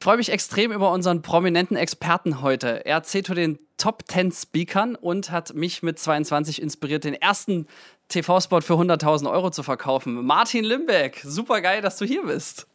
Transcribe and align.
freue 0.00 0.16
mich 0.16 0.32
extrem 0.32 0.72
über 0.72 0.90
unseren 0.90 1.22
prominenten 1.22 1.76
Experten 1.76 2.40
heute. 2.40 2.86
Er 2.86 3.02
zählt 3.02 3.26
zu 3.26 3.34
den 3.34 3.58
Top 3.76 4.04
10 4.08 4.32
Speakern 4.32 4.94
und 4.94 5.30
hat 5.30 5.54
mich 5.54 5.82
mit 5.82 5.98
22 5.98 6.60
inspiriert, 6.60 7.04
den 7.04 7.14
ersten 7.14 7.66
TV-Spot 8.08 8.60
für 8.62 8.74
100.000 8.74 9.30
Euro 9.30 9.50
zu 9.50 9.62
verkaufen. 9.62 10.24
Martin 10.24 10.64
Limbeck, 10.64 11.20
super 11.24 11.60
geil, 11.60 11.80
dass 11.82 11.96
du 11.98 12.04
hier 12.04 12.24
bist. 12.24 12.66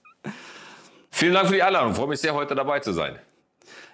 Vielen 1.12 1.34
Dank 1.34 1.48
für 1.48 1.56
die 1.56 1.64
Einladung. 1.64 1.92
Ich 1.92 1.98
freue 1.98 2.08
mich 2.08 2.20
sehr, 2.20 2.34
heute 2.34 2.56
dabei 2.56 2.80
zu 2.80 2.94
sein. 2.94 3.20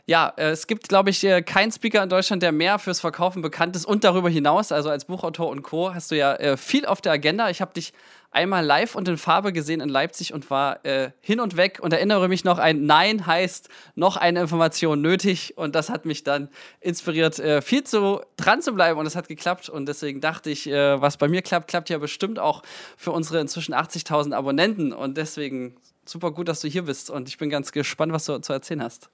Ja, 0.07 0.33
äh, 0.37 0.49
es 0.49 0.67
gibt, 0.67 0.89
glaube 0.89 1.09
ich, 1.09 1.23
äh, 1.23 1.41
keinen 1.41 1.71
Speaker 1.71 2.03
in 2.03 2.09
Deutschland, 2.09 2.43
der 2.43 2.51
mehr 2.51 2.79
fürs 2.79 2.99
Verkaufen 2.99 3.41
bekannt 3.41 3.75
ist 3.75 3.85
und 3.85 4.03
darüber 4.03 4.29
hinaus. 4.29 4.71
Also 4.71 4.89
als 4.89 5.05
Buchautor 5.05 5.49
und 5.49 5.61
Co. 5.61 5.93
hast 5.93 6.11
du 6.11 6.17
ja 6.17 6.33
äh, 6.35 6.57
viel 6.57 6.85
auf 6.85 7.01
der 7.01 7.13
Agenda. 7.13 7.49
Ich 7.49 7.61
habe 7.61 7.73
dich 7.73 7.93
einmal 8.31 8.65
live 8.65 8.95
und 8.95 9.07
in 9.07 9.17
Farbe 9.17 9.53
gesehen 9.53 9.81
in 9.81 9.89
Leipzig 9.89 10.33
und 10.33 10.49
war 10.49 10.83
äh, 10.85 11.11
hin 11.19 11.39
und 11.39 11.57
weg 11.57 11.79
und 11.81 11.93
erinnere 11.93 12.29
mich 12.29 12.43
noch, 12.43 12.57
ein 12.57 12.85
Nein 12.85 13.27
heißt 13.27 13.69
noch 13.95 14.17
eine 14.17 14.41
Information 14.41 15.01
nötig 15.01 15.57
und 15.57 15.75
das 15.75 15.89
hat 15.89 16.05
mich 16.05 16.23
dann 16.23 16.49
inspiriert, 16.79 17.39
äh, 17.39 17.61
viel 17.61 17.83
zu 17.83 18.21
dran 18.37 18.61
zu 18.61 18.73
bleiben 18.73 18.99
und 18.99 19.05
es 19.05 19.15
hat 19.15 19.27
geklappt 19.27 19.69
und 19.69 19.85
deswegen 19.85 20.21
dachte 20.21 20.49
ich, 20.49 20.67
äh, 20.67 21.01
was 21.01 21.17
bei 21.17 21.27
mir 21.27 21.41
klappt, 21.41 21.67
klappt 21.67 21.89
ja 21.89 21.97
bestimmt 21.97 22.39
auch 22.39 22.63
für 22.95 23.11
unsere 23.11 23.39
inzwischen 23.39 23.73
80.000 23.73 24.33
Abonnenten 24.33 24.93
und 24.93 25.17
deswegen 25.17 25.75
super 26.05 26.31
gut, 26.31 26.47
dass 26.47 26.61
du 26.61 26.69
hier 26.69 26.83
bist 26.83 27.09
und 27.09 27.27
ich 27.27 27.37
bin 27.37 27.49
ganz 27.49 27.71
gespannt, 27.71 28.13
was 28.13 28.25
du 28.25 28.39
zu 28.39 28.53
erzählen 28.53 28.81
hast. 28.81 29.09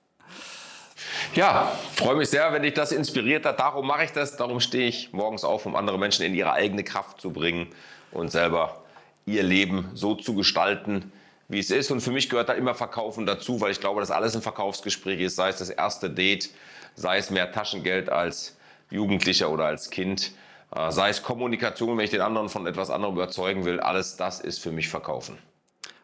Ja, 1.35 1.71
freue 1.95 2.15
mich 2.15 2.29
sehr, 2.29 2.52
wenn 2.54 2.63
dich 2.63 2.73
das 2.73 2.91
inspiriert 2.91 3.45
hat. 3.45 3.59
Darum 3.59 3.85
mache 3.85 4.05
ich 4.05 4.12
das. 4.12 4.35
Darum 4.35 4.59
stehe 4.59 4.88
ich 4.88 5.13
morgens 5.13 5.43
auf, 5.43 5.68
um 5.68 5.76
andere 5.76 5.99
Menschen 5.99 6.26
in 6.26 6.34
ihre 6.34 6.54
eigene 6.54 6.84
Kraft 6.84 7.21
zu 7.21 7.31
bringen 7.31 7.68
und 8.12 8.31
selber 8.31 8.84
ihr 9.28 9.44
Leben 9.44 9.92
so 9.94 10.16
zu 10.16 10.34
gestalten, 10.34 11.12
wie 11.48 11.60
es 11.60 11.70
ist. 11.70 11.92
Und 11.92 12.02
für 12.02 12.12
mich 12.12 12.30
gehört 12.30 12.50
da 12.50 12.54
immer 12.54 12.74
Verkaufen 12.74 13.26
dazu, 13.26 13.62
weil 13.62 13.72
ich 13.72 13.80
glaube, 13.80 14.00
dass 14.00 14.10
alles 14.10 14.36
ein 14.36 14.42
Verkaufsgespräch 14.42 15.20
ist, 15.20 15.36
sei 15.36 15.50
es 15.50 15.58
das 15.58 15.70
erste 15.70 16.10
Date, 16.10 16.50
sei 16.96 17.18
es 17.18 17.30
mehr 17.30 17.52
Taschengeld 17.52 18.10
als 18.10 18.58
Jugendlicher 18.90 19.50
oder 19.50 19.66
als 19.66 19.90
Kind, 19.90 20.32
äh, 20.76 20.92
sei 20.92 21.10
es 21.10 21.22
Kommunikation, 21.22 21.98
wenn 21.98 22.05
ich 22.05 22.12
den 22.12 22.22
anderen 22.22 22.50
von 22.50 22.66
etwas 22.66 22.90
anderem 22.90 23.16
überzeugen 23.16 23.66
will. 23.66 23.80
Alles 23.80 24.16
das 24.16 24.40
ist 24.40 24.60
für 24.60 24.72
mich 24.72 24.88
Verkaufen. 24.88 25.38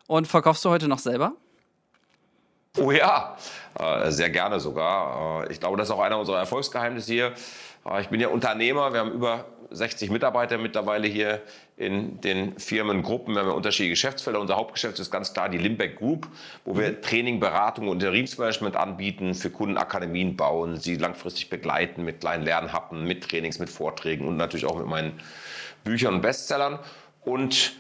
Und 0.08 0.28
verkaufst 0.28 0.64
du 0.66 0.70
heute 0.70 0.88
noch 0.88 1.00
selber? 1.00 1.34
Oh 2.78 2.92
ja, 2.92 3.38
äh, 3.80 4.12
sehr 4.12 4.30
gerne 4.30 4.60
sogar. 4.60 5.46
Äh, 5.46 5.54
ich 5.54 5.60
glaube, 5.60 5.78
das 5.78 5.88
ist 5.88 5.96
auch 5.96 6.02
einer 6.02 6.20
unserer 6.20 6.40
Erfolgsgeheimnisse 6.40 7.12
hier. 7.12 7.34
Ich 8.00 8.08
bin 8.08 8.20
ja 8.20 8.30
Unternehmer. 8.30 8.94
Wir 8.94 9.02
haben 9.02 9.12
über 9.12 9.46
60 9.74 10.10
Mitarbeiter 10.12 10.58
mittlerweile 10.58 11.08
hier 11.08 11.42
in 11.76 12.22
den 12.22 12.58
Firmengruppen. 12.60 13.34
Wir 13.34 13.42
haben 13.42 13.50
ja 13.50 13.54
unterschiedliche 13.54 13.92
Geschäftsfelder. 13.92 14.40
Unser 14.40 14.56
Hauptgeschäft 14.56 15.00
ist 15.00 15.12
ganz 15.12 15.34
klar 15.34 15.50
die 15.50 15.58
Limbeck 15.58 15.98
Group, 15.98 16.28
wo 16.64 16.78
wir 16.78 17.02
Training, 17.02 17.40
Beratung 17.40 17.88
und 17.88 18.02
Interimsmanagement 18.02 18.76
anbieten, 18.76 19.34
für 19.34 19.50
Kunden 19.50 19.78
Akademien 19.78 20.38
bauen, 20.38 20.78
sie 20.78 20.96
langfristig 20.96 21.50
begleiten 21.50 22.04
mit 22.04 22.22
kleinen 22.22 22.46
Lernhappen, 22.46 23.06
mit 23.06 23.28
Trainings, 23.28 23.60
mit 23.60 23.70
Vorträgen 23.70 24.28
und 24.28 24.38
natürlich 24.38 24.66
auch 24.66 24.78
mit 24.78 24.88
meinen 24.88 25.20
Büchern 25.84 26.16
und 26.16 26.22
Bestsellern. 26.22 26.80
Und 27.22 27.74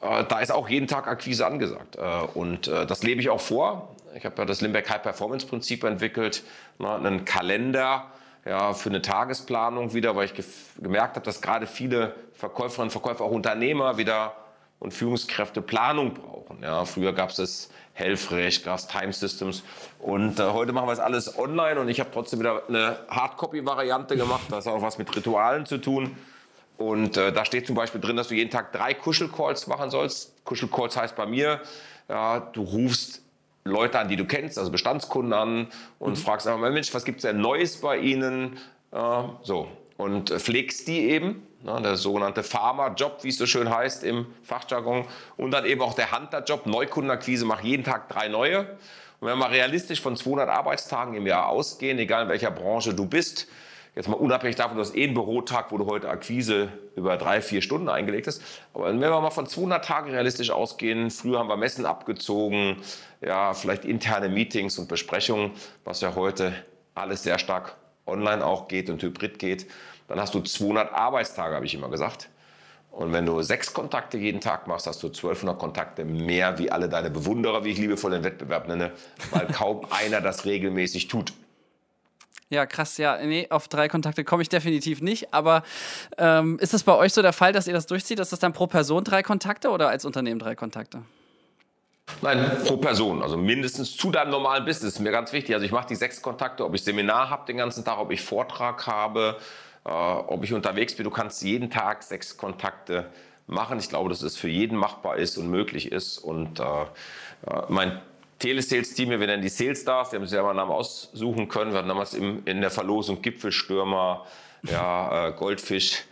äh, 0.00 0.24
da 0.24 0.40
ist 0.40 0.52
auch 0.52 0.68
jeden 0.68 0.86
Tag 0.86 1.08
Akquise 1.08 1.46
angesagt. 1.46 1.96
Äh, 1.96 2.00
und 2.34 2.68
äh, 2.68 2.86
das 2.86 3.02
lebe 3.02 3.20
ich 3.20 3.28
auch 3.28 3.40
vor. 3.40 3.96
Ich 4.14 4.24
habe 4.24 4.36
ja 4.38 4.44
das 4.44 4.60
Limbeck 4.60 4.88
High 4.88 5.02
Performance 5.02 5.46
Prinzip 5.46 5.84
entwickelt, 5.84 6.42
ne, 6.78 6.94
einen 6.94 7.24
Kalender 7.24 8.10
ja, 8.44 8.72
für 8.72 8.88
eine 8.88 9.02
Tagesplanung 9.02 9.94
wieder, 9.94 10.16
weil 10.16 10.26
ich 10.26 10.34
gemerkt 10.80 11.16
habe, 11.16 11.24
dass 11.24 11.40
gerade 11.40 11.66
viele 11.66 12.14
Verkäuferinnen 12.34 12.86
und 12.86 12.90
Verkäufer, 12.90 13.24
auch 13.24 13.30
Unternehmer 13.30 13.96
wieder 13.98 14.34
und 14.78 14.94
Führungskräfte 14.94 15.60
Planung 15.60 16.14
brauchen. 16.14 16.62
Ja, 16.62 16.84
früher 16.84 17.12
gab 17.12 17.30
es 17.30 17.36
das 17.36 17.70
Helfrecht, 17.92 18.64
gab 18.64 18.80
Time 18.88 19.12
Systems 19.12 19.62
und 19.98 20.40
äh, 20.40 20.44
heute 20.44 20.72
machen 20.72 20.88
wir 20.88 20.92
es 20.92 21.00
alles 21.00 21.38
online 21.38 21.78
und 21.78 21.88
ich 21.88 22.00
habe 22.00 22.10
trotzdem 22.12 22.40
wieder 22.40 22.62
eine 22.66 22.98
Hardcopy-Variante 23.08 24.16
gemacht. 24.16 24.44
Das 24.48 24.66
hat 24.66 24.72
auch 24.72 24.82
was 24.82 24.96
mit 24.96 25.14
Ritualen 25.14 25.66
zu 25.66 25.78
tun. 25.78 26.16
Und 26.78 27.18
äh, 27.18 27.30
da 27.30 27.44
steht 27.44 27.66
zum 27.66 27.76
Beispiel 27.76 28.00
drin, 28.00 28.16
dass 28.16 28.28
du 28.28 28.34
jeden 28.34 28.50
Tag 28.50 28.72
drei 28.72 28.94
Kuschelcalls 28.94 29.66
machen 29.66 29.90
sollst. 29.90 30.42
Kuschelcalls 30.46 30.96
heißt 30.96 31.14
bei 31.14 31.26
mir, 31.26 31.60
ja, 32.08 32.40
du 32.40 32.62
rufst 32.62 33.20
Leute 33.64 33.98
an, 33.98 34.08
die 34.08 34.16
du 34.16 34.24
kennst, 34.24 34.58
also 34.58 34.70
Bestandskunden 34.70 35.32
an 35.32 35.68
und 35.98 36.12
mhm. 36.12 36.16
fragst 36.16 36.46
einfach 36.46 36.60
mal, 36.60 36.70
Mensch, 36.70 36.92
was 36.94 37.04
gibt 37.04 37.18
es 37.18 37.22
denn 37.22 37.40
Neues 37.40 37.80
bei 37.80 37.98
Ihnen? 37.98 38.58
Äh, 38.92 39.22
so. 39.42 39.68
Und 39.96 40.30
pflegst 40.30 40.88
die 40.88 41.10
eben, 41.10 41.46
ne, 41.62 41.78
der 41.82 41.96
sogenannte 41.96 42.42
Farmer-Job, 42.42 43.18
wie 43.22 43.28
es 43.28 43.36
so 43.36 43.44
schön 43.44 43.68
heißt 43.68 44.02
im 44.02 44.26
Fachjargon. 44.42 45.04
Und 45.36 45.50
dann 45.50 45.66
eben 45.66 45.82
auch 45.82 45.94
der 45.94 46.10
Hunter-Job, 46.10 46.66
Neukundenakquise, 46.66 47.44
mach 47.44 47.60
jeden 47.60 47.84
Tag 47.84 48.08
drei 48.08 48.28
neue. 48.28 48.60
Und 49.20 49.28
wenn 49.28 49.38
wir 49.38 49.50
realistisch 49.50 50.00
von 50.00 50.16
200 50.16 50.48
Arbeitstagen 50.48 51.14
im 51.14 51.26
Jahr 51.26 51.48
ausgehen, 51.48 51.98
egal 51.98 52.22
in 52.22 52.28
welcher 52.30 52.50
Branche 52.50 52.94
du 52.94 53.04
bist, 53.04 53.46
Jetzt 53.96 54.08
mal 54.08 54.14
unabhängig 54.14 54.56
davon, 54.56 54.76
du 54.76 54.82
hast 54.82 54.94
eh 54.94 55.04
einen 55.04 55.14
Bürotag, 55.14 55.72
wo 55.72 55.78
du 55.78 55.86
heute 55.86 56.08
Akquise 56.08 56.68
über 56.94 57.16
drei, 57.16 57.40
vier 57.40 57.60
Stunden 57.60 57.88
eingelegt 57.88 58.28
hast. 58.28 58.40
Aber 58.72 58.86
wenn 58.86 59.00
wir 59.00 59.08
mal 59.20 59.30
von 59.30 59.46
200 59.46 59.84
Tagen 59.84 60.10
realistisch 60.10 60.50
ausgehen, 60.50 61.10
früher 61.10 61.40
haben 61.40 61.48
wir 61.48 61.56
Messen 61.56 61.86
abgezogen, 61.86 62.76
ja, 63.20 63.52
vielleicht 63.52 63.84
interne 63.84 64.28
Meetings 64.28 64.78
und 64.78 64.88
Besprechungen, 64.88 65.52
was 65.84 66.00
ja 66.00 66.14
heute 66.14 66.54
alles 66.94 67.24
sehr 67.24 67.38
stark 67.38 67.76
online 68.06 68.44
auch 68.44 68.68
geht 68.68 68.90
und 68.90 69.02
hybrid 69.02 69.38
geht, 69.38 69.66
dann 70.06 70.20
hast 70.20 70.34
du 70.34 70.40
200 70.40 70.92
Arbeitstage, 70.92 71.54
habe 71.54 71.66
ich 71.66 71.74
immer 71.74 71.88
gesagt. 71.88 72.28
Und 72.90 73.12
wenn 73.12 73.24
du 73.24 73.40
sechs 73.42 73.72
Kontakte 73.72 74.18
jeden 74.18 74.40
Tag 74.40 74.66
machst, 74.66 74.86
hast 74.86 75.02
du 75.02 75.08
1200 75.08 75.58
Kontakte 75.58 76.04
mehr 76.04 76.58
wie 76.58 76.70
alle 76.70 76.88
deine 76.88 77.10
Bewunderer, 77.10 77.64
wie 77.64 77.70
ich 77.70 77.78
liebevoll 77.78 78.10
den 78.10 78.24
Wettbewerb 78.24 78.66
nenne, 78.68 78.92
weil 79.30 79.46
kaum 79.46 79.86
einer 79.90 80.20
das 80.20 80.44
regelmäßig 80.44 81.08
tut. 81.08 81.32
Ja, 82.50 82.66
krass, 82.66 82.98
ja. 82.98 83.16
Nee, 83.24 83.46
auf 83.48 83.68
drei 83.68 83.88
Kontakte 83.88 84.24
komme 84.24 84.42
ich 84.42 84.48
definitiv 84.48 85.00
nicht. 85.00 85.32
Aber 85.32 85.62
ähm, 86.18 86.58
ist 86.58 86.74
es 86.74 86.82
bei 86.82 86.94
euch 86.96 87.12
so 87.12 87.22
der 87.22 87.32
Fall, 87.32 87.52
dass 87.52 87.68
ihr 87.68 87.72
das 87.72 87.86
durchzieht? 87.86 88.18
Ist 88.18 88.32
das 88.32 88.40
dann 88.40 88.52
pro 88.52 88.66
Person 88.66 89.04
drei 89.04 89.22
Kontakte 89.22 89.70
oder 89.70 89.88
als 89.88 90.04
Unternehmen 90.04 90.40
drei 90.40 90.56
Kontakte? 90.56 91.02
Nein, 92.22 92.50
pro 92.66 92.76
Person, 92.76 93.22
also 93.22 93.36
mindestens 93.36 93.96
zu 93.96 94.10
deinem 94.10 94.30
normalen 94.30 94.64
Business. 94.64 94.94
Das 94.94 94.94
ist 94.94 95.00
mir 95.00 95.12
ganz 95.12 95.32
wichtig. 95.32 95.54
Also 95.54 95.64
ich 95.64 95.70
mache 95.70 95.86
die 95.86 95.94
sechs 95.94 96.20
Kontakte, 96.20 96.64
ob 96.64 96.74
ich 96.74 96.82
Seminar 96.82 97.30
habe 97.30 97.46
den 97.46 97.56
ganzen 97.56 97.84
Tag, 97.84 97.98
ob 97.98 98.10
ich 98.10 98.20
Vortrag 98.20 98.84
habe, 98.88 99.36
äh, 99.84 99.90
ob 99.90 100.42
ich 100.42 100.52
unterwegs 100.52 100.96
bin. 100.96 101.04
Du 101.04 101.10
kannst 101.10 101.42
jeden 101.42 101.70
Tag 101.70 102.02
sechs 102.02 102.36
Kontakte 102.36 103.06
machen. 103.46 103.78
Ich 103.78 103.88
glaube, 103.88 104.08
dass 104.08 104.22
es 104.22 104.36
für 104.36 104.48
jeden 104.48 104.76
machbar 104.76 105.18
ist 105.18 105.38
und 105.38 105.48
möglich 105.48 105.92
ist. 105.92 106.18
Und 106.18 106.58
äh, 106.58 106.64
äh 106.64 107.62
mein 107.68 108.00
Telesales-Team, 108.40 109.10
wir 109.10 109.18
nennen 109.18 109.42
die 109.42 109.48
Sales 109.48 109.82
Stars, 109.82 110.10
wir 110.10 110.18
haben 110.18 110.24
sich 110.24 110.30
selber 110.30 110.48
einen 110.48 110.56
Namen 110.56 110.72
aussuchen 110.72 111.46
können. 111.48 111.72
Wir 111.72 111.78
hatten 111.78 111.88
damals 111.88 112.14
im, 112.14 112.42
in 112.46 112.60
der 112.60 112.70
Verlosung 112.70 113.22
Gipfelstürmer, 113.22 114.26
ja, 114.62 115.28
äh, 115.28 115.32
Goldfisch, 115.32 116.04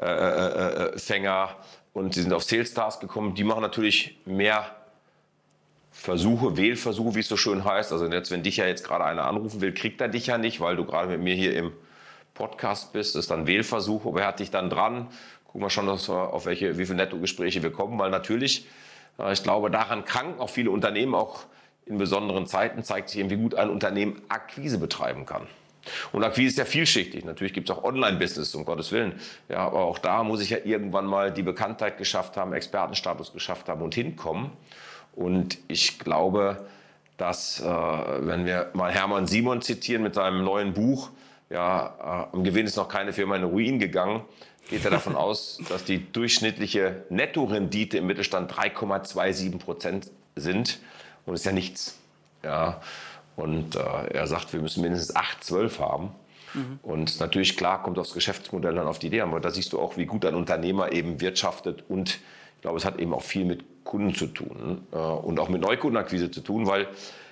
äh, 0.00 0.06
äh, 0.06 0.94
äh, 0.94 0.98
Fänger 0.98 1.56
und 1.92 2.14
sie 2.14 2.22
sind 2.22 2.32
auf 2.32 2.44
Sales 2.44 2.70
Stars 2.70 3.00
gekommen. 3.00 3.34
Die 3.34 3.44
machen 3.44 3.60
natürlich 3.62 4.16
mehr 4.24 4.76
Versuche, 5.90 6.56
Wählversuche, 6.56 7.16
wie 7.16 7.20
es 7.20 7.28
so 7.28 7.36
schön 7.36 7.64
heißt. 7.64 7.92
Also 7.92 8.06
jetzt, 8.06 8.30
wenn 8.30 8.42
dich 8.42 8.56
ja 8.56 8.66
jetzt 8.66 8.84
gerade 8.84 9.04
einer 9.04 9.26
anrufen 9.26 9.60
will, 9.60 9.74
kriegt 9.74 10.00
er 10.00 10.08
dich 10.08 10.28
ja 10.28 10.38
nicht, 10.38 10.60
weil 10.60 10.76
du 10.76 10.84
gerade 10.84 11.08
mit 11.08 11.20
mir 11.20 11.34
hier 11.34 11.54
im 11.54 11.72
Podcast 12.32 12.92
bist. 12.92 13.14
Das 13.14 13.24
ist 13.24 13.30
dann 13.30 13.46
Wählversuch, 13.46 14.06
aber 14.06 14.22
er 14.22 14.28
hat 14.28 14.40
dich 14.40 14.50
dann 14.50 14.70
dran. 14.70 15.08
Gucken 15.44 15.62
wir 15.62 15.70
schon, 15.70 15.88
auf 15.88 16.46
welche, 16.46 16.78
wie 16.78 16.86
viele 16.86 16.96
Nettogespräche 16.96 17.62
wir 17.62 17.72
kommen, 17.72 17.98
weil 17.98 18.10
natürlich, 18.10 18.66
äh, 19.18 19.32
ich 19.32 19.42
glaube, 19.42 19.70
daran 19.70 20.04
kranken 20.04 20.40
auch 20.40 20.48
viele 20.48 20.70
Unternehmen, 20.70 21.14
auch 21.14 21.44
in 21.86 21.98
besonderen 21.98 22.46
Zeiten 22.46 22.82
zeigt 22.84 23.10
sich 23.10 23.20
eben, 23.20 23.30
wie 23.30 23.36
gut 23.36 23.54
ein 23.54 23.70
Unternehmen 23.70 24.22
Akquise 24.28 24.78
betreiben 24.78 25.26
kann. 25.26 25.46
Und 26.12 26.22
Akquise 26.22 26.48
ist 26.48 26.58
ja 26.58 26.64
vielschichtig. 26.64 27.24
Natürlich 27.24 27.52
gibt 27.52 27.68
es 27.68 27.76
auch 27.76 27.82
Online-Business, 27.82 28.54
um 28.54 28.64
Gottes 28.64 28.92
Willen. 28.92 29.14
Ja, 29.48 29.58
aber 29.58 29.80
auch 29.80 29.98
da 29.98 30.22
muss 30.22 30.40
ich 30.40 30.50
ja 30.50 30.58
irgendwann 30.64 31.06
mal 31.06 31.32
die 31.32 31.42
Bekanntheit 31.42 31.98
geschafft 31.98 32.36
haben, 32.36 32.52
Expertenstatus 32.52 33.32
geschafft 33.32 33.68
haben 33.68 33.82
und 33.82 33.94
hinkommen. 33.94 34.50
Und 35.14 35.58
ich 35.68 35.98
glaube, 35.98 36.64
dass, 37.16 37.60
äh, 37.60 37.64
wenn 37.64 38.46
wir 38.46 38.70
mal 38.74 38.90
Hermann 38.90 39.26
Simon 39.26 39.62
zitieren 39.62 40.02
mit 40.02 40.14
seinem 40.14 40.44
neuen 40.44 40.72
Buch, 40.72 41.10
ja, 41.50 42.28
äh, 42.32 42.36
am 42.36 42.44
Gewinn 42.44 42.66
ist 42.66 42.76
noch 42.76 42.88
keine 42.88 43.12
Firma 43.12 43.36
in 43.36 43.42
den 43.42 43.50
Ruin 43.50 43.78
gegangen, 43.78 44.22
geht 44.70 44.84
er 44.84 44.90
davon 44.90 45.16
aus, 45.16 45.60
dass 45.68 45.84
die 45.84 46.10
durchschnittliche 46.12 47.04
Nettorendite 47.10 47.98
im 47.98 48.06
Mittelstand 48.06 48.52
3,27 48.52 49.58
Prozent 49.58 50.10
sind. 50.36 50.80
Und 51.26 51.34
ist 51.34 51.44
ja 51.44 51.52
nichts. 51.52 51.98
Ja. 52.42 52.80
Und 53.36 53.76
äh, 53.76 53.80
er 54.12 54.26
sagt, 54.26 54.52
wir 54.52 54.60
müssen 54.60 54.82
mindestens 54.82 55.14
8, 55.16 55.42
12 55.44 55.78
haben. 55.78 56.14
Mhm. 56.54 56.80
Und 56.82 57.20
natürlich, 57.20 57.56
klar, 57.56 57.82
kommt 57.82 57.98
aufs 57.98 58.12
Geschäftsmodell 58.12 58.74
dann 58.74 58.86
auf 58.86 58.98
die 58.98 59.06
Idee. 59.06 59.22
Aber 59.22 59.40
da 59.40 59.50
siehst 59.50 59.72
du 59.72 59.80
auch, 59.80 59.96
wie 59.96 60.06
gut 60.06 60.24
ein 60.24 60.34
Unternehmer 60.34 60.92
eben 60.92 61.20
wirtschaftet. 61.20 61.84
Und 61.88 62.20
ich 62.56 62.60
glaube, 62.62 62.78
es 62.78 62.84
hat 62.84 62.98
eben 62.98 63.14
auch 63.14 63.22
viel 63.22 63.44
mit 63.44 63.84
Kunden 63.84 64.14
zu 64.14 64.26
tun 64.26 64.86
äh, 64.92 64.96
und 64.96 65.40
auch 65.40 65.48
mit 65.48 65.60
Neukundenakquise 65.60 66.30
zu 66.30 66.40
tun, 66.40 66.66
weil 66.66 66.88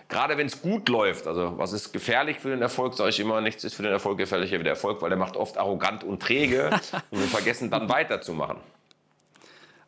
gerade 0.08 0.36
wenn 0.36 0.46
es 0.46 0.60
gut 0.60 0.88
läuft, 0.88 1.26
also 1.26 1.56
was 1.56 1.72
ist 1.72 1.92
gefährlich 1.92 2.38
für 2.38 2.50
den 2.50 2.60
Erfolg, 2.60 2.94
sage 2.94 3.10
ich 3.10 3.20
immer, 3.20 3.40
nichts 3.40 3.64
ist 3.64 3.74
für 3.74 3.82
den 3.82 3.92
Erfolg 3.92 4.18
gefährlicher 4.18 4.58
wie 4.58 4.64
der 4.64 4.72
Erfolg, 4.72 5.00
weil 5.00 5.08
der 5.08 5.18
macht 5.18 5.36
oft 5.36 5.56
arrogant 5.56 6.04
und 6.04 6.20
träge 6.20 6.70
und 7.10 7.20
wir 7.20 7.28
vergessen 7.28 7.70
dann 7.70 7.88
weiterzumachen. 7.88 8.56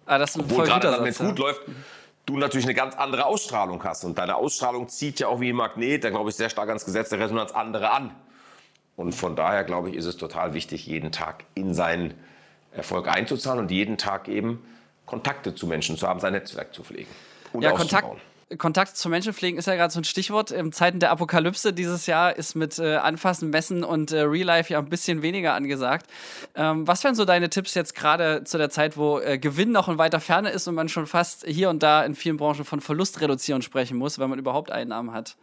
Ah, 0.06 0.18
das 0.18 0.30
ist 0.30 0.36
ein 0.36 0.42
Obwohl 0.42 0.64
gerade 0.64 0.90
dann, 0.90 1.00
wenn 1.00 1.10
es 1.10 1.18
gut 1.18 1.38
läuft, 1.38 1.62
du 2.26 2.36
natürlich 2.36 2.66
eine 2.66 2.74
ganz 2.74 2.94
andere 2.94 3.26
Ausstrahlung 3.26 3.82
hast. 3.84 4.04
Und 4.04 4.18
deine 4.18 4.36
Ausstrahlung 4.36 4.88
zieht 4.88 5.20
ja 5.20 5.28
auch 5.28 5.40
wie 5.40 5.50
ein 5.50 5.56
Magnet, 5.56 6.04
da 6.04 6.10
glaube 6.10 6.30
ich 6.30 6.36
sehr 6.36 6.50
stark 6.50 6.68
ans 6.68 6.84
Gesetz 6.84 7.08
der 7.08 7.20
Resonanz 7.20 7.52
andere 7.52 7.90
an. 7.90 8.14
Und 8.96 9.14
von 9.14 9.36
daher 9.36 9.64
glaube 9.64 9.90
ich, 9.90 9.96
ist 9.96 10.06
es 10.06 10.16
total 10.16 10.54
wichtig, 10.54 10.86
jeden 10.86 11.12
Tag 11.12 11.44
in 11.54 11.74
seinen 11.74 12.14
Erfolg 12.72 13.08
einzuzahlen 13.08 13.60
und 13.60 13.70
jeden 13.70 13.98
Tag 13.98 14.28
eben 14.28 14.64
Kontakte 15.06 15.54
zu 15.54 15.66
Menschen 15.66 15.96
zu 15.96 16.06
haben, 16.06 16.20
sein 16.20 16.32
Netzwerk 16.32 16.74
zu 16.74 16.82
pflegen. 16.82 17.10
Und 17.52 17.62
ja, 17.62 17.72
Kontakt, 17.72 18.08
Kontakt 18.56 18.96
zu 18.96 19.08
Menschen 19.08 19.32
pflegen 19.32 19.58
ist 19.58 19.66
ja 19.66 19.74
gerade 19.74 19.92
so 19.92 20.00
ein 20.00 20.04
Stichwort. 20.04 20.50
In 20.50 20.72
Zeiten 20.72 21.00
der 21.00 21.10
Apokalypse 21.10 21.72
dieses 21.72 22.06
Jahr 22.06 22.36
ist 22.36 22.54
mit 22.54 22.78
äh, 22.78 22.96
Anfassen, 22.96 23.50
Messen 23.50 23.84
und 23.84 24.12
äh, 24.12 24.20
Real 24.20 24.46
Life 24.46 24.72
ja 24.72 24.78
ein 24.78 24.88
bisschen 24.88 25.22
weniger 25.22 25.54
angesagt. 25.54 26.06
Ähm, 26.54 26.86
was 26.86 27.04
wären 27.04 27.14
so 27.14 27.24
deine 27.24 27.50
Tipps 27.50 27.74
jetzt 27.74 27.94
gerade 27.94 28.44
zu 28.44 28.58
der 28.58 28.70
Zeit, 28.70 28.96
wo 28.96 29.18
äh, 29.18 29.38
Gewinn 29.38 29.72
noch 29.72 29.88
in 29.88 29.98
weiter 29.98 30.20
Ferne 30.20 30.50
ist 30.50 30.68
und 30.68 30.74
man 30.74 30.88
schon 30.88 31.06
fast 31.06 31.44
hier 31.46 31.70
und 31.70 31.82
da 31.82 32.04
in 32.04 32.14
vielen 32.14 32.36
Branchen 32.36 32.64
von 32.64 32.80
Verlustreduzierung 32.80 33.62
sprechen 33.62 33.96
muss, 33.96 34.18
wenn 34.18 34.30
man 34.30 34.38
überhaupt 34.38 34.70
Einnahmen 34.70 35.12
hat? 35.12 35.36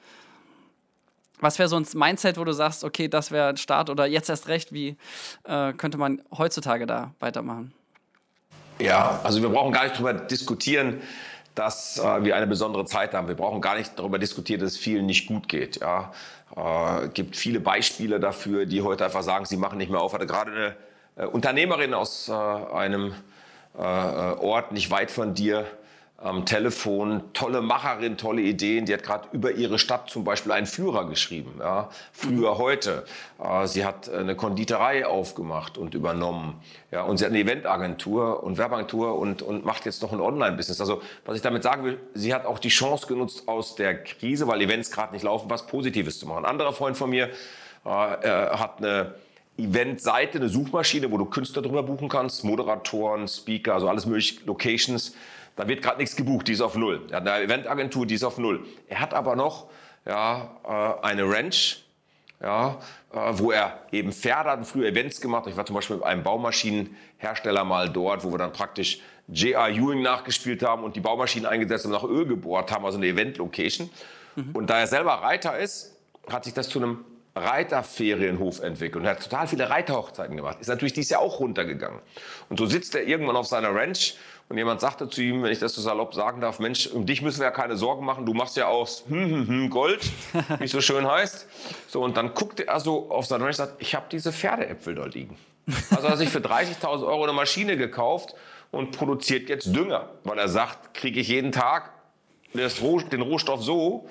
Was 1.40 1.58
wäre 1.58 1.70
so 1.70 1.78
ein 1.78 1.86
Mindset, 1.94 2.38
wo 2.38 2.44
du 2.44 2.52
sagst, 2.52 2.84
okay, 2.84 3.08
das 3.08 3.32
wäre 3.32 3.50
ein 3.50 3.58
Start 3.58 3.90
oder 3.90 4.06
jetzt 4.06 4.30
erst 4.30 4.48
recht, 4.48 4.74
wie 4.74 4.98
äh, 5.46 5.74
könnte 5.74 5.98
man 5.98 6.22
heutzutage 6.38 6.86
da 6.86 7.14
weitermachen? 7.20 7.74
Ja, 8.80 9.20
also 9.24 9.42
wir 9.42 9.50
brauchen 9.50 9.74
gar 9.74 9.84
nicht 9.84 9.96
darüber 9.96 10.14
diskutieren, 10.14 11.02
dass 11.56 12.00
äh, 12.00 12.24
wir 12.24 12.36
eine 12.36 12.48
besondere 12.48 12.86
Zeit 12.86 13.14
haben. 13.14 13.28
Wir 13.28 13.36
brauchen 13.36 13.62
gar 13.62 13.76
nicht 13.76 13.98
darüber 13.98 14.20
diskutieren, 14.20 14.62
dass 14.62 14.74
es 14.74 14.78
vielen 14.78 15.06
nicht 15.06 15.28
gut 15.28 15.48
geht. 15.48 15.82
Ja, 15.82 16.12
äh, 16.56 17.10
gibt 17.10 17.36
viele 17.36 17.60
Beispiele 17.60 18.20
dafür, 18.20 18.66
die 18.66 18.82
heute 18.82 19.06
einfach 19.06 19.24
sagen, 19.24 19.46
sie 19.46 19.58
machen 19.58 19.78
nicht 19.78 19.92
mehr 19.92 20.02
auf. 20.02 20.14
Hatte 20.14 20.28
gerade 20.28 20.52
eine 20.52 20.76
äh, 21.16 21.26
Unternehmerin 21.26 21.94
aus 21.94 22.30
äh, 22.30 22.34
einem 22.34 23.14
äh, 23.78 23.82
äh, 23.82 24.36
Ort 24.40 24.72
nicht 24.72 24.92
weit 24.92 25.12
von 25.12 25.34
dir 25.34 25.66
am 26.22 26.46
Telefon, 26.46 27.24
tolle 27.34 27.62
Macherin, 27.62 28.18
tolle 28.18 28.42
Ideen. 28.42 28.86
Die 28.86 28.94
hat 28.94 29.04
gerade 29.04 29.30
über 29.32 29.54
ihre 29.54 29.80
Stadt 29.80 30.10
zum 30.10 30.24
Beispiel 30.24 30.52
einen 30.52 30.68
Führer 30.68 31.08
geschrieben. 31.08 31.56
Ja, 31.60 31.90
früher, 32.12 32.58
heute. 32.58 33.06
Äh, 33.42 33.68
sie 33.68 33.86
hat 33.86 34.10
eine 34.10 34.36
Konditorei 34.36 35.06
aufgemacht 35.06 35.78
und 35.78 35.96
übernommen. 35.96 36.62
Ja, 36.92 37.04
und 37.04 37.18
sie 37.18 37.26
hat 37.26 37.32
eine 37.32 37.40
Eventagentur 37.40 38.44
und 38.44 38.58
Werbeagentur 38.58 39.18
und, 39.18 39.42
und 39.42 39.64
macht 39.64 39.86
jetzt 39.86 40.02
noch 40.02 40.12
ein 40.12 40.20
Online-Business. 40.20 40.82
Also, 40.82 41.02
was 41.26 41.38
ich 41.38 41.42
damit 41.42 41.64
sagen 41.64 41.86
will, 41.86 42.00
sie 42.14 42.34
hat 42.34 42.46
auch 42.46 42.60
die 42.60 42.70
Chance 42.70 43.08
genutzt 43.08 43.48
aus 43.48 43.76
der 43.76 44.04
Krise, 44.04 44.48
weil 44.48 44.62
Events 44.62 44.92
gerade 44.92 45.14
nicht 45.14 45.24
laufen, 45.24 45.50
was 45.50 45.68
Positives 45.68 46.20
zu 46.20 46.28
machen. 46.28 46.44
Ein 46.44 46.52
anderer 46.52 46.74
Freund 46.74 46.98
von 46.98 47.10
mir 47.10 47.30
äh, 47.86 47.90
hat 47.90 48.80
eine 48.80 49.14
Eventseite, 49.58 50.38
eine 50.38 50.50
Suchmaschine, 50.50 51.12
wo 51.12 51.18
du 51.18 51.26
Künstler 51.26 51.62
drüber 51.62 51.84
buchen 51.84 52.10
kannst, 52.10 52.44
Moderatoren, 52.44 53.28
Speaker, 53.28 53.76
also 53.76 53.88
alles 53.88 54.06
mögliche, 54.06 54.44
Locations. 54.46 55.14
Da 55.56 55.68
wird 55.68 55.82
gerade 55.82 55.98
nichts 55.98 56.16
gebucht, 56.16 56.48
die 56.48 56.54
ist 56.54 56.62
auf 56.62 56.76
Null. 56.76 57.08
Er 57.10 57.18
hat 57.18 57.28
eine 57.28 57.44
Eventagentur, 57.44 58.06
die 58.06 58.16
ist 58.16 58.24
auf 58.24 58.38
Null. 58.38 58.66
Er 58.88 59.00
hat 59.00 59.14
aber 59.14 59.36
noch 59.36 59.68
ja, 60.06 60.50
äh, 60.64 61.06
eine 61.06 61.30
Ranch, 61.30 61.84
ja, 62.42 62.80
äh, 63.14 63.18
wo 63.34 63.52
er 63.52 63.80
eben 63.92 64.12
Pferde 64.12 64.52
hat, 64.52 64.66
früher 64.66 64.88
Events 64.88 65.20
gemacht. 65.22 65.48
Ich 65.48 65.58
war 65.58 65.66
zum 65.66 65.76
Beispiel 65.76 65.98
mit 65.98 66.06
einem 66.06 66.24
Baumaschinenhersteller 66.24 67.64
mal 67.64 67.90
dort, 67.90 68.24
wo 68.24 68.32
wir 68.32 68.38
dann 68.38 68.54
praktisch 68.54 69.00
J.R. 69.28 69.70
Ewing 69.70 70.02
nachgespielt 70.02 70.64
haben 70.64 70.84
und 70.84 70.96
die 70.96 71.02
Baumaschinen 71.02 71.46
eingesetzt 71.46 71.86
und 71.86 71.92
nach 71.92 72.04
Öl 72.04 72.26
gebohrt 72.26 72.72
haben, 72.72 72.86
also 72.86 72.98
eine 72.98 73.08
Event-Location. 73.08 73.90
Mhm. 74.36 74.52
Und 74.54 74.70
da 74.70 74.80
er 74.80 74.88
selber 74.88 75.14
Reiter 75.14 75.58
ist, 75.58 75.96
hat 76.30 76.46
sich 76.46 76.54
das 76.54 76.70
zu 76.70 76.80
einem 76.80 77.06
Reiterferienhof 77.36 78.60
entwickelt 78.62 79.02
und 79.02 79.06
er 79.06 79.12
hat 79.12 79.24
total 79.24 79.48
viele 79.48 79.70
Reiterhochzeiten 79.70 80.36
gemacht. 80.36 80.58
Ist 80.60 80.68
natürlich 80.68 80.94
dies 80.94 81.10
Jahr 81.10 81.22
auch 81.22 81.40
runtergegangen. 81.40 82.00
Und 82.50 82.58
so 82.58 82.66
sitzt 82.66 82.96
er 82.96 83.04
irgendwann 83.04 83.36
auf 83.36 83.48
seiner 83.48 83.74
Ranch 83.74 84.16
und 84.50 84.58
jemand 84.58 84.82
sagte 84.82 85.08
zu 85.08 85.22
ihm, 85.22 85.44
wenn 85.44 85.52
ich 85.52 85.60
das 85.60 85.76
so 85.76 85.82
salopp 85.82 86.16
sagen 86.16 86.42
darf, 86.42 86.58
Mensch, 86.60 86.88
um 86.88 87.06
dich 87.06 87.22
müssen 87.22 87.40
wir 87.40 87.46
ja 87.46 87.52
keine 87.52 87.78
Sorgen 87.78 88.04
machen, 88.04 88.26
du 88.26 88.34
machst 88.34 88.58
ja 88.58 88.68
aus 88.68 89.06
hm, 89.08 89.30
hm, 89.30 89.48
hm, 89.48 89.70
Gold, 89.70 90.02
wie 90.60 90.64
es 90.64 90.72
so 90.72 90.82
schön 90.82 91.08
heißt. 91.08 91.48
So, 91.88 92.02
und 92.02 92.18
dann 92.18 92.34
guckte 92.34 92.68
er 92.68 92.80
so 92.80 93.12
auf 93.12 93.28
seine 93.28 93.44
Ranch 93.44 93.60
und 93.60 93.68
sagt, 93.68 93.82
ich 93.82 93.94
habe 93.94 94.08
diese 94.12 94.34
Pferdeäpfel 94.34 94.96
dort 94.96 95.14
liegen. 95.14 95.38
Also 95.92 96.04
hat 96.04 96.14
er 96.14 96.18
sich 96.18 96.30
für 96.30 96.40
30.000 96.40 97.06
Euro 97.06 97.24
eine 97.24 97.34
Maschine 97.34 97.78
gekauft 97.78 98.34
und 98.72 98.98
produziert 98.98 99.50
jetzt 99.50 99.76
Dünger, 99.76 100.10
weil 100.24 100.40
er 100.40 100.50
sagt, 100.50 100.96
kriege 100.96 101.20
ich 101.20 101.28
jeden 101.28 101.52
Tag 101.52 101.92
den 102.54 103.22
Rohstoff 103.22 103.64
so 103.64 104.08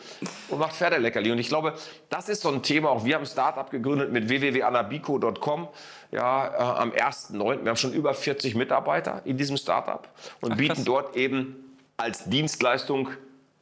und 0.48 0.58
macht 0.58 0.74
Pferdeleckerli. 0.74 1.32
Und 1.32 1.38
ich 1.38 1.48
glaube, 1.48 1.74
das 2.08 2.28
ist 2.28 2.42
so 2.42 2.50
ein 2.50 2.62
Thema. 2.62 2.90
Auch 2.90 3.04
wir 3.04 3.14
haben 3.14 3.22
ein 3.22 3.26
Startup 3.26 3.68
gegründet 3.70 4.12
mit 4.12 4.28
www.anabico.com 4.28 5.68
ja, 6.12 6.46
äh, 6.46 6.80
am 6.80 6.90
1.9. 6.90 7.62
Wir 7.62 7.70
haben 7.70 7.76
schon 7.76 7.92
über 7.92 8.14
40 8.14 8.54
Mitarbeiter 8.54 9.22
in 9.24 9.36
diesem 9.36 9.56
Startup 9.56 10.08
und 10.40 10.52
Ach, 10.52 10.56
bieten 10.56 10.84
dort 10.84 11.16
eben 11.16 11.76
als 11.96 12.24
Dienstleistung 12.24 13.10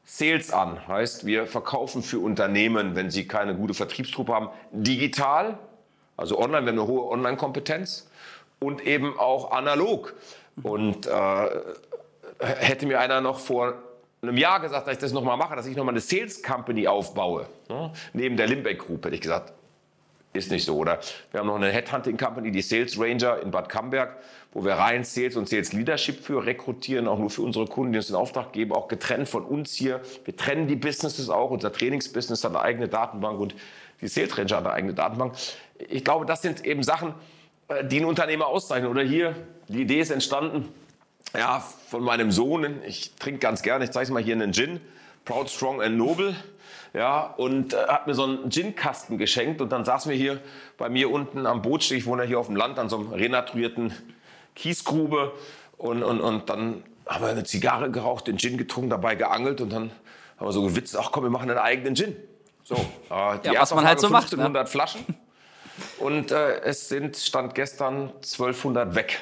Sales 0.04 0.52
an. 0.52 0.86
Heißt, 0.86 1.26
wir 1.26 1.46
verkaufen 1.46 2.02
für 2.02 2.20
Unternehmen, 2.20 2.94
wenn 2.94 3.10
sie 3.10 3.26
keine 3.26 3.56
gute 3.56 3.74
Vertriebstruppe 3.74 4.32
haben, 4.32 4.50
digital, 4.70 5.58
also 6.16 6.38
online, 6.38 6.64
wir 6.64 6.72
haben 6.72 6.78
eine 6.78 6.86
hohe 6.86 7.10
Online-Kompetenz 7.10 8.08
und 8.60 8.86
eben 8.86 9.18
auch 9.18 9.50
analog. 9.50 10.14
Und 10.62 11.06
äh, 11.06 11.48
hätte 12.38 12.86
mir 12.86 13.00
einer 13.00 13.20
noch 13.20 13.40
vor 13.40 13.74
einem 14.28 14.38
Jahr 14.38 14.60
gesagt, 14.60 14.86
dass 14.86 14.94
ich 14.94 15.00
das 15.00 15.12
nochmal 15.12 15.36
mache, 15.36 15.56
dass 15.56 15.66
ich 15.66 15.76
nochmal 15.76 15.94
eine 15.94 16.00
Sales 16.00 16.42
Company 16.42 16.86
aufbaue. 16.86 17.48
Ne? 17.68 17.92
Neben 18.12 18.36
der 18.36 18.46
Limbeck 18.46 18.78
Group 18.78 19.04
hätte 19.04 19.14
ich 19.14 19.20
gesagt, 19.20 19.52
ist 20.36 20.50
nicht 20.50 20.64
so. 20.64 20.76
Oder 20.76 21.00
wir 21.30 21.40
haben 21.40 21.46
noch 21.46 21.56
eine 21.56 21.70
Headhunting 21.70 22.16
Company, 22.16 22.50
die 22.50 22.62
Sales 22.62 22.98
Ranger 22.98 23.40
in 23.40 23.50
Bad 23.50 23.68
Camberg, 23.68 24.16
wo 24.52 24.64
wir 24.64 24.74
rein 24.74 25.04
Sales 25.04 25.36
und 25.36 25.48
Sales 25.48 25.72
Leadership 25.72 26.22
für 26.22 26.44
rekrutieren, 26.44 27.08
auch 27.08 27.18
nur 27.18 27.30
für 27.30 27.42
unsere 27.42 27.66
Kunden, 27.66 27.92
die 27.92 27.98
uns 27.98 28.08
den 28.08 28.16
Auftrag 28.16 28.52
geben, 28.52 28.72
auch 28.72 28.88
getrennt 28.88 29.28
von 29.28 29.44
uns 29.44 29.74
hier. 29.74 30.00
Wir 30.24 30.36
trennen 30.36 30.68
die 30.68 30.76
Businesses 30.76 31.30
auch. 31.30 31.50
Unser 31.50 31.72
Trainingsbusiness 31.72 32.44
hat 32.44 32.52
eine 32.52 32.60
eigene 32.60 32.88
Datenbank 32.88 33.40
und 33.40 33.54
die 34.00 34.08
Sales 34.08 34.36
Ranger 34.36 34.56
hat 34.56 34.66
eine 34.66 34.72
eigene 34.72 34.94
Datenbank. 34.94 35.34
Ich 35.88 36.04
glaube, 36.04 36.26
das 36.26 36.42
sind 36.42 36.64
eben 36.64 36.82
Sachen, 36.82 37.14
äh, 37.68 37.84
die 37.84 38.00
ein 38.00 38.04
Unternehmer 38.04 38.46
auszeichnen. 38.46 38.90
Oder 38.90 39.02
hier, 39.02 39.34
die 39.68 39.82
Idee 39.82 40.00
ist 40.00 40.10
entstanden, 40.10 40.68
ja, 41.34 41.64
von 41.90 42.02
meinem 42.02 42.30
Sohn. 42.30 42.82
Ich 42.86 43.14
trinke 43.16 43.40
ganz 43.40 43.62
gerne, 43.62 43.84
ich 43.84 43.90
zeige 43.90 44.04
es 44.04 44.10
mal 44.10 44.22
hier 44.22 44.34
einen 44.34 44.52
Gin. 44.52 44.80
Proud, 45.24 45.50
Strong 45.50 45.82
and 45.82 45.96
Noble. 45.96 46.36
Ja, 46.92 47.34
und 47.36 47.74
äh, 47.74 47.88
hat 47.88 48.06
mir 48.06 48.14
so 48.14 48.24
einen 48.24 48.50
Gin-Kasten 48.50 49.18
geschenkt. 49.18 49.60
Und 49.60 49.70
dann 49.70 49.84
saßen 49.84 50.10
wir 50.10 50.16
hier 50.16 50.40
bei 50.78 50.88
mir 50.88 51.10
unten 51.10 51.46
am 51.46 51.62
Bootsteg. 51.62 51.98
Ich 51.98 52.06
wohne 52.06 52.22
ja 52.22 52.28
hier 52.28 52.38
auf 52.38 52.46
dem 52.46 52.56
Land, 52.56 52.78
an 52.78 52.88
so 52.88 52.96
einem 52.96 53.12
renaturierten 53.12 53.92
Kiesgrube. 54.54 55.32
Und, 55.76 56.02
und, 56.02 56.20
und 56.20 56.48
dann 56.48 56.82
haben 57.06 57.24
wir 57.24 57.30
eine 57.30 57.44
Zigarre 57.44 57.90
geraucht, 57.90 58.28
den 58.28 58.38
Gin 58.38 58.56
getrunken, 58.56 58.90
dabei 58.90 59.14
geangelt. 59.14 59.60
Und 59.60 59.70
dann 59.72 59.90
haben 60.38 60.46
wir 60.46 60.52
so 60.52 60.62
gewitzt, 60.62 60.96
ach 60.96 61.12
komm, 61.12 61.24
wir 61.24 61.30
machen 61.30 61.50
einen 61.50 61.58
eigenen 61.58 61.94
Gin. 61.94 62.16
So, 62.64 62.74
äh, 62.74 63.38
die 63.44 63.48
ja, 63.50 63.60
was 63.60 63.74
man 63.74 63.86
halt 63.86 64.00
so 64.00 64.06
1500 64.06 64.52
macht. 64.52 64.64
Ne? 64.64 64.66
Flaschen. 64.66 65.04
Und 65.98 66.30
äh, 66.30 66.60
es 66.60 66.88
sind, 66.88 67.16
stand 67.16 67.54
gestern 67.54 68.10
1200 68.16 68.94
weg. 68.94 69.20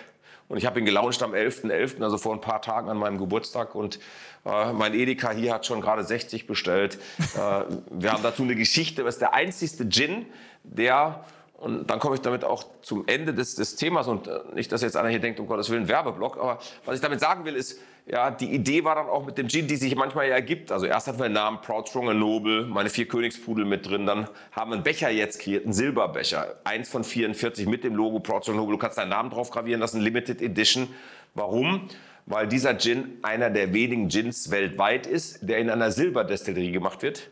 Und 0.54 0.58
ich 0.58 0.66
habe 0.66 0.78
ihn 0.78 0.84
gelauncht 0.84 1.20
am 1.24 1.32
11.11., 1.32 1.96
.11., 1.96 2.02
also 2.04 2.16
vor 2.16 2.32
ein 2.32 2.40
paar 2.40 2.62
Tagen 2.62 2.88
an 2.88 2.96
meinem 2.96 3.18
Geburtstag. 3.18 3.74
Und 3.74 3.98
äh, 4.44 4.72
mein 4.72 4.94
Edeka 4.94 5.32
hier 5.32 5.52
hat 5.52 5.66
schon 5.66 5.80
gerade 5.80 6.04
60 6.04 6.46
bestellt. 6.46 6.96
äh, 7.18 7.64
wir 7.90 8.12
haben 8.12 8.22
dazu 8.22 8.44
eine 8.44 8.54
Geschichte. 8.54 9.02
Das 9.02 9.16
ist 9.16 9.20
der 9.20 9.34
einzigste 9.34 9.88
Gin, 9.88 10.26
der 10.62 11.24
und 11.56 11.90
dann 11.90 11.98
komme 11.98 12.14
ich 12.14 12.20
damit 12.20 12.44
auch 12.44 12.64
zum 12.82 13.04
Ende 13.08 13.34
des, 13.34 13.56
des 13.56 13.74
Themas 13.74 14.06
und 14.06 14.28
äh, 14.28 14.38
nicht, 14.54 14.70
dass 14.70 14.82
jetzt 14.82 14.96
einer 14.96 15.08
hier 15.08 15.18
denkt, 15.18 15.40
um 15.40 15.48
Gottes 15.48 15.70
Willen, 15.70 15.88
Werbeblock, 15.88 16.36
aber 16.36 16.60
was 16.84 16.94
ich 16.94 17.00
damit 17.00 17.18
sagen 17.18 17.44
will, 17.44 17.56
ist, 17.56 17.80
ja, 18.06 18.30
die 18.30 18.52
Idee 18.52 18.84
war 18.84 18.96
dann 18.96 19.06
auch 19.06 19.24
mit 19.24 19.38
dem 19.38 19.48
Gin, 19.48 19.66
die 19.66 19.76
sich 19.76 19.96
manchmal 19.96 20.28
ja 20.28 20.34
ergibt. 20.34 20.70
Also 20.70 20.84
erst 20.84 21.08
hatten 21.08 21.18
wir 21.18 21.24
den 21.24 21.32
Namen 21.32 21.60
Proud, 21.62 21.88
Strong 21.88 22.10
and 22.10 22.20
Noble, 22.20 22.66
meine 22.66 22.90
vier 22.90 23.08
Königspudel 23.08 23.64
mit 23.64 23.88
drin, 23.88 24.04
dann 24.04 24.28
haben 24.52 24.70
wir 24.70 24.74
einen 24.74 24.82
Becher 24.82 25.10
jetzt 25.10 25.40
kreiert, 25.40 25.64
einen 25.64 25.72
Silberbecher, 25.72 26.56
eins 26.64 26.90
von 26.90 27.02
44 27.02 27.66
mit 27.66 27.82
dem 27.82 27.94
Logo 27.94 28.20
Proud, 28.20 28.42
Strong 28.42 28.56
and 28.56 28.64
Noble. 28.64 28.76
Du 28.76 28.78
kannst 28.78 28.98
deinen 28.98 29.08
Namen 29.08 29.30
drauf 29.30 29.50
gravieren 29.50 29.80
das 29.80 29.92
ist 29.92 29.96
eine 29.96 30.04
Limited 30.04 30.42
Edition. 30.42 30.88
Warum? 31.34 31.88
Weil 32.26 32.46
dieser 32.46 32.76
Gin 32.78 33.18
einer 33.22 33.48
der 33.48 33.72
wenigen 33.72 34.08
Gins 34.08 34.50
weltweit 34.50 35.06
ist, 35.06 35.38
der 35.42 35.58
in 35.58 35.70
einer 35.70 35.90
Silberdestillerie 35.90 36.72
gemacht 36.72 37.02
wird. 37.02 37.30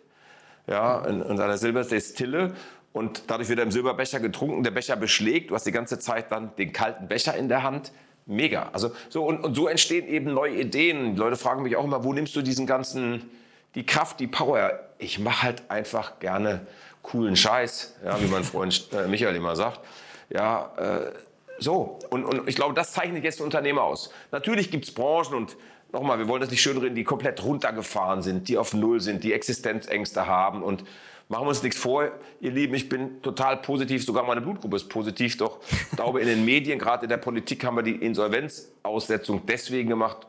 Ja, 0.66 1.04
in, 1.04 1.20
in 1.20 1.40
einer 1.40 1.58
Silberdestille 1.58 2.54
und 2.92 3.24
dadurch 3.28 3.48
wird 3.48 3.58
er 3.58 3.64
im 3.64 3.70
Silberbecher 3.70 4.20
getrunken, 4.20 4.62
der 4.62 4.70
Becher 4.70 4.96
beschlägt, 4.96 5.50
du 5.50 5.54
hast 5.54 5.66
die 5.66 5.72
ganze 5.72 5.98
Zeit 5.98 6.30
dann 6.30 6.54
den 6.56 6.72
kalten 6.72 7.08
Becher 7.08 7.34
in 7.36 7.48
der 7.48 7.62
Hand. 7.62 7.92
Mega. 8.26 8.70
Also 8.72 8.92
so 9.08 9.24
und, 9.24 9.42
und 9.42 9.54
so 9.54 9.66
entstehen 9.66 10.06
eben 10.06 10.32
neue 10.32 10.54
Ideen. 10.54 11.14
Die 11.14 11.18
Leute 11.18 11.36
fragen 11.36 11.62
mich 11.62 11.76
auch 11.76 11.84
immer, 11.84 12.04
wo 12.04 12.12
nimmst 12.12 12.34
du 12.36 12.42
diesen 12.42 12.66
ganzen 12.66 13.30
die 13.74 13.84
Kraft, 13.84 14.20
die 14.20 14.26
Power? 14.26 14.78
Ich 14.98 15.18
mache 15.18 15.42
halt 15.42 15.62
einfach 15.68 16.18
gerne 16.20 16.66
coolen 17.02 17.36
Scheiß, 17.36 17.96
ja, 18.04 18.20
wie 18.20 18.26
mein 18.26 18.44
Freund 18.44 18.88
äh, 18.92 19.08
Michael 19.08 19.34
immer 19.34 19.56
sagt. 19.56 19.80
Ja, 20.30 20.72
äh, 20.76 21.12
so. 21.58 21.98
Und, 22.10 22.24
und 22.24 22.48
ich 22.48 22.54
glaube, 22.54 22.74
das 22.74 22.92
zeichnet 22.92 23.24
jetzt 23.24 23.40
Unternehmer 23.40 23.82
aus. 23.82 24.10
Natürlich 24.30 24.70
gibt 24.70 24.84
es 24.84 24.94
Branchen 24.94 25.34
und 25.34 25.56
nochmal, 25.92 26.18
wir 26.18 26.28
wollen 26.28 26.40
das 26.40 26.50
nicht 26.50 26.62
schönreden, 26.62 26.94
die 26.94 27.04
komplett 27.04 27.42
runtergefahren 27.42 28.22
sind, 28.22 28.48
die 28.48 28.56
auf 28.56 28.72
Null 28.72 29.00
sind, 29.00 29.24
die 29.24 29.32
Existenzängste 29.32 30.26
haben 30.26 30.62
und 30.62 30.84
Machen 31.28 31.44
wir 31.44 31.48
uns 31.48 31.62
nichts 31.62 31.78
vor, 31.78 32.10
ihr 32.40 32.50
Lieben, 32.50 32.74
ich 32.74 32.88
bin 32.88 33.22
total 33.22 33.56
positiv, 33.58 34.04
sogar 34.04 34.24
meine 34.24 34.40
Blutgruppe 34.40 34.76
ist 34.76 34.88
positiv, 34.88 35.36
doch 35.38 35.60
ich 35.70 35.96
glaube, 35.96 36.20
in 36.20 36.26
den 36.26 36.44
Medien, 36.44 36.78
gerade 36.78 37.04
in 37.04 37.08
der 37.08 37.16
Politik, 37.16 37.64
haben 37.64 37.76
wir 37.76 37.82
die 37.82 37.96
Insolvenzaussetzung 37.96 39.46
deswegen 39.46 39.88
gemacht, 39.88 40.26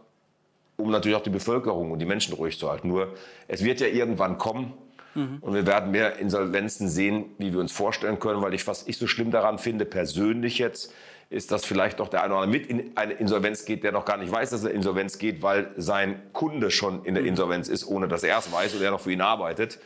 um 0.77 0.91
natürlich 0.91 1.17
auch 1.17 1.23
die 1.23 1.29
Bevölkerung 1.29 1.91
und 1.91 1.99
die 1.99 2.05
Menschen 2.05 2.33
ruhig 2.33 2.57
zu 2.57 2.69
halten. 2.71 2.87
Nur, 2.87 3.13
es 3.47 3.63
wird 3.63 3.81
ja 3.81 3.87
irgendwann 3.87 4.37
kommen 4.37 4.73
mhm. 5.15 5.39
und 5.41 5.53
wir 5.53 5.67
werden 5.67 5.91
mehr 5.91 6.17
Insolvenzen 6.17 6.87
sehen, 6.87 7.25
wie 7.37 7.51
wir 7.53 7.59
uns 7.59 7.71
vorstellen 7.71 8.19
können, 8.19 8.41
weil 8.41 8.53
ich, 8.53 8.65
was 8.67 8.87
ich 8.87 8.97
so 8.97 9.07
schlimm 9.07 9.31
daran 9.31 9.59
finde, 9.59 9.85
persönlich 9.85 10.57
jetzt, 10.57 10.93
ist, 11.29 11.51
dass 11.51 11.65
vielleicht 11.65 11.99
doch 11.99 12.09
der 12.09 12.23
eine 12.23 12.33
oder 12.33 12.43
andere 12.43 12.59
mit 12.59 12.69
in 12.69 12.95
eine 12.95 13.13
Insolvenz 13.13 13.65
geht, 13.65 13.83
der 13.83 13.91
noch 13.91 14.05
gar 14.05 14.17
nicht 14.17 14.31
weiß, 14.31 14.51
dass 14.51 14.63
er 14.63 14.71
Insolvenz 14.71 15.17
geht, 15.17 15.41
weil 15.41 15.71
sein 15.75 16.21
Kunde 16.31 16.69
schon 16.69 17.03
in 17.05 17.15
der 17.15 17.23
mhm. 17.23 17.29
Insolvenz 17.29 17.67
ist, 17.67 17.85
ohne 17.87 18.07
dass 18.07 18.23
er 18.23 18.37
es 18.37 18.51
weiß 18.51 18.75
und 18.75 18.83
er 18.83 18.91
noch 18.91 19.01
für 19.01 19.11
ihn 19.11 19.21
arbeitet. 19.21 19.79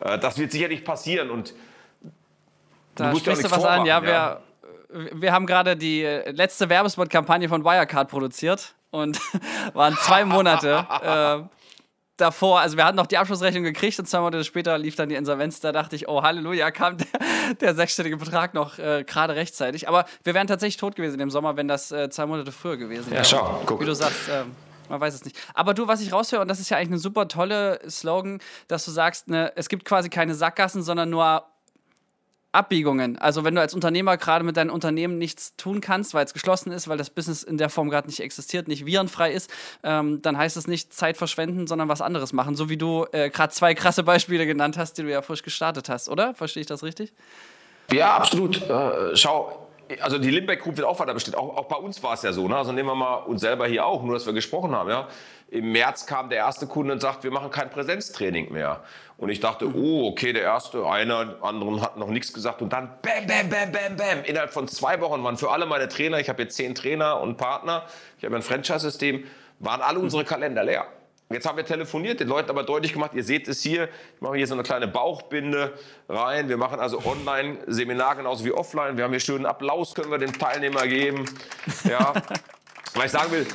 Äh, 0.00 0.18
das 0.18 0.38
wird 0.38 0.52
sicherlich 0.52 0.84
passieren 0.84 1.30
und 1.30 1.54
da 2.94 3.14
sprichst 3.14 3.44
du 3.44 3.50
was 3.50 3.64
an, 3.64 3.86
ja, 3.86 4.02
ja. 4.02 4.40
Wir, 4.92 5.10
wir 5.20 5.32
haben 5.32 5.46
gerade 5.46 5.76
die 5.76 6.02
letzte 6.02 6.68
Werbespot-Kampagne 6.68 7.48
von 7.48 7.64
Wirecard 7.64 8.10
produziert 8.10 8.74
und 8.90 9.20
waren 9.72 9.96
zwei 9.96 10.24
Monate 10.24 10.86
äh, 11.02 11.56
davor, 12.20 12.60
also 12.60 12.76
wir 12.76 12.84
hatten 12.84 12.96
noch 12.96 13.06
die 13.06 13.18
Abschlussrechnung 13.18 13.64
gekriegt 13.64 13.98
und 13.98 14.06
zwei 14.06 14.20
Monate 14.20 14.44
später 14.44 14.76
lief 14.78 14.96
dann 14.96 15.08
die 15.08 15.14
Insolvenz. 15.14 15.60
Da 15.60 15.72
dachte 15.72 15.96
ich, 15.96 16.08
oh 16.08 16.22
Halleluja, 16.22 16.70
kam 16.70 16.98
der, 16.98 17.06
der 17.60 17.74
sechsstellige 17.74 18.16
Betrag 18.16 18.54
noch 18.54 18.78
äh, 18.78 19.04
gerade 19.04 19.34
rechtzeitig. 19.34 19.88
Aber 19.88 20.04
wir 20.24 20.34
wären 20.34 20.46
tatsächlich 20.46 20.76
tot 20.76 20.96
gewesen 20.96 21.20
im 21.20 21.30
Sommer, 21.30 21.56
wenn 21.56 21.68
das 21.68 21.92
äh, 21.92 22.10
zwei 22.10 22.26
Monate 22.26 22.52
früher 22.52 22.76
gewesen 22.76 23.10
wäre. 23.10 23.22
Ja, 23.22 23.24
schau, 23.24 23.62
guck. 23.66 23.80
Wie 23.80 23.86
du 23.86 23.94
sagst, 23.94 24.28
äh, 24.28 24.44
man 24.90 25.00
weiß 25.00 25.14
es 25.14 25.24
nicht. 25.24 25.38
Aber 25.54 25.72
du, 25.72 25.88
was 25.88 26.00
ich 26.00 26.12
raushöre, 26.12 26.42
und 26.42 26.48
das 26.48 26.60
ist 26.60 26.68
ja 26.68 26.76
eigentlich 26.76 26.90
eine 26.90 26.98
super 26.98 27.28
tolle 27.28 27.80
Slogan, 27.88 28.40
dass 28.68 28.84
du 28.84 28.90
sagst, 28.90 29.28
ne, 29.28 29.52
es 29.56 29.68
gibt 29.68 29.84
quasi 29.84 30.10
keine 30.10 30.34
Sackgassen, 30.34 30.82
sondern 30.82 31.10
nur 31.10 31.44
Abbiegungen. 32.52 33.16
Also 33.16 33.44
wenn 33.44 33.54
du 33.54 33.60
als 33.60 33.74
Unternehmer 33.74 34.16
gerade 34.16 34.44
mit 34.44 34.56
deinem 34.56 34.70
Unternehmen 34.70 35.18
nichts 35.18 35.54
tun 35.56 35.80
kannst, 35.80 36.14
weil 36.14 36.24
es 36.24 36.32
geschlossen 36.32 36.72
ist, 36.72 36.88
weil 36.88 36.98
das 36.98 37.08
Business 37.10 37.44
in 37.44 37.58
der 37.58 37.70
Form 37.70 37.90
gerade 37.90 38.08
nicht 38.08 38.18
existiert, 38.18 38.66
nicht 38.66 38.84
virenfrei 38.84 39.32
ist, 39.32 39.50
ähm, 39.84 40.20
dann 40.22 40.36
heißt 40.36 40.56
es 40.56 40.66
nicht 40.66 40.92
Zeit 40.92 41.16
verschwenden, 41.16 41.68
sondern 41.68 41.88
was 41.88 42.00
anderes 42.00 42.32
machen. 42.32 42.56
So 42.56 42.68
wie 42.68 42.76
du 42.76 43.06
äh, 43.12 43.30
gerade 43.30 43.52
zwei 43.52 43.74
krasse 43.74 44.02
Beispiele 44.02 44.46
genannt 44.46 44.76
hast, 44.76 44.98
die 44.98 45.02
du 45.02 45.10
ja 45.10 45.22
frisch 45.22 45.44
gestartet 45.44 45.88
hast, 45.88 46.08
oder? 46.08 46.34
Verstehe 46.34 46.62
ich 46.62 46.66
das 46.66 46.82
richtig? 46.82 47.12
Ja, 47.92 48.16
absolut. 48.16 48.68
Äh, 48.68 49.14
schau, 49.14 49.69
also 50.00 50.18
die 50.18 50.30
Limbeck 50.30 50.62
Group 50.62 50.76
wird 50.76 50.86
auch 50.86 50.98
weiter 50.98 51.14
bestehen. 51.14 51.34
Auch, 51.34 51.56
auch 51.56 51.66
bei 51.66 51.76
uns 51.76 52.02
war 52.02 52.14
es 52.14 52.22
ja 52.22 52.32
so. 52.32 52.46
Ne? 52.48 52.56
Also 52.56 52.72
nehmen 52.72 52.88
wir 52.88 52.94
mal 52.94 53.16
uns 53.16 53.40
selber 53.40 53.66
hier 53.66 53.86
auch, 53.86 54.02
nur 54.02 54.14
dass 54.14 54.26
wir 54.26 54.32
gesprochen 54.32 54.74
haben. 54.74 54.88
Ja? 54.88 55.08
Im 55.50 55.72
März 55.72 56.06
kam 56.06 56.30
der 56.30 56.38
erste 56.38 56.66
Kunde 56.66 56.92
und 56.92 57.00
sagt, 57.00 57.24
wir 57.24 57.30
machen 57.30 57.50
kein 57.50 57.70
Präsenztraining 57.70 58.52
mehr. 58.52 58.82
Und 59.16 59.30
ich 59.30 59.40
dachte, 59.40 59.66
oh, 59.74 60.08
okay, 60.08 60.32
der 60.32 60.42
erste, 60.42 60.86
einer, 60.86 61.36
anderen 61.42 61.82
hat 61.82 61.96
noch 61.96 62.08
nichts 62.08 62.32
gesagt. 62.32 62.62
Und 62.62 62.72
dann 62.72 62.90
bam, 63.02 63.26
bam, 63.26 63.48
bam, 63.48 63.72
bam, 63.72 63.96
bam. 63.96 64.24
Innerhalb 64.24 64.52
von 64.52 64.68
zwei 64.68 65.00
Wochen 65.00 65.22
waren 65.24 65.36
für 65.36 65.50
alle 65.50 65.66
meine 65.66 65.88
Trainer, 65.88 66.20
ich 66.20 66.28
habe 66.28 66.42
jetzt 66.42 66.56
zehn 66.56 66.74
Trainer 66.74 67.20
und 67.20 67.36
Partner, 67.36 67.84
ich 68.18 68.24
habe 68.24 68.36
ein 68.36 68.42
Franchise-System, 68.42 69.24
waren 69.58 69.80
alle 69.80 69.98
unsere 69.98 70.24
Kalender 70.24 70.64
leer. 70.64 70.86
Jetzt 71.32 71.46
haben 71.46 71.56
wir 71.56 71.64
telefoniert, 71.64 72.18
den 72.18 72.26
Leuten 72.26 72.50
aber 72.50 72.64
deutlich 72.64 72.92
gemacht, 72.92 73.12
ihr 73.14 73.22
seht 73.22 73.46
es 73.46 73.62
hier, 73.62 73.84
ich 74.16 74.20
mache 74.20 74.34
hier 74.34 74.48
so 74.48 74.54
eine 74.54 74.64
kleine 74.64 74.88
Bauchbinde 74.88 75.74
rein. 76.08 76.48
Wir 76.48 76.56
machen 76.56 76.80
also 76.80 77.00
Online-Seminar 77.04 78.16
genauso 78.16 78.44
wie 78.44 78.50
offline. 78.50 78.96
Wir 78.96 79.04
haben 79.04 79.12
hier 79.12 79.20
schönen 79.20 79.46
Applaus, 79.46 79.94
können 79.94 80.10
wir 80.10 80.18
den 80.18 80.32
Teilnehmer 80.32 80.88
geben. 80.88 81.24
Ja. 81.88 82.14
Weil 82.94 83.06
ich 83.06 83.12
sagen 83.12 83.30
will, 83.30 83.46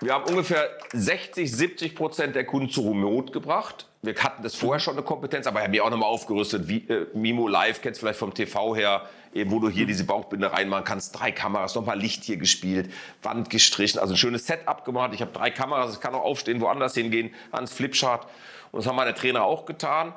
wir 0.00 0.12
haben 0.12 0.24
ungefähr 0.24 0.68
60, 0.92 1.52
70 1.52 1.94
Prozent 1.94 2.34
der 2.34 2.46
Kunden 2.46 2.68
zu 2.68 2.80
Remote 2.80 3.32
gebracht. 3.32 3.86
Wir 4.02 4.16
hatten 4.16 4.42
das 4.42 4.56
vorher 4.56 4.80
schon 4.80 4.94
eine 4.94 5.04
Kompetenz, 5.04 5.46
aber 5.46 5.62
haben 5.62 5.72
wir 5.72 5.84
auch 5.84 5.90
nochmal 5.90 6.08
aufgerüstet. 6.08 6.66
Wie, 6.66 6.78
äh, 6.88 7.06
Mimo 7.14 7.46
Live 7.46 7.80
kennst 7.80 8.00
du 8.00 8.06
vielleicht 8.06 8.18
vom 8.18 8.34
TV 8.34 8.74
her, 8.74 9.08
eben 9.34 9.50
wo 9.50 9.58
du 9.58 9.68
hier 9.68 9.84
diese 9.86 10.04
Bauchbinde 10.04 10.52
reinmachen 10.52 10.84
kannst. 10.84 11.18
Drei 11.18 11.32
Kameras, 11.32 11.74
nochmal 11.74 11.98
Licht 11.98 12.24
hier 12.24 12.36
gespielt, 12.36 12.90
Wand 13.22 13.50
gestrichen, 13.50 13.98
also 13.98 14.14
ein 14.14 14.16
schönes 14.16 14.46
Setup 14.46 14.84
gemacht. 14.84 15.10
Ich 15.12 15.20
habe 15.20 15.32
drei 15.32 15.50
Kameras, 15.50 15.94
ich 15.94 16.00
kann 16.00 16.14
auch 16.14 16.24
aufstehen, 16.24 16.60
woanders 16.60 16.94
hingehen, 16.94 17.34
ans 17.52 17.72
Flipchart. 17.72 18.26
Und 18.70 18.78
das 18.78 18.86
haben 18.86 18.96
meine 18.96 19.14
Trainer 19.14 19.44
auch 19.44 19.66
getan. 19.66 20.14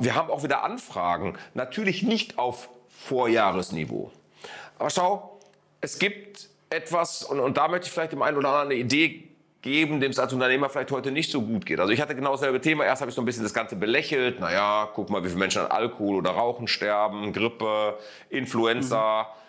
Wir 0.00 0.14
haben 0.14 0.30
auch 0.30 0.42
wieder 0.42 0.64
Anfragen, 0.64 1.36
natürlich 1.54 2.02
nicht 2.02 2.38
auf 2.38 2.70
Vorjahresniveau. 2.88 4.10
Aber 4.78 4.90
schau, 4.90 5.38
es 5.82 5.98
gibt 5.98 6.48
etwas, 6.70 7.22
und, 7.22 7.40
und 7.40 7.56
da 7.56 7.68
möchte 7.68 7.86
ich 7.86 7.92
vielleicht 7.92 8.12
dem 8.12 8.22
einen 8.22 8.38
oder 8.38 8.48
anderen 8.48 8.68
eine 8.70 8.80
Idee 8.80 9.29
geben, 9.62 10.00
dem 10.00 10.10
es 10.10 10.18
als 10.18 10.32
Unternehmer 10.32 10.68
vielleicht 10.68 10.90
heute 10.90 11.10
nicht 11.10 11.30
so 11.30 11.42
gut 11.42 11.66
geht. 11.66 11.80
Also 11.80 11.92
ich 11.92 12.00
hatte 12.00 12.14
genau 12.14 12.32
dasselbe 12.32 12.60
Thema. 12.60 12.84
Erst 12.84 13.02
habe 13.02 13.10
ich 13.10 13.14
so 13.14 13.22
ein 13.22 13.26
bisschen 13.26 13.42
das 13.42 13.54
Ganze 13.54 13.76
belächelt. 13.76 14.40
Naja, 14.40 14.88
guck 14.94 15.10
mal, 15.10 15.22
wie 15.22 15.28
viele 15.28 15.38
Menschen 15.38 15.62
an 15.62 15.70
Alkohol 15.70 16.16
oder 16.16 16.30
Rauchen 16.30 16.66
sterben, 16.66 17.32
Grippe, 17.32 17.98
Influenza. 18.30 19.22
Mhm. 19.22 19.40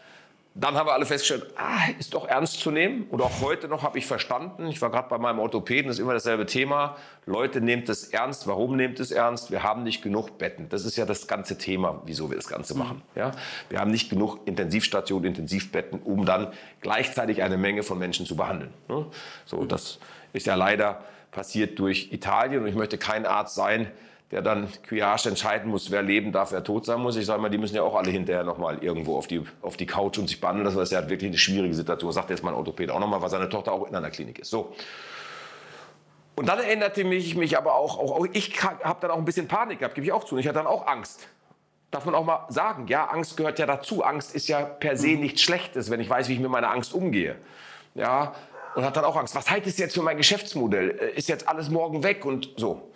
Dann 0.54 0.76
haben 0.76 0.86
wir 0.86 0.94
alle 0.94 1.06
festgestellt, 1.06 1.54
ah, 1.56 1.90
ist 1.98 2.14
doch 2.14 2.28
ernst 2.28 2.60
zu 2.60 2.72
nehmen. 2.72 3.04
Und 3.10 3.22
auch 3.22 3.40
heute 3.42 3.70
noch 3.70 3.84
habe 3.84 3.98
ich 3.98 4.06
verstanden, 4.06 4.68
ich 4.68 4.82
war 4.82 4.90
gerade 4.90 5.08
bei 5.08 5.18
meinem 5.18 5.40
Orthopäden, 5.40 5.88
das 5.88 5.96
ist 5.96 6.02
immer 6.02 6.14
dasselbe 6.14 6.46
Thema. 6.46 6.98
Leute, 7.26 7.62
nehmt 7.62 7.88
es 7.88 8.10
ernst. 8.10 8.48
Warum 8.48 8.76
nehmt 8.76 9.00
es 9.00 9.12
ernst? 9.12 9.50
Wir 9.50 9.64
haben 9.64 9.84
nicht 9.84 10.02
genug 10.02 10.38
Betten. 10.38 10.68
Das 10.68 10.84
ist 10.84 10.98
ja 10.98 11.06
das 11.06 11.28
ganze 11.28 11.58
Thema, 11.58 12.02
wieso 12.06 12.30
wir 12.30 12.36
das 12.36 12.50
Ganze 12.50 12.78
machen. 12.78 13.02
Ja? 13.16 13.32
Wir 13.70 13.80
haben 13.80 13.92
nicht 13.92 14.10
genug 14.10 14.46
Intensivstationen, 14.46 15.28
Intensivbetten, 15.28 16.00
um 16.00 16.26
dann 16.26 16.52
gleichzeitig 16.82 17.44
eine 17.44 17.58
Menge 17.58 17.84
von 17.84 17.98
Menschen 17.98 18.26
zu 18.26 18.36
behandeln. 18.36 18.74
Ne? 18.90 19.06
So, 19.46 19.64
das 19.64 20.00
ist 20.34 20.48
ja 20.48 20.56
leider 20.56 21.02
passiert 21.32 21.80
durch 21.80 22.12
Italien. 22.12 22.64
Und 22.64 22.68
ich 22.68 22.76
möchte 22.76 22.98
kein 22.98 23.26
Arzt 23.26 23.56
sein, 23.56 23.90
der 24.32 24.42
dann 24.42 24.70
Triage 24.88 25.28
entscheiden 25.28 25.70
muss, 25.70 25.92
wer 25.92 26.02
leben 26.02 26.32
darf, 26.32 26.52
wer 26.54 26.64
tot 26.64 26.86
sein 26.86 27.02
muss. 27.02 27.18
Ich 27.18 27.26
sage 27.26 27.42
mal, 27.42 27.50
die 27.50 27.58
müssen 27.58 27.76
ja 27.76 27.84
auch 27.84 27.96
alle 27.96 28.10
hinterher 28.10 28.44
nochmal 28.44 28.82
irgendwo 28.82 29.18
auf 29.18 29.28
die, 29.28 29.44
auf 29.62 29.76
die 29.76 29.86
Couch 29.86 30.18
und 30.18 30.28
sich 30.28 30.40
behandeln 30.40 30.66
lassen. 30.66 30.78
Das 30.78 30.90
ist 30.90 30.94
ja 30.94 31.10
wirklich 31.10 31.30
eine 31.30 31.38
schwierige 31.38 31.74
Situation. 31.74 32.12
Sagt 32.14 32.30
jetzt 32.30 32.44
mein 32.44 32.54
Orthopäde 32.54 32.94
auch 32.94 33.00
nochmal, 33.00 33.22
weil 33.22 33.30
seine 33.30 33.50
Tochter 33.50 33.74
auch 33.74 33.88
in 33.88 33.96
einer 33.96 34.10
Klinik 34.10 34.40
ist. 34.40 34.50
So. 34.50 34.74
Und 36.36 36.48
dann 36.48 36.60
erinnerte 36.60 37.04
mich, 37.04 37.36
mich 37.36 37.58
aber 37.58 37.76
auch, 37.76 38.00
auch, 38.00 38.26
ich 38.32 38.64
habe 38.64 39.02
dann 39.02 39.12
auch 39.12 39.18
ein 39.18 39.26
bisschen 39.26 39.50
Panik 39.50 39.80
gehabt, 39.80 39.96
gebe 39.96 40.08
ich 40.08 40.14
auch 40.14 40.24
zu. 40.24 40.36
Und 40.36 40.40
ich 40.40 40.48
hatte 40.48 40.60
dann 40.60 40.68
auch 40.68 40.88
Angst. 40.88 41.28
Darf 41.92 42.06
man 42.06 42.16
auch 42.16 42.24
mal 42.24 42.46
sagen, 42.48 42.88
ja, 42.88 43.08
Angst 43.08 43.36
gehört 43.36 43.60
ja 43.60 43.66
dazu. 43.66 44.02
Angst 44.02 44.34
ist 44.34 44.48
ja 44.48 44.62
per 44.62 44.96
se 44.96 45.10
mhm. 45.10 45.20
nichts 45.20 45.42
Schlechtes, 45.42 45.90
wenn 45.90 46.00
ich 46.00 46.10
weiß, 46.10 46.30
wie 46.30 46.34
ich 46.34 46.40
mit 46.40 46.50
meiner 46.50 46.72
Angst 46.72 46.94
umgehe. 46.94 47.36
Ja, 47.96 48.34
und 48.76 48.86
hat 48.86 48.96
dann 48.96 49.04
auch 49.04 49.18
Angst. 49.18 49.36
Was 49.36 49.52
heißt 49.52 49.68
das 49.68 49.78
jetzt 49.78 49.94
für 49.94 50.02
mein 50.02 50.16
Geschäftsmodell? 50.16 50.90
Ist 51.16 51.28
jetzt 51.28 51.50
alles 51.50 51.70
morgen 51.70 52.04
weg 52.04 52.26
und 52.26 52.54
so. 52.56 52.91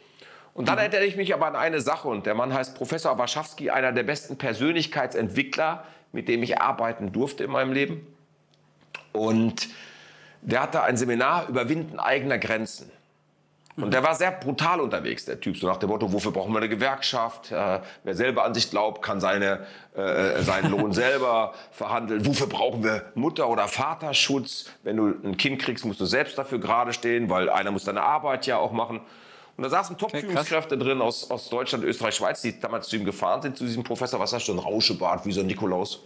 Und 0.56 0.70
dann 0.70 0.78
erinnere 0.78 1.04
ich 1.04 1.18
mich 1.18 1.34
aber 1.34 1.48
an 1.48 1.56
eine 1.58 1.82
Sache 1.82 2.08
und 2.08 2.26
der 2.26 2.34
Mann 2.34 2.54
heißt 2.54 2.78
Professor 2.78 3.18
Warschawski, 3.18 3.72
einer 3.72 3.92
der 3.92 4.04
besten 4.04 4.38
Persönlichkeitsentwickler, 4.38 5.84
mit 6.14 6.30
dem 6.30 6.42
ich 6.44 6.62
arbeiten 6.62 7.12
durfte 7.12 7.44
in 7.44 7.52
meinem 7.52 7.74
Leben. 7.74 8.08
Und 9.12 9.68
der 10.42 10.62
hatte 10.62 10.82
ein 10.82 10.96
Seminar 10.96 11.50
Überwinden 11.50 12.00
eigener 12.00 12.38
Grenzen. 12.38 12.90
Und 13.76 13.94
der 13.94 14.02
war 14.02 14.16
sehr 14.16 14.32
brutal 14.32 14.80
unterwegs, 14.80 15.26
der 15.26 15.42
Typ, 15.42 15.58
so 15.58 15.68
nach 15.68 15.76
dem 15.76 15.90
Motto, 15.90 16.14
wofür 16.14 16.32
brauchen 16.32 16.54
wir 16.54 16.60
eine 16.60 16.70
Gewerkschaft? 16.70 17.52
Äh, 17.52 17.82
wer 18.06 18.16
selber 18.16 18.46
an 18.46 18.54
sich 18.54 18.70
glaubt, 18.70 19.02
kann 19.02 19.20
seine, 19.20 19.66
äh, 19.94 20.42
seinen 20.42 20.72
Lohn 20.72 20.94
selber 20.94 21.54
verhandeln. 21.72 22.26
Wofür 22.26 22.48
brauchen 22.48 22.82
wir 22.86 23.12
Mutter- 23.16 23.50
oder 23.50 23.68
Vaterschutz? 23.68 24.72
Wenn 24.84 24.96
du 24.96 25.08
ein 25.08 25.36
Kind 25.36 25.62
kriegst, 25.62 25.84
musst 25.84 26.00
du 26.00 26.06
selbst 26.06 26.38
dafür 26.38 26.60
gerade 26.60 26.94
stehen, 26.94 27.30
weil 27.30 27.50
einer 27.50 27.72
muss 27.72 27.84
deine 27.84 28.04
Arbeit 28.04 28.46
ja 28.48 28.56
auch 28.56 28.72
machen. 28.72 29.02
Und 29.58 29.64
da 29.64 29.70
saßen 29.70 29.98
Top-Führungskräfte 29.98 30.78
drin 30.78 31.02
aus, 31.02 31.32
aus 31.32 31.50
Deutschland, 31.50 31.84
Österreich, 31.86 32.16
Schweiz, 32.16 32.42
die 32.42 32.60
damals 32.60 32.88
zu 32.88 32.98
ihm 32.98 33.06
gefahren 33.06 33.42
sind, 33.42 33.58
zu 33.58 33.66
diesem 33.66 33.84
Professor, 33.84 34.20
was 34.20 34.34
hast 34.34 34.48
du, 34.48 34.54
ein 34.54 34.60
Rauschebart, 34.60 35.26
wie 35.26 35.32
so 35.32 35.42
ein 35.42 35.48
Nikolaus. 35.48 36.02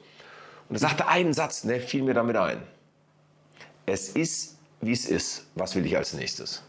Und 0.70 0.76
er 0.76 0.80
sagte 0.80 1.08
einen 1.08 1.34
Satz, 1.34 1.64
der 1.64 1.82
fiel 1.82 2.04
mir 2.04 2.14
damit 2.14 2.36
ein. 2.36 2.62
Es 3.88 4.10
ist, 4.10 4.60
wie 4.82 4.92
es 4.92 5.06
ist. 5.06 5.48
Was 5.56 5.76
will 5.76 5.86
ich 5.86 5.98
als 5.98 6.14
nächstes? 6.14 6.62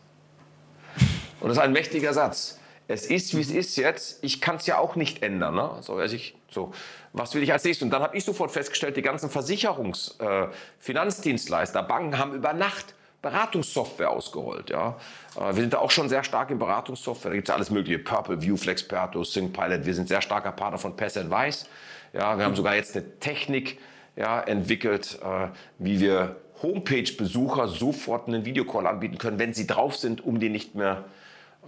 Und 1.41 1.49
das 1.49 1.59
ist 1.59 1.63
ein 1.63 1.73
mächtiger 1.73 2.15
Satz. 2.15 2.59
Es 2.89 3.07
ist, 3.07 3.37
wie 3.37 3.41
es 3.41 3.51
ist 3.51 3.77
jetzt. 3.77 4.19
Ich 4.25 4.41
kann 4.41 4.57
es 4.57 4.67
ja 4.67 4.79
auch 4.79 4.97
nicht 4.97 5.23
ändern. 5.23 5.55
Ne? 5.55 5.71
So, 5.83 5.97
also 5.97 6.17
ich, 6.17 6.35
so, 6.51 6.73
was 7.13 7.35
will 7.35 7.43
ich 7.43 7.53
als 7.53 7.63
nächstes? 7.65 7.85
Und 7.85 7.91
dann 7.91 8.03
habe 8.03 8.17
ich 8.17 8.25
sofort 8.25 8.51
festgestellt, 8.51 8.97
die 8.97 9.03
ganzen 9.03 9.31
Versicherungs-, 9.31 10.19
äh, 10.21 10.49
Finanzdienstleister, 10.79 11.83
Banken 11.83 12.19
haben 12.19 12.35
über 12.35 12.55
Nacht 12.55 12.95
Beratungssoftware 13.23 14.11
ausgerollt. 14.11 14.71
Ja. 14.71 14.97
Äh, 15.37 15.55
wir 15.55 15.63
sind 15.63 15.73
da 15.73 15.79
auch 15.79 15.91
schon 15.91 16.09
sehr 16.09 16.25
stark 16.25 16.51
in 16.51 16.59
Beratungssoftware. 16.59 17.31
Da 17.31 17.37
gibt 17.37 17.49
es 17.49 17.55
alles 17.55 17.71
mögliche, 17.71 17.99
Purple, 17.99 18.41
View, 18.41 18.57
Flexperto, 18.57 19.23
ThinkPilot. 19.23 19.85
Wir 19.85 19.95
sind 19.95 20.09
sehr 20.09 20.23
starker 20.23 20.53
Partner 20.53 20.79
von 20.79 20.97
Pass 20.97 21.17
Advice. 21.17 21.67
Ja, 22.13 22.37
wir 22.39 22.45
haben 22.45 22.57
sogar 22.57 22.75
jetzt 22.75 22.97
eine 22.97 23.19
Technik 23.21 23.79
ja, 24.17 24.41
entwickelt, 24.41 25.19
äh, 25.23 25.49
wie 25.79 26.01
wir 26.01 26.37
Homepage-Besucher 26.63 27.69
sofort 27.69 28.29
einen 28.29 28.45
Videocall 28.45 28.87
anbieten 28.87 29.19
können, 29.19 29.39
wenn 29.39 29.55
sie 29.55 29.67
drauf 29.67 29.97
sind, 29.97 30.25
um 30.25 30.41
die 30.41 30.51
nicht 30.51 30.75
mehr 30.75 31.05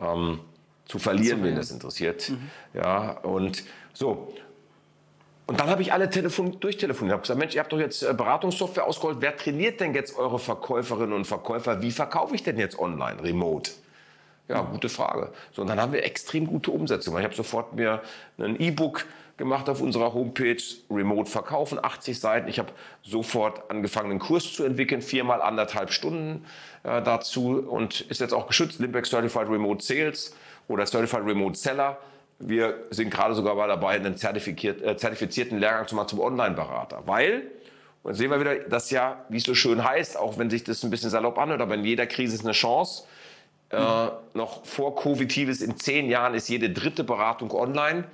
ähm, 0.00 0.40
zu 0.85 0.99
verlieren, 0.99 1.42
wenn 1.42 1.56
das 1.56 1.71
interessiert. 1.71 2.30
Mhm. 2.30 2.50
Ja, 2.75 3.12
und 3.21 3.64
so. 3.92 4.35
Und 5.52 5.61
dann 5.61 5.68
habe 5.68 5.82
ich 5.82 5.92
alle 5.92 6.09
Telefon 6.09 6.59
durchtelefoniert. 6.61 7.11
Ich 7.11 7.12
habe 7.12 7.21
gesagt, 7.21 7.38
Mensch, 7.38 7.54
ihr 7.54 7.61
habt 7.61 7.71
doch 7.71 7.78
jetzt 7.78 8.02
äh, 8.02 8.14
Beratungssoftware 8.14 8.87
ausgeholt. 8.87 9.18
Wer 9.21 9.37
trainiert 9.37 9.80
denn 9.80 9.94
jetzt 9.94 10.16
eure 10.16 10.38
Verkäuferinnen 10.38 11.12
und 11.12 11.26
Verkäufer? 11.26 11.82
Wie 11.82 11.90
verkaufe 11.90 12.35
ich 12.35 12.42
denn 12.42 12.59
jetzt 12.59 12.78
online, 12.78 13.23
remote? 13.23 13.71
Ja, 14.49 14.62
gute 14.62 14.88
Frage. 14.88 15.30
So, 15.52 15.61
und 15.61 15.68
dann 15.68 15.78
haben 15.78 15.92
wir 15.92 16.06
extrem 16.06 16.47
gute 16.47 16.71
Umsetzung. 16.71 17.18
Ich 17.18 17.25
habe 17.25 17.35
sofort 17.35 17.75
mir 17.75 18.00
ein 18.38 18.59
E-Book 18.59 19.04
gemacht 19.37 19.68
auf 19.68 19.82
unserer 19.82 20.14
Homepage, 20.14 20.56
Remote 20.90 21.30
verkaufen, 21.30 21.78
80 21.82 22.18
Seiten. 22.18 22.49
Ich 22.49 22.59
habe 22.59 22.73
sofort 23.02 23.71
angefangen, 23.71 24.11
einen 24.11 24.21
Kurs 24.21 24.54
zu 24.54 24.64
entwickeln, 24.64 25.02
viermal 25.02 25.42
anderthalb 25.42 25.92
Stunden 25.92 26.47
äh, 26.82 27.02
dazu 27.02 27.59
und 27.59 28.00
ist 28.00 28.23
jetzt 28.23 28.32
auch 28.32 28.47
geschützt, 28.47 28.80
Limbeck 28.80 29.04
Certified 29.04 29.50
Remote 29.50 29.85
Sales 29.85 30.35
oder 30.68 30.87
Certified 30.87 31.26
Remote 31.26 31.59
Seller. 31.59 31.99
Wir 32.44 32.84
sind 32.90 33.11
gerade 33.11 33.34
sogar 33.34 33.54
mal 33.54 33.68
dabei, 33.68 33.94
einen 33.94 34.14
äh, 34.14 34.16
zertifizierten 34.16 35.58
Lehrgang 35.58 35.87
zu 35.87 35.94
machen 35.94 36.08
zum 36.08 36.20
Online-Berater, 36.20 37.02
weil 37.06 37.44
und 38.02 38.14
sehen 38.14 38.30
wir 38.30 38.40
wieder, 38.40 38.56
das 38.56 38.90
ja, 38.90 39.25
wie 39.28 39.37
es 39.37 39.44
so 39.44 39.54
schön 39.54 39.84
heißt, 39.84 40.18
auch 40.18 40.38
wenn 40.38 40.50
sich 40.50 40.64
das 40.64 40.82
ein 40.82 40.90
bisschen 40.90 41.11
salopp 41.11 41.38
anhört, 41.38 41.61
aber 41.61 41.75
in 41.75 41.84
jeder 41.84 42.06
Krise 42.06 42.34
ist 42.34 42.44
eine 42.44 42.52
Chance. 42.52 43.04
Äh, 43.70 44.08
noch 44.34 44.66
vor 44.66 44.96
Covid 44.96 45.30
hieß 45.30 45.62
in 45.62 45.76
zehn 45.76 46.08
Jahren 46.08 46.34
ist 46.34 46.49
jede 46.49 46.70
dritte 46.70 47.04
Beratung 47.04 47.52
online. 47.52 48.04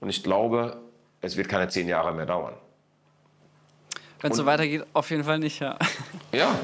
Und 0.00 0.08
ich 0.08 0.22
glaube, 0.22 0.78
es 1.20 1.36
wird 1.36 1.48
keine 1.48 1.68
zehn 1.68 1.88
Jahre 1.88 2.12
mehr 2.12 2.26
dauern. 2.26 2.54
Wenn 4.20 4.32
es 4.32 4.36
so 4.36 4.44
weitergeht, 4.44 4.84
auf 4.92 5.10
jeden 5.10 5.24
Fall 5.24 5.38
nicht, 5.38 5.60
ja. 5.60 5.78
Ja. 6.32 6.58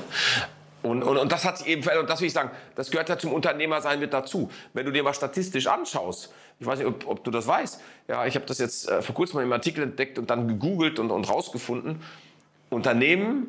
Und, 0.85 1.03
und, 1.03 1.17
und 1.17 1.33
das 1.33 1.47
hat 1.47 1.57
sich 1.57 1.67
eben 1.67 1.83
verändert. 1.83 2.05
Und 2.05 2.11
das 2.11 2.21
will 2.21 2.27
ich 2.27 2.35
sagen, 2.35 2.51
das 2.75 2.91
gehört 2.91 3.09
ja 3.09 3.19
zum 3.19 3.33
Unternehmersein 3.33 3.99
mit 3.99 4.13
dazu. 4.13 4.51
Wenn 4.75 4.85
du 4.85 4.93
dir 4.93 5.03
mal 5.03 5.15
statistisch 5.15 5.67
anschaust, 5.67 6.31
ich 6.61 6.67
weiß 6.67 6.79
nicht, 6.79 6.87
ob, 6.87 7.07
ob 7.07 7.25
du 7.25 7.31
das 7.31 7.47
weißt, 7.47 7.81
ja, 8.07 8.27
ich 8.27 8.35
habe 8.35 8.45
das 8.45 8.59
jetzt 8.59 8.91
äh, 8.91 9.01
vor 9.01 9.15
kurzem 9.15 9.37
mal 9.37 9.45
im 9.45 9.53
Artikel 9.53 9.83
entdeckt 9.83 10.19
und 10.19 10.29
dann 10.29 10.47
gegoogelt 10.47 10.99
und, 10.99 11.11
und 11.11 11.29
rausgefunden. 11.29 12.03
Unternehmen 12.69 13.47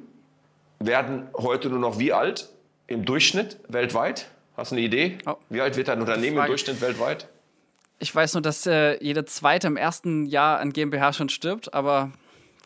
werden 0.79 1.27
heute 1.35 1.69
nur 1.69 1.79
noch 1.79 1.99
wie 1.99 2.13
alt 2.13 2.47
im 2.87 3.03
Durchschnitt 3.03 3.57
weltweit? 3.67 4.29
Hast 4.55 4.71
du 4.71 4.75
eine 4.75 4.85
Idee? 4.85 5.17
Oh. 5.25 5.35
Wie 5.49 5.59
alt 5.59 5.75
wird 5.75 5.89
ein 5.89 5.99
Unternehmen 5.99 6.37
im 6.37 6.45
Durchschnitt 6.45 6.79
weltweit? 6.79 7.27
Ich 7.99 8.15
weiß 8.15 8.35
nur, 8.35 8.43
dass 8.43 8.65
äh, 8.65 8.97
jede 9.03 9.25
zweite 9.25 9.67
im 9.67 9.75
ersten 9.75 10.25
Jahr 10.25 10.59
an 10.59 10.71
GmbH 10.71 11.11
schon 11.11 11.27
stirbt, 11.27 11.73
aber 11.73 12.11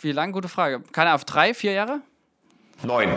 wie 0.01 0.11
lange? 0.11 0.31
Gute 0.31 0.47
Frage. 0.47 0.83
Keine 0.91 1.09
Ahnung, 1.09 1.23
drei, 1.25 1.55
vier 1.55 1.71
Jahre? 1.71 2.01
Neun. 2.83 3.09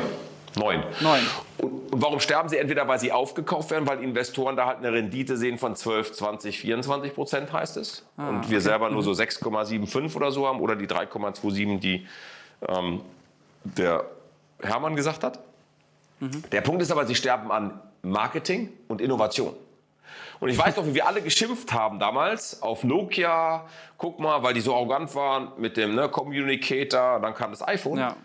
Neun. 0.56 0.82
Neun. 1.00 1.20
Und, 1.58 1.92
und, 1.92 2.02
warum 2.02 2.20
sterben 2.20 2.48
sie? 2.48 2.58
Entweder 2.58 2.86
weil 2.88 2.98
sie 2.98 3.12
aufgekauft 3.12 3.70
werden, 3.70 3.86
weil 3.86 4.02
Investoren 4.02 4.56
da 4.56 4.66
halt 4.66 4.78
eine 4.78 4.92
Rendite 4.92 5.36
sehen 5.36 5.58
von 5.58 5.76
12, 5.76 6.12
20, 6.12 6.58
24 6.58 7.14
Prozent, 7.14 7.52
heißt 7.52 7.76
es. 7.76 8.04
Ah, 8.16 8.28
und 8.28 8.50
wir 8.50 8.58
okay. 8.58 8.60
selber 8.60 8.90
nur 8.90 9.02
so 9.02 9.12
6,75 9.12 10.00
mhm. 10.00 10.16
oder 10.16 10.30
so 10.30 10.46
haben 10.46 10.60
oder 10.60 10.76
die 10.76 10.86
3,27, 10.86 11.78
die 11.78 12.06
ähm, 12.68 13.00
der 13.64 14.04
Hermann 14.60 14.96
gesagt 14.96 15.24
hat. 15.24 15.40
Mhm. 16.20 16.44
Der 16.50 16.60
Punkt 16.60 16.82
ist 16.82 16.90
aber, 16.90 17.06
sie 17.06 17.14
sterben 17.14 17.50
an 17.50 17.80
Marketing 18.02 18.72
und 18.88 19.00
Innovation. 19.00 19.54
Und 20.40 20.48
ich 20.48 20.58
weiß 20.58 20.76
noch, 20.76 20.86
wie 20.86 20.94
wir 20.94 21.06
alle 21.06 21.22
geschimpft 21.22 21.72
haben 21.72 22.00
damals 22.00 22.62
auf 22.62 22.82
Nokia. 22.82 23.64
Guck 23.96 24.18
mal, 24.18 24.42
weil 24.42 24.54
die 24.54 24.60
so 24.60 24.74
arrogant 24.74 25.14
waren 25.14 25.52
mit 25.56 25.76
dem 25.76 25.94
ne, 25.94 26.08
Communicator. 26.08 27.20
Dann 27.20 27.32
kam 27.34 27.52
das 27.52 27.66
iPhone. 27.66 27.98
Ja. 27.98 28.16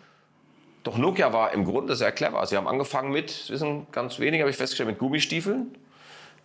Doch 0.87 0.97
Nokia 0.97 1.33
war 1.33 1.51
im 1.51 1.65
Grunde 1.65 1.97
sehr 1.97 2.13
clever. 2.13 2.45
Sie 2.45 2.55
haben 2.55 2.65
angefangen 2.65 3.11
mit, 3.11 3.49
wissen 3.49 3.87
ganz 3.91 4.19
wenig, 4.19 4.39
habe 4.39 4.49
ich 4.49 4.55
festgestellt, 4.55 4.87
mit 4.87 4.99
Gummistiefeln. 4.99 5.77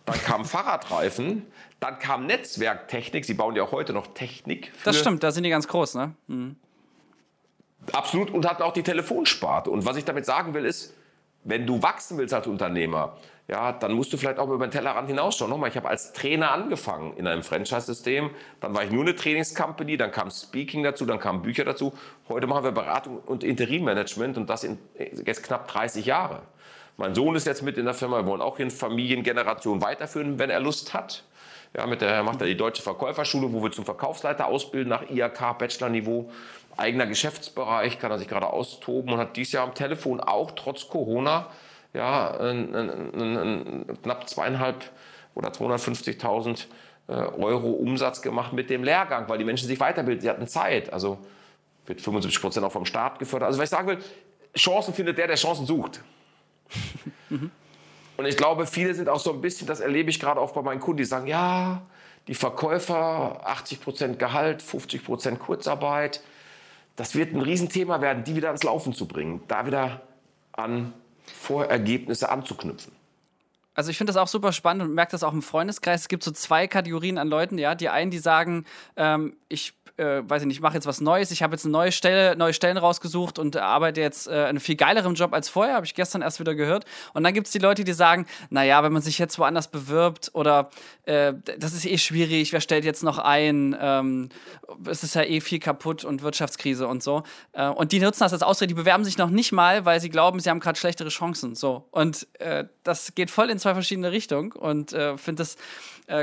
Dann 0.05 0.21
kamen 0.21 0.43
Fahrradreifen. 0.53 1.45
Dann 1.79 1.97
kam 1.97 2.25
Netzwerktechnik. 2.25 3.23
Sie 3.23 3.35
bauen 3.35 3.55
ja 3.55 3.63
auch 3.63 3.71
heute 3.71 3.93
noch 3.93 4.07
Technik. 4.07 4.73
das 4.83 4.99
stimmt, 4.99 5.23
da 5.23 5.31
sind 5.31 5.45
die 5.45 5.49
ganz 5.49 5.69
groß, 5.69 5.95
ne? 5.95 6.13
Mhm. 6.27 6.57
Absolut. 7.93 8.31
Und 8.31 8.45
hatten 8.45 8.63
auch 8.63 8.73
die 8.73 8.83
Telefonsparte. 8.83 9.69
Und 9.69 9.85
was 9.85 9.95
ich 9.95 10.03
damit 10.03 10.25
sagen 10.25 10.53
will, 10.53 10.65
ist, 10.65 10.93
wenn 11.45 11.65
du 11.65 11.81
wachsen 11.81 12.17
willst 12.17 12.33
als 12.33 12.45
Unternehmer, 12.45 13.15
ja, 13.47 13.73
dann 13.73 13.93
musst 13.93 14.13
du 14.13 14.17
vielleicht 14.17 14.39
auch 14.39 14.49
über 14.49 14.65
den 14.65 14.71
Tellerrand 14.71 15.09
hinausschauen. 15.09 15.49
Nochmal, 15.51 15.69
ich 15.69 15.75
habe 15.75 15.89
als 15.89 16.13
Trainer 16.13 16.51
angefangen 16.51 17.17
in 17.17 17.27
einem 17.27 17.43
Franchise-System. 17.43 18.29
Dann 18.61 18.73
war 18.73 18.85
ich 18.85 18.91
nur 18.91 19.03
eine 19.03 19.15
Trainingscompany, 19.15 19.97
dann 19.97 20.11
kam 20.11 20.31
Speaking 20.31 20.83
dazu, 20.83 21.05
dann 21.05 21.19
kamen 21.19 21.41
Bücher 21.41 21.65
dazu. 21.65 21.93
Heute 22.29 22.47
machen 22.47 22.63
wir 22.63 22.71
Beratung 22.71 23.19
und 23.25 23.43
Interimmanagement 23.43 24.37
und 24.37 24.49
das 24.49 24.63
in 24.63 24.79
jetzt 25.25 25.43
knapp 25.43 25.67
30 25.67 26.05
Jahre. 26.05 26.43
Mein 26.95 27.15
Sohn 27.15 27.35
ist 27.35 27.45
jetzt 27.45 27.63
mit 27.63 27.77
in 27.77 27.85
der 27.85 27.93
Firma. 27.93 28.17
Wir 28.21 28.27
wollen 28.27 28.41
auch 28.41 28.59
in 28.59 28.71
Familiengeneration 28.71 29.81
weiterführen, 29.81 30.39
wenn 30.39 30.49
er 30.49 30.61
Lust 30.61 30.93
hat. 30.93 31.23
Ja, 31.75 31.85
mit 31.87 32.01
der 32.01 32.23
macht 32.23 32.39
er 32.39 32.47
die 32.47 32.55
Deutsche 32.55 32.83
Verkäuferschule, 32.83 33.51
wo 33.51 33.61
wir 33.63 33.71
zum 33.71 33.83
Verkaufsleiter 33.83 34.45
ausbilden 34.45 34.89
nach 34.89 35.09
IHK 35.09 35.57
Bachelor-Niveau. 35.57 36.29
Eigener 36.77 37.07
Geschäftsbereich, 37.07 37.99
kann 37.99 38.11
er 38.11 38.19
sich 38.19 38.27
gerade 38.27 38.47
austoben 38.47 39.11
und 39.13 39.19
hat 39.19 39.35
dieses 39.35 39.53
Jahr 39.53 39.63
am 39.63 39.73
Telefon 39.73 40.21
auch 40.21 40.51
trotz 40.51 40.87
Corona 40.87 41.47
ja, 41.93 42.31
ein, 42.39 42.75
ein, 42.75 43.37
ein, 43.37 43.97
knapp 44.01 44.29
zweieinhalb 44.29 44.89
oder 45.35 45.49
250.000 45.49 46.65
äh, 47.07 47.11
Euro 47.13 47.71
Umsatz 47.71 48.21
gemacht 48.21 48.53
mit 48.53 48.69
dem 48.69 48.83
Lehrgang, 48.83 49.29
weil 49.29 49.37
die 49.37 49.43
Menschen 49.43 49.67
sich 49.67 49.79
weiterbilden. 49.79 50.21
Sie 50.21 50.29
hatten 50.29 50.47
Zeit. 50.47 50.91
Also 50.91 51.19
wird 51.85 52.01
75 52.01 52.41
Prozent 52.41 52.65
auch 52.65 52.71
vom 52.71 52.85
Staat 52.85 53.19
gefördert. 53.19 53.47
Also 53.47 53.59
was 53.59 53.65
ich 53.65 53.69
sagen 53.69 53.87
will, 53.87 53.99
Chancen 54.55 54.93
findet 54.93 55.17
der, 55.17 55.27
der 55.27 55.35
Chancen 55.35 55.65
sucht. 55.65 56.01
Und 58.15 58.25
ich 58.25 58.37
glaube, 58.37 58.67
viele 58.67 58.93
sind 58.93 59.09
auch 59.09 59.19
so 59.19 59.33
ein 59.33 59.41
bisschen, 59.41 59.67
das 59.67 59.79
erlebe 59.79 60.09
ich 60.09 60.19
gerade 60.19 60.39
auch 60.39 60.51
bei 60.51 60.61
meinen 60.61 60.79
Kunden, 60.79 60.97
die 60.97 61.05
sagen, 61.05 61.27
ja, 61.27 61.81
die 62.27 62.35
Verkäufer, 62.35 63.41
80 63.43 63.81
Prozent 63.81 64.19
Gehalt, 64.19 64.61
50 64.61 65.03
Prozent 65.03 65.39
Kurzarbeit. 65.39 66.21
Das 66.95 67.15
wird 67.15 67.33
ein 67.33 67.41
Riesenthema 67.41 68.01
werden, 68.01 68.23
die 68.23 68.35
wieder 68.35 68.49
ans 68.49 68.63
Laufen 68.63 68.93
zu 68.93 69.07
bringen, 69.07 69.41
da 69.47 69.65
wieder 69.65 70.01
an 70.51 70.93
Vorergebnisse 71.33 72.29
anzuknüpfen. 72.29 72.93
Also 73.75 73.89
ich 73.89 73.97
finde 73.97 74.13
das 74.13 74.21
auch 74.21 74.27
super 74.27 74.51
spannend 74.51 74.83
und 74.83 74.93
merke 74.93 75.11
das 75.11 75.23
auch 75.23 75.33
im 75.33 75.41
Freundeskreis. 75.41 76.01
Es 76.01 76.07
gibt 76.07 76.23
so 76.23 76.31
zwei 76.31 76.67
Kategorien 76.67 77.17
an 77.17 77.27
Leuten, 77.27 77.57
ja. 77.57 77.75
Die 77.75 77.89
einen, 77.89 78.11
die 78.11 78.19
sagen, 78.19 78.65
ähm, 78.95 79.35
ich 79.49 79.73
äh, 79.97 80.21
weiß 80.27 80.41
ich 80.41 80.47
nicht, 80.47 80.57
ich 80.57 80.61
mache 80.61 80.73
jetzt 80.73 80.87
was 80.87 81.01
Neues, 81.01 81.31
ich 81.31 81.43
habe 81.43 81.53
jetzt 81.53 81.65
eine 81.65 81.71
neue 81.71 81.91
Stelle, 81.91 82.35
neue 82.35 82.53
Stellen 82.53 82.77
rausgesucht 82.77 83.37
und 83.37 83.55
arbeite 83.57 84.01
jetzt 84.01 84.27
äh, 84.27 84.45
einen 84.45 84.59
viel 84.59 84.75
geileren 84.75 85.13
Job 85.13 85.33
als 85.33 85.49
vorher, 85.49 85.75
habe 85.75 85.85
ich 85.85 85.93
gestern 85.93 86.21
erst 86.21 86.39
wieder 86.39 86.55
gehört. 86.55 86.85
Und 87.13 87.23
dann 87.23 87.33
gibt 87.33 87.47
es 87.47 87.53
die 87.53 87.59
Leute, 87.59 87.83
die 87.83 87.93
sagen, 87.93 88.25
naja, 88.49 88.81
wenn 88.83 88.91
man 88.91 89.01
sich 89.01 89.19
jetzt 89.19 89.37
woanders 89.37 89.69
bewirbt 89.69 90.31
oder 90.33 90.69
äh, 91.03 91.33
das 91.59 91.73
ist 91.73 91.85
eh 91.85 91.97
schwierig, 91.97 92.53
wer 92.53 92.61
stellt 92.61 92.85
jetzt 92.85 93.03
noch 93.03 93.19
ein, 93.19 93.75
ähm, 93.79 94.29
es 94.87 95.03
ist 95.03 95.13
ja 95.15 95.23
eh 95.23 95.41
viel 95.41 95.59
kaputt 95.59 96.03
und 96.03 96.23
Wirtschaftskrise 96.23 96.87
und 96.87 97.03
so. 97.03 97.23
Äh, 97.51 97.67
und 97.67 97.91
die 97.91 97.99
nutzen 97.99 98.21
das 98.21 98.33
als 98.33 98.41
Ausrede, 98.41 98.69
die 98.69 98.73
bewerben 98.73 99.05
sich 99.05 99.17
noch 99.17 99.29
nicht 99.29 99.51
mal, 99.51 99.85
weil 99.85 99.99
sie 99.99 100.09
glauben, 100.09 100.39
sie 100.39 100.49
haben 100.49 100.59
gerade 100.59 100.79
schlechtere 100.79 101.09
Chancen. 101.09 101.53
So. 101.53 101.87
Und 101.91 102.27
äh, 102.39 102.65
das 102.83 103.13
geht 103.13 103.29
voll 103.29 103.51
in 103.51 103.59
zwei 103.63 103.73
verschiedene 103.73 104.11
Richtungen 104.11 104.51
und 104.51 104.93
äh, 104.93 105.17
finde 105.17 105.43
es 105.43 105.57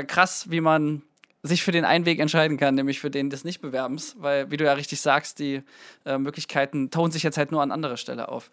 krass, 0.07 0.45
wie 0.49 0.61
man 0.61 1.01
sich 1.43 1.63
für 1.63 1.71
den 1.71 1.85
einen 1.85 2.05
Weg 2.05 2.19
entscheiden 2.19 2.57
kann, 2.57 2.75
nämlich 2.75 2.99
für 2.99 3.09
den 3.09 3.29
des 3.29 3.43
Nichtbewerbens, 3.43 4.15
weil, 4.19 4.51
wie 4.51 4.57
du 4.57 4.65
ja 4.65 4.73
richtig 4.73 5.01
sagst, 5.01 5.39
die 5.39 5.63
äh, 6.05 6.17
Möglichkeiten 6.17 6.91
tauen 6.91 7.11
sich 7.11 7.23
jetzt 7.23 7.37
halt 7.37 7.51
nur 7.51 7.61
an 7.61 7.71
anderer 7.71 7.97
Stelle 7.97 8.29
auf. 8.29 8.51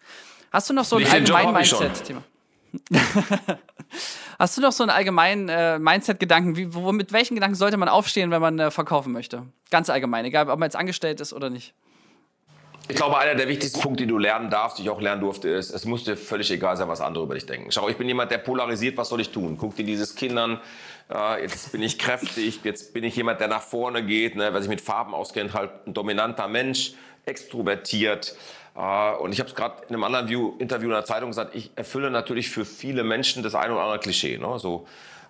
Hast 0.51 0.69
du 0.69 0.73
noch 0.73 0.85
so 0.85 0.95
ein 0.97 1.05
allgemein 1.05 1.53
Mindset-Thema? 1.53 2.23
Hast 4.39 4.57
du 4.57 4.61
noch 4.61 4.71
so 4.71 4.83
einen 4.83 4.89
allgemeinen 4.89 5.49
äh, 5.49 5.77
Mindset-Gedanken? 5.77 6.95
Mit 6.95 7.11
welchen 7.11 7.35
Gedanken 7.35 7.55
sollte 7.55 7.77
man 7.77 7.89
aufstehen, 7.89 8.31
wenn 8.31 8.41
man 8.41 8.57
äh, 8.57 8.71
verkaufen 8.71 9.11
möchte? 9.11 9.43
Ganz 9.69 9.89
allgemein, 9.89 10.25
egal 10.25 10.49
ob 10.49 10.59
man 10.59 10.67
jetzt 10.67 10.75
angestellt 10.75 11.21
ist 11.21 11.33
oder 11.33 11.49
nicht. 11.49 11.73
Ich 12.91 12.95
glaube, 12.95 13.19
einer 13.19 13.35
der 13.35 13.47
wichtigsten 13.47 13.79
Punkte, 13.81 14.07
die 14.07 14.09
du 14.09 14.17
lernen 14.17 14.49
darfst, 14.49 14.79
die 14.79 14.81
ich 14.81 14.89
auch 14.89 14.99
lernen 14.99 15.21
durfte, 15.21 15.47
ist, 15.47 15.69
es 15.69 15.85
muss 15.85 16.05
dir 16.05 16.17
völlig 16.17 16.49
egal 16.49 16.75
sein, 16.75 16.87
was 16.87 17.01
andere 17.01 17.23
über 17.23 17.35
dich 17.35 17.45
denken. 17.45 17.71
Schau, 17.71 17.87
ich 17.87 17.97
bin 17.97 18.07
jemand, 18.07 18.31
der 18.31 18.39
polarisiert, 18.39 18.97
was 18.97 19.09
soll 19.09 19.21
ich 19.21 19.29
tun? 19.29 19.59
Guck 19.59 19.75
dir 19.75 19.85
dieses 19.85 20.15
Kindern, 20.15 20.59
äh, 21.13 21.43
jetzt 21.43 21.71
bin 21.71 21.83
ich 21.83 21.99
kräftig, 21.99 22.61
jetzt 22.63 22.91
bin 22.91 23.03
ich 23.03 23.15
jemand, 23.15 23.41
der 23.41 23.47
nach 23.47 23.61
vorne 23.61 24.03
geht, 24.03 24.35
ne, 24.35 24.49
wer 24.51 24.59
sich 24.59 24.71
mit 24.71 24.81
Farben 24.81 25.13
auskennt, 25.13 25.53
halt 25.53 25.69
ein 25.85 25.93
dominanter 25.93 26.47
Mensch, 26.47 26.93
extrovertiert. 27.25 28.35
Äh, 28.75 29.11
und 29.17 29.33
ich 29.33 29.39
habe 29.39 29.49
es 29.49 29.55
gerade 29.55 29.83
in 29.87 29.93
einem 29.93 30.03
anderen 30.03 30.27
View, 30.27 30.55
Interview 30.57 30.87
in 30.87 30.95
der 30.95 31.05
Zeitung 31.05 31.29
gesagt, 31.29 31.53
ich 31.53 31.69
erfülle 31.75 32.09
natürlich 32.09 32.49
für 32.49 32.65
viele 32.65 33.03
Menschen 33.03 33.43
das 33.43 33.53
eine 33.53 33.73
oder 33.73 33.83
andere 33.83 33.99
Klischee. 33.99 34.39
Ne? 34.39 34.57
So, 34.57 34.87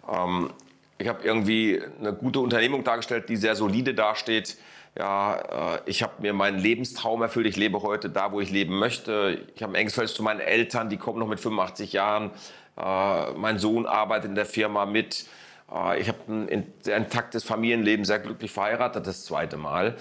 ähm, 0.10 0.50
ich 0.98 1.10
habe 1.10 1.26
irgendwie 1.26 1.82
eine 2.00 2.14
gute 2.14 2.40
Unternehmung 2.40 2.86
dargestellt, 2.86 3.28
die 3.28 3.36
sehr 3.36 3.58
solide 3.58 3.94
dasteht 3.94 4.56
ja, 4.98 5.76
äh, 5.76 5.82
ich 5.86 6.04
habe 6.04 6.14
mir 6.20 6.34
meinen 6.34 6.60
Lebenstraum 6.60 7.22
erfüllt. 7.22 7.48
Ich 7.48 7.56
lebe 7.56 7.82
heute 7.82 8.10
da, 8.10 8.32
wo 8.32 8.42
ich 8.42 8.52
leben 8.52 8.78
möchte. 8.78 9.40
Ich 9.56 9.64
habe 9.64 9.74
ein 9.74 9.76
enges 9.76 9.94
Verhältnis 9.94 10.16
zu 10.16 10.24
meinen 10.24 10.40
Eltern, 10.40 10.90
die 10.90 10.98
kommen 10.98 11.20
noch 11.20 11.28
mit 11.28 11.40
85 11.40 11.94
Jahren. 11.94 12.32
Äh, 12.78 13.32
mein 13.34 13.60
Sohn 13.60 13.86
arbeitet 13.86 14.30
in 14.30 14.36
der 14.36 14.46
Firma 14.46 14.86
mit. 14.86 15.26
Äh, 15.74 16.00
ich 16.00 16.08
habe 16.08 16.20
ein 16.28 16.74
sehr 16.82 16.98
intaktes 16.98 17.44
Familienleben, 17.44 18.06
sehr 18.06 18.20
glücklich 18.20 18.52
verheiratet, 18.52 19.08
das 19.08 19.26
zweite 19.26 19.58
Mal. 19.58 19.96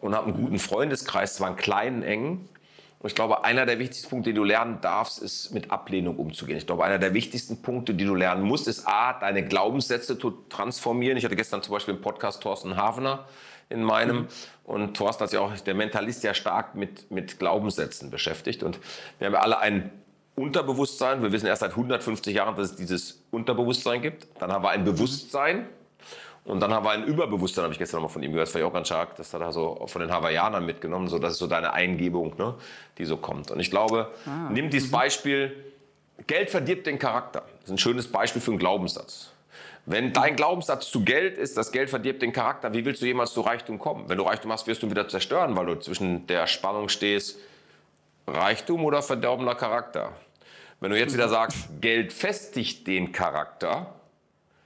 Und 0.00 0.14
habe 0.14 0.28
einen 0.28 0.42
guten 0.42 0.58
Freundeskreis, 0.58 1.36
zwar 1.36 1.48
einen 1.48 1.56
kleinen, 1.56 2.02
engen. 2.02 2.48
Und 3.00 3.08
ich 3.08 3.14
glaube, 3.14 3.44
einer 3.44 3.64
der 3.64 3.78
wichtigsten 3.78 4.10
Punkte, 4.10 4.30
die 4.30 4.34
du 4.34 4.44
lernen 4.44 4.78
darfst, 4.82 5.22
ist 5.22 5.54
mit 5.54 5.70
Ablehnung 5.70 6.16
umzugehen. 6.16 6.58
Ich 6.58 6.66
glaube, 6.66 6.84
einer 6.84 6.98
der 6.98 7.14
wichtigsten 7.14 7.62
Punkte, 7.62 7.94
die 7.94 8.04
du 8.04 8.14
lernen 8.14 8.42
musst, 8.42 8.68
ist 8.68 8.86
A, 8.86 9.14
deine 9.14 9.42
Glaubenssätze 9.42 10.18
zu 10.18 10.32
transformieren. 10.50 11.16
Ich 11.16 11.24
hatte 11.24 11.34
gestern 11.34 11.62
zum 11.62 11.72
Beispiel 11.72 11.94
im 11.94 12.02
Podcast 12.02 12.42
Thorsten 12.42 12.76
Havener 12.76 13.26
in 13.70 13.82
meinem. 13.82 14.16
Mhm. 14.16 14.28
Und 14.64 14.96
Thorsten 14.98 15.22
hat 15.22 15.30
sich 15.30 15.38
auch, 15.38 15.50
der 15.58 15.74
Mentalist, 15.74 16.22
ja 16.24 16.34
stark 16.34 16.74
mit, 16.74 17.10
mit 17.10 17.38
Glaubenssätzen 17.38 18.10
beschäftigt. 18.10 18.62
Und 18.62 18.78
wir 19.18 19.28
haben 19.28 19.34
ja 19.34 19.40
alle 19.40 19.58
ein 19.60 19.90
Unterbewusstsein. 20.34 21.22
Wir 21.22 21.32
wissen 21.32 21.46
erst 21.46 21.60
seit 21.60 21.70
150 21.70 22.34
Jahren, 22.34 22.54
dass 22.54 22.72
es 22.72 22.76
dieses 22.76 23.22
Unterbewusstsein 23.30 24.02
gibt. 24.02 24.28
Dann 24.40 24.52
haben 24.52 24.62
wir 24.62 24.70
ein 24.70 24.84
Bewusstsein. 24.84 25.66
Und 26.44 26.60
dann 26.60 26.72
haben 26.72 26.84
wir 26.84 26.90
ein 26.90 27.04
Überbewusstsein, 27.04 27.64
habe 27.64 27.72
ich 27.72 27.78
gestern 27.78 27.98
noch 27.98 28.08
mal 28.08 28.12
von 28.12 28.22
ihm 28.22 28.32
gehört, 28.32 28.48
das 28.48 28.54
war 28.54 28.60
ja 28.62 28.66
auch 28.66 28.72
ganz 28.72 28.88
stark, 28.88 29.14
das 29.16 29.32
hat 29.34 29.42
er 29.42 29.52
so 29.52 29.84
von 29.86 30.00
den 30.00 30.10
Hawaiianern 30.10 30.64
mitgenommen, 30.64 31.08
so 31.08 31.18
das 31.18 31.34
ist 31.34 31.38
so 31.38 31.46
deine 31.46 31.72
Eingebung, 31.72 32.34
ne, 32.38 32.54
die 32.98 33.04
so 33.04 33.18
kommt. 33.18 33.50
Und 33.50 33.60
ich 33.60 33.70
glaube, 33.70 34.10
ah, 34.26 34.48
nimm 34.50 34.70
dieses 34.70 34.88
mhm. 34.88 34.92
Beispiel, 34.92 35.64
Geld 36.26 36.50
verdirbt 36.50 36.86
den 36.86 36.98
Charakter. 36.98 37.42
Das 37.60 37.64
ist 37.66 37.70
ein 37.70 37.78
schönes 37.78 38.08
Beispiel 38.08 38.40
für 38.40 38.50
einen 38.50 38.58
Glaubenssatz. 38.58 39.32
Wenn 39.86 40.12
dein 40.12 40.36
Glaubenssatz 40.36 40.90
zu 40.90 41.04
Geld 41.04 41.38
ist, 41.38 41.56
das 41.56 41.72
Geld 41.72 41.90
verdirbt 41.90 42.22
den 42.22 42.32
Charakter, 42.32 42.72
wie 42.72 42.84
willst 42.84 43.02
du 43.02 43.06
jemals 43.06 43.32
zu 43.32 43.40
Reichtum 43.40 43.78
kommen? 43.78 44.08
Wenn 44.08 44.18
du 44.18 44.24
Reichtum 44.24 44.52
hast, 44.52 44.66
wirst 44.66 44.82
du 44.82 44.86
ihn 44.86 44.90
wieder 44.90 45.08
zerstören, 45.08 45.56
weil 45.56 45.66
du 45.66 45.74
zwischen 45.76 46.26
der 46.26 46.46
Spannung 46.46 46.88
stehst, 46.88 47.38
Reichtum 48.26 48.84
oder 48.84 49.02
verdorbener 49.02 49.54
Charakter. 49.54 50.12
Wenn 50.80 50.90
du 50.90 50.98
jetzt 50.98 51.14
wieder 51.14 51.28
sagst, 51.28 51.68
Geld 51.80 52.12
festigt 52.12 52.86
den 52.86 53.12
Charakter, 53.12 53.94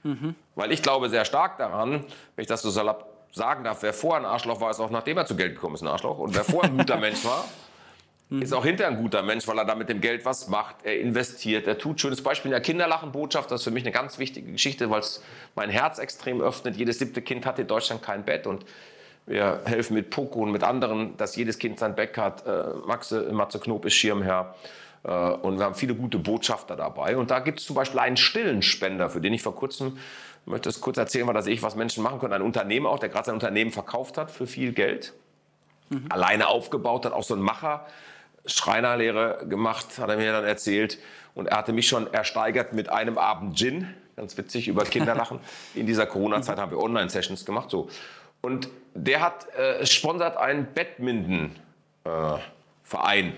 mhm. 0.03 0.35
Weil 0.55 0.71
ich 0.71 0.81
glaube 0.81 1.09
sehr 1.09 1.25
stark 1.25 1.57
daran, 1.57 2.05
wenn 2.35 2.41
ich 2.41 2.47
das 2.47 2.61
so 2.61 2.69
salopp 2.69 3.15
sagen 3.31 3.63
darf, 3.65 3.83
wer 3.83 3.93
vorher 3.93 4.25
ein 4.25 4.31
Arschloch 4.31 4.61
war, 4.61 4.71
ist 4.71 4.79
auch 4.79 4.89
nachdem 4.89 5.17
er 5.17 5.25
zu 5.25 5.35
Geld 5.35 5.55
gekommen 5.55 5.75
ist 5.75 5.81
ein 5.81 5.87
Arschloch. 5.87 6.17
Und 6.17 6.35
wer 6.35 6.43
vorher 6.43 6.71
ein 6.71 6.77
guter 6.77 6.97
Mensch 6.99 7.23
war, 7.25 7.45
mhm. 8.29 8.41
ist 8.41 8.53
auch 8.53 8.63
hinterher 8.63 8.95
ein 8.95 9.01
guter 9.01 9.21
Mensch, 9.21 9.47
weil 9.47 9.57
er 9.57 9.65
da 9.65 9.75
mit 9.75 9.89
dem 9.89 9.99
Geld 9.99 10.23
was 10.25 10.47
macht, 10.47 10.77
er 10.83 10.99
investiert, 10.99 11.67
er 11.67 11.77
tut. 11.77 11.99
Schönes 11.99 12.23
Beispiel 12.23 12.49
in 12.49 12.53
der 12.53 12.61
Kinderlachenbotschaft, 12.61 13.51
das 13.51 13.61
ist 13.61 13.65
für 13.65 13.71
mich 13.71 13.83
eine 13.83 13.91
ganz 13.91 14.17
wichtige 14.17 14.51
Geschichte, 14.51 14.89
weil 14.89 15.01
es 15.01 15.21
mein 15.55 15.69
Herz 15.69 15.99
extrem 15.99 16.41
öffnet. 16.41 16.77
Jedes 16.77 16.99
siebte 16.99 17.21
Kind 17.21 17.45
hat 17.45 17.59
in 17.59 17.67
Deutschland 17.67 18.01
kein 18.01 18.23
Bett 18.23 18.47
und 18.47 18.65
wir 19.27 19.61
helfen 19.65 19.95
mit 19.95 20.11
Poco 20.11 20.41
und 20.43 20.51
mit 20.51 20.63
anderen, 20.63 21.17
dass 21.17 21.35
jedes 21.35 21.57
Kind 21.57 21.79
sein 21.79 21.95
Bett 21.95 22.17
hat. 22.17 22.45
Äh, 22.45 22.75
Maxe, 22.85 23.31
Matze 23.31 23.59
Knob 23.59 23.83
ist 23.85 23.95
Schirmherr. 23.95 24.55
Äh, 25.03 25.09
und 25.09 25.57
wir 25.57 25.65
haben 25.65 25.75
viele 25.75 25.95
gute 25.95 26.19
Botschafter 26.19 26.75
dabei. 26.75 27.17
Und 27.17 27.31
da 27.31 27.39
gibt 27.39 27.59
es 27.59 27.65
zum 27.65 27.75
Beispiel 27.75 27.99
einen 27.99 28.17
stillen 28.17 28.61
Spender, 28.61 29.09
für 29.09 29.21
den 29.21 29.33
ich 29.33 29.41
vor 29.41 29.55
kurzem, 29.55 29.97
ich 30.45 30.51
möchte 30.51 30.69
es 30.69 30.79
kurz 30.79 30.97
erzählen, 30.97 31.25
weil 31.25 31.33
das 31.33 31.47
ich, 31.47 31.63
was 31.63 31.75
Menschen 31.75 32.03
machen 32.03 32.19
können. 32.19 32.33
Ein 32.33 32.43
Unternehmer 32.43 32.89
auch, 32.89 32.99
der 32.99 33.09
gerade 33.09 33.25
sein 33.25 33.33
Unternehmen 33.33 33.71
verkauft 33.71 34.19
hat 34.19 34.29
für 34.29 34.45
viel 34.45 34.73
Geld. 34.73 35.13
Mhm. 35.89 36.05
Alleine 36.09 36.47
aufgebaut 36.47 37.05
hat, 37.05 37.13
auch 37.13 37.23
so 37.23 37.33
ein 37.33 37.41
Macher. 37.41 37.87
Schreinerlehre 38.45 39.47
gemacht, 39.49 39.97
hat 39.97 40.07
er 40.07 40.17
mir 40.17 40.31
dann 40.31 40.45
erzählt. 40.45 40.99
Und 41.33 41.47
er 41.47 41.57
hatte 41.57 41.73
mich 41.73 41.87
schon 41.87 42.13
ersteigert 42.13 42.73
mit 42.73 42.89
einem 42.89 43.17
Abend 43.17 43.57
Gin. 43.57 43.91
Ganz 44.15 44.37
witzig, 44.37 44.67
über 44.67 44.83
Kinderlachen. 44.83 45.39
In 45.73 45.87
dieser 45.87 46.05
Corona-Zeit 46.05 46.59
haben 46.59 46.69
wir 46.69 46.77
Online-Sessions 46.77 47.43
gemacht. 47.43 47.71
So. 47.71 47.89
Und 48.41 48.69
der 48.93 49.21
hat 49.21 49.51
äh, 49.55 49.83
sponsert 49.87 50.37
einen 50.37 50.67
Badminton-Verein. 50.75 53.27
Äh, 53.29 53.33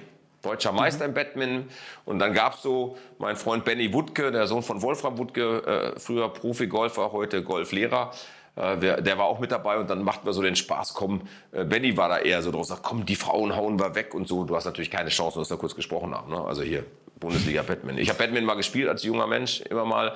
Deutscher 0.48 0.72
Meister 0.72 1.06
mhm. 1.06 1.10
im 1.10 1.14
Badminton. 1.14 1.70
Und 2.06 2.20
dann 2.20 2.34
gab 2.34 2.56
es 2.56 2.62
so 2.62 2.98
meinen 3.20 3.36
Freund 3.36 3.66
Benny 3.66 3.94
Wutke, 3.94 4.32
der 4.32 4.48
Sohn 4.48 4.64
von 4.64 4.82
Wolfram 4.82 5.18
Wutke, 5.18 5.94
äh, 5.96 6.00
früher 6.00 6.30
Profi-Golfer, 6.30 7.12
heute 7.12 7.44
Golflehrer. 7.44 8.12
Äh, 8.56 8.78
der, 8.78 9.02
der, 9.02 9.18
war 9.18 9.26
auch 9.26 9.40
mit 9.40 9.52
dabei 9.52 9.78
und 9.78 9.90
dann 9.90 10.04
machten 10.04 10.26
wir 10.26 10.34
so 10.34 10.42
den 10.42 10.56
Spaß, 10.56 10.94
komm, 10.94 11.22
äh, 11.52 11.64
Benny 11.64 11.96
war 11.96 12.10
da 12.10 12.18
eher 12.18 12.42
so 12.42 12.52
drauf, 12.52 12.66
sagt, 12.66 12.84
komm, 12.84 13.06
die 13.06 13.16
Frauen 13.16 13.56
hauen 13.56 13.80
wir 13.80 13.94
weg 13.94 14.16
und 14.16 14.28
so. 14.28 14.46
Du 14.46 14.56
hast 14.56 14.66
natürlich 14.66 14.90
keine 14.90 15.10
Chance, 15.10 15.40
dass 15.40 15.50
wir 15.50 15.58
kurz 15.58 15.76
gesprochen 15.76 16.16
haben. 16.16 16.32
Ne? 16.32 16.42
Also 16.42 16.64
hier, 16.64 16.84
Bundesliga 17.20 17.62
Badminton. 17.62 18.02
Ich 18.02 18.10
habe 18.10 18.18
Badminton 18.20 18.46
mal 18.46 18.56
gespielt 18.56 18.90
als 18.90 19.04
junger 19.04 19.28
Mensch, 19.28 19.62
immer 19.62 19.86
mal. 19.86 20.16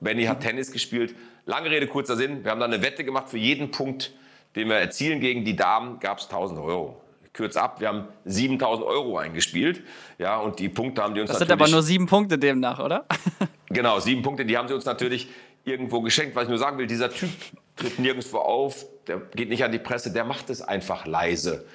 Benny 0.00 0.24
hat 0.24 0.40
Tennis 0.40 0.72
gespielt. 0.72 1.14
Lange 1.46 1.70
Rede, 1.70 1.86
kurzer 1.86 2.16
Sinn. 2.16 2.44
Wir 2.44 2.50
haben 2.50 2.60
dann 2.60 2.72
eine 2.72 2.82
Wette 2.82 3.04
gemacht 3.04 3.28
für 3.28 3.38
jeden 3.38 3.70
Punkt, 3.70 4.12
den 4.56 4.68
wir 4.68 4.76
erzielen 4.76 5.20
gegen 5.20 5.44
die 5.44 5.54
Damen, 5.54 6.00
gab 6.00 6.18
es 6.18 6.24
1000 6.24 6.58
Euro. 6.58 7.00
Kürz 7.36 7.56
ab, 7.56 7.80
wir 7.80 7.88
haben 7.88 8.08
7000 8.24 8.86
Euro 8.86 9.18
eingespielt. 9.18 9.82
Ja, 10.18 10.38
und 10.38 10.58
die 10.58 10.68
Punkte 10.68 11.02
haben 11.02 11.14
die 11.14 11.20
uns 11.20 11.30
Das 11.30 11.38
sind 11.38 11.52
aber 11.52 11.68
nur 11.68 11.82
sieben 11.82 12.06
Punkte 12.06 12.38
demnach, 12.38 12.80
oder? 12.80 13.04
genau, 13.68 14.00
sieben 14.00 14.22
Punkte, 14.22 14.44
die 14.44 14.56
haben 14.56 14.66
sie 14.68 14.74
uns 14.74 14.86
natürlich 14.86 15.28
irgendwo 15.64 16.00
geschenkt. 16.00 16.34
Was 16.34 16.44
ich 16.44 16.48
nur 16.48 16.58
sagen 16.58 16.78
will, 16.78 16.86
dieser 16.86 17.10
Typ 17.10 17.30
tritt 17.76 17.98
nirgendwo 17.98 18.38
auf, 18.38 18.86
der 19.06 19.18
geht 19.18 19.50
nicht 19.50 19.62
an 19.62 19.70
die 19.70 19.78
Presse, 19.78 20.12
der 20.12 20.24
macht 20.24 20.48
es 20.48 20.62
einfach 20.62 21.06
leise. 21.06 21.66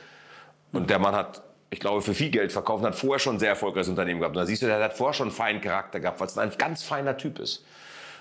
Und 0.71 0.89
der 0.89 0.97
Mann 0.97 1.13
hat, 1.13 1.43
ich 1.69 1.79
glaube, 1.79 2.01
für 2.01 2.13
viel 2.13 2.31
Geld 2.31 2.51
verkauft 2.51 2.81
und 2.81 2.87
hat 2.87 2.95
vorher 2.95 3.19
schon 3.19 3.35
ein 3.35 3.39
sehr 3.39 3.49
erfolgreiches 3.49 3.89
Unternehmen 3.89 4.19
gehabt. 4.19 4.35
Und 4.35 4.41
da 4.41 4.47
siehst 4.47 4.63
du, 4.63 4.65
der 4.65 4.83
hat 4.83 4.93
vorher 4.93 5.13
schon 5.13 5.27
einen 5.27 5.35
feinen 5.35 5.61
Charakter 5.61 5.99
gehabt, 5.99 6.19
weil 6.19 6.27
es 6.27 6.37
ein 6.37 6.51
ganz 6.57 6.83
feiner 6.83 7.17
Typ 7.17 7.39
ist. 7.39 7.63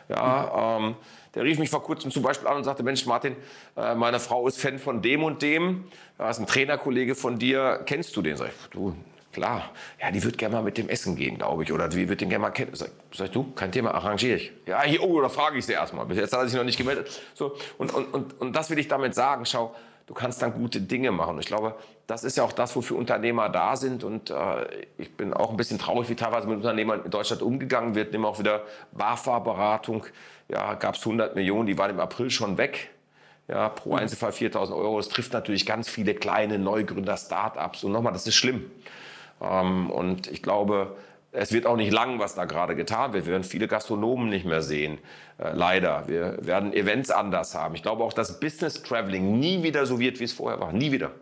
Ja, 0.09 0.79
mhm. 0.79 0.85
ähm, 0.85 0.97
der 1.35 1.45
rief 1.45 1.59
mich 1.59 1.71
vor 1.71 1.83
kurzem 1.83 2.11
zum 2.11 2.23
Beispiel 2.23 2.49
an 2.49 2.57
und 2.57 2.65
sagte, 2.65 2.83
Mensch 2.83 3.07
Martin, 3.07 3.37
äh, 3.77 3.95
meine 3.95 4.19
Frau 4.19 4.47
ist 4.49 4.61
Fan 4.61 4.79
von 4.79 5.03
dem 5.03 5.23
und 5.23 5.43
dem. 5.43 5.85
Da 6.19 6.31
ist 6.31 6.39
ein 6.39 6.47
Trainerkollege 6.47 7.15
von 7.15 7.39
dir. 7.39 7.83
Kennst 7.87 8.17
du 8.17 8.23
den? 8.23 8.37
Sag 8.37 8.49
ich, 8.49 8.71
du, 8.71 8.97
klar. 9.33 9.71
Ja, 10.01 10.11
die 10.11 10.23
wird 10.25 10.39
gerne 10.39 10.57
mal 10.57 10.63
mit 10.63 10.77
dem 10.77 10.89
essen 10.89 11.17
gehen, 11.17 11.39
glaube 11.39 11.63
ich. 11.63 11.73
Oder 11.73 11.89
die 11.89 12.09
wird 12.09 12.21
den 12.21 12.29
gerne 12.29 12.43
mal 12.43 12.51
kennen. 12.51 12.75
Sag, 12.75 12.91
sag 13.15 13.33
du, 13.33 13.53
kein 13.53 13.71
Thema, 13.71 13.95
arrangiere 13.95 14.37
ich. 14.37 14.53
Ja, 14.67 14.83
hier, 14.83 15.03
oh, 15.03 15.21
da 15.21 15.29
frage 15.29 15.59
ich 15.59 15.67
sie 15.67 15.73
erstmal. 15.73 16.07
Bis 16.07 16.19
jetzt 16.19 16.33
hat 16.33 16.41
er 16.41 16.49
sich 16.49 16.57
noch 16.57 16.65
nicht 16.65 16.79
gemeldet. 16.79 17.21
So, 17.35 17.57
und, 17.79 17.95
und, 17.95 18.13
und, 18.13 18.41
und 18.41 18.57
das 18.57 18.71
will 18.71 18.79
ich 18.79 18.89
damit 18.89 19.15
sagen. 19.15 19.47
Schau, 19.47 19.75
du 20.11 20.15
kannst 20.15 20.43
dann 20.43 20.53
gute 20.53 20.81
Dinge 20.81 21.13
machen. 21.13 21.39
Ich 21.39 21.47
glaube, 21.47 21.77
das 22.09 22.25
ist 22.25 22.37
ja 22.37 22.43
auch 22.43 22.51
das, 22.51 22.75
wofür 22.75 22.97
Unternehmer 22.97 23.49
da 23.49 23.77
sind. 23.77 24.03
Und 24.03 24.31
äh, 24.31 24.67
ich 24.99 25.17
bin 25.17 25.33
auch 25.33 25.51
ein 25.51 25.57
bisschen 25.57 25.79
traurig, 25.79 26.09
wie 26.09 26.17
teilweise 26.17 26.49
mit 26.49 26.57
Unternehmern 26.57 27.05
in 27.05 27.13
Deutschland 27.13 27.43
umgegangen 27.43 27.95
wird. 27.95 28.13
Nimm 28.13 28.25
auch 28.25 28.41
wieder 28.41 28.65
BAFA-Beratung 28.91 30.05
ja, 30.49 30.75
gab 30.75 30.97
es 30.97 31.03
100 31.03 31.37
Millionen, 31.37 31.67
die 31.69 31.79
waren 31.79 31.91
im 31.91 32.01
April 32.01 32.29
schon 32.29 32.59
weg. 32.59 32.91
Ja, 33.47 33.69
pro 33.69 33.91
mhm. 33.91 34.01
Einzelfall 34.01 34.33
4000 34.33 34.77
Euro. 34.77 34.97
Das 34.97 35.09
trifft 35.09 35.33
natürlich 35.33 35.65
ganz 35.65 35.89
viele 35.89 36.15
kleine 36.15 36.59
Neugründer, 36.59 37.17
Start-ups. 37.17 37.85
Und 37.85 37.93
nochmal, 37.93 38.13
das 38.13 38.27
ist 38.27 38.35
schlimm. 38.35 38.69
Ähm, 39.41 39.91
und 39.91 40.27
ich 40.27 40.43
glaube, 40.43 40.97
es 41.33 41.53
wird 41.53 41.67
auch 41.67 41.77
nicht 41.77 41.93
lang, 41.93 42.19
was 42.19 42.35
da 42.35 42.45
gerade 42.45 42.75
getan 42.75 43.13
wird. 43.13 43.27
Wir 43.27 43.33
werden 43.33 43.45
viele 43.45 43.69
Gastronomen 43.69 44.29
nicht 44.29 44.45
mehr 44.45 44.63
sehen, 44.63 44.99
äh, 45.39 45.53
leider. 45.53 46.09
Wir 46.09 46.39
werden 46.41 46.73
Events 46.73 47.11
anders 47.11 47.55
haben. 47.55 47.75
Ich 47.75 47.83
glaube 47.83 48.03
auch, 48.03 48.13
dass 48.13 48.41
Business 48.41 48.83
Traveling 48.83 49.39
nie 49.39 49.63
wieder 49.63 49.87
so 49.87 50.01
wird, 50.01 50.19
wie 50.19 50.25
es 50.25 50.33
vorher 50.33 50.61
war. 50.61 50.73
Nie 50.73 50.91
wieder. 50.91 51.13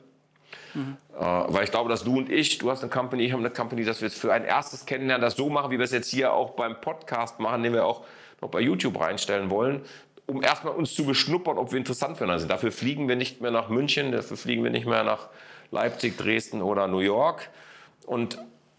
Mhm. 0.75 0.97
Äh, 1.19 1.23
weil 1.23 1.65
ich 1.65 1.71
glaube, 1.71 1.91
dass 1.91 2.05
du 2.05 2.17
und 2.17 2.31
ich, 2.31 2.59
du 2.59 2.71
hast 2.71 2.83
eine 2.83 2.91
Company, 2.91 3.25
ich 3.25 3.33
habe 3.33 3.43
eine 3.43 3.51
Company, 3.51 3.85
dass 3.85 4.01
wir 4.01 4.09
es 4.09 4.19
für 4.19 4.33
ein 4.33 4.45
erstes 4.45 4.87
Kennenlernen 4.87 5.23
das 5.23 5.37
so 5.37 5.51
machen, 5.51 5.71
wie 5.71 5.79
wir 5.79 5.85
es 5.85 5.93
jetzt 5.93 6.09
hier 6.09 6.33
auch 6.33 6.51
beim 6.51 6.81
Podcast 6.81 7.39
machen, 7.39 7.63
den 7.63 7.75
wir 7.75 7.85
auch 7.85 8.05
noch 8.41 8.51
bei 8.51 8.61
YouTube 8.61 8.99
reinstellen 8.99 9.51
wollen, 9.51 9.83
um 10.27 10.43
erstmal 10.43 10.75
uns 10.75 10.95
zu 10.95 11.05
beschnuppern, 11.05 11.59
ob 11.59 11.73
wir 11.73 11.79
interessant 11.79 12.17
für 12.17 12.25
uns 12.25 12.41
sind. 12.41 12.51
Dafür 12.51 12.73
fliegen 12.73 13.09
wir 13.09 13.17
nicht 13.17 13.41
mehr 13.41 13.51
nach 13.51 13.69
München, 13.69 14.13
dafür 14.13 14.37
fliegen 14.37 14.65
wir 14.65 14.71
nicht 14.71 14.87
mehr 14.87 15.05
nach 15.05 15.29
Leipzig, 15.71 16.17
Dresden 16.17 16.63
oder 16.63 16.87
New 16.87 17.01
York. 17.01 17.51
Und 18.07 18.39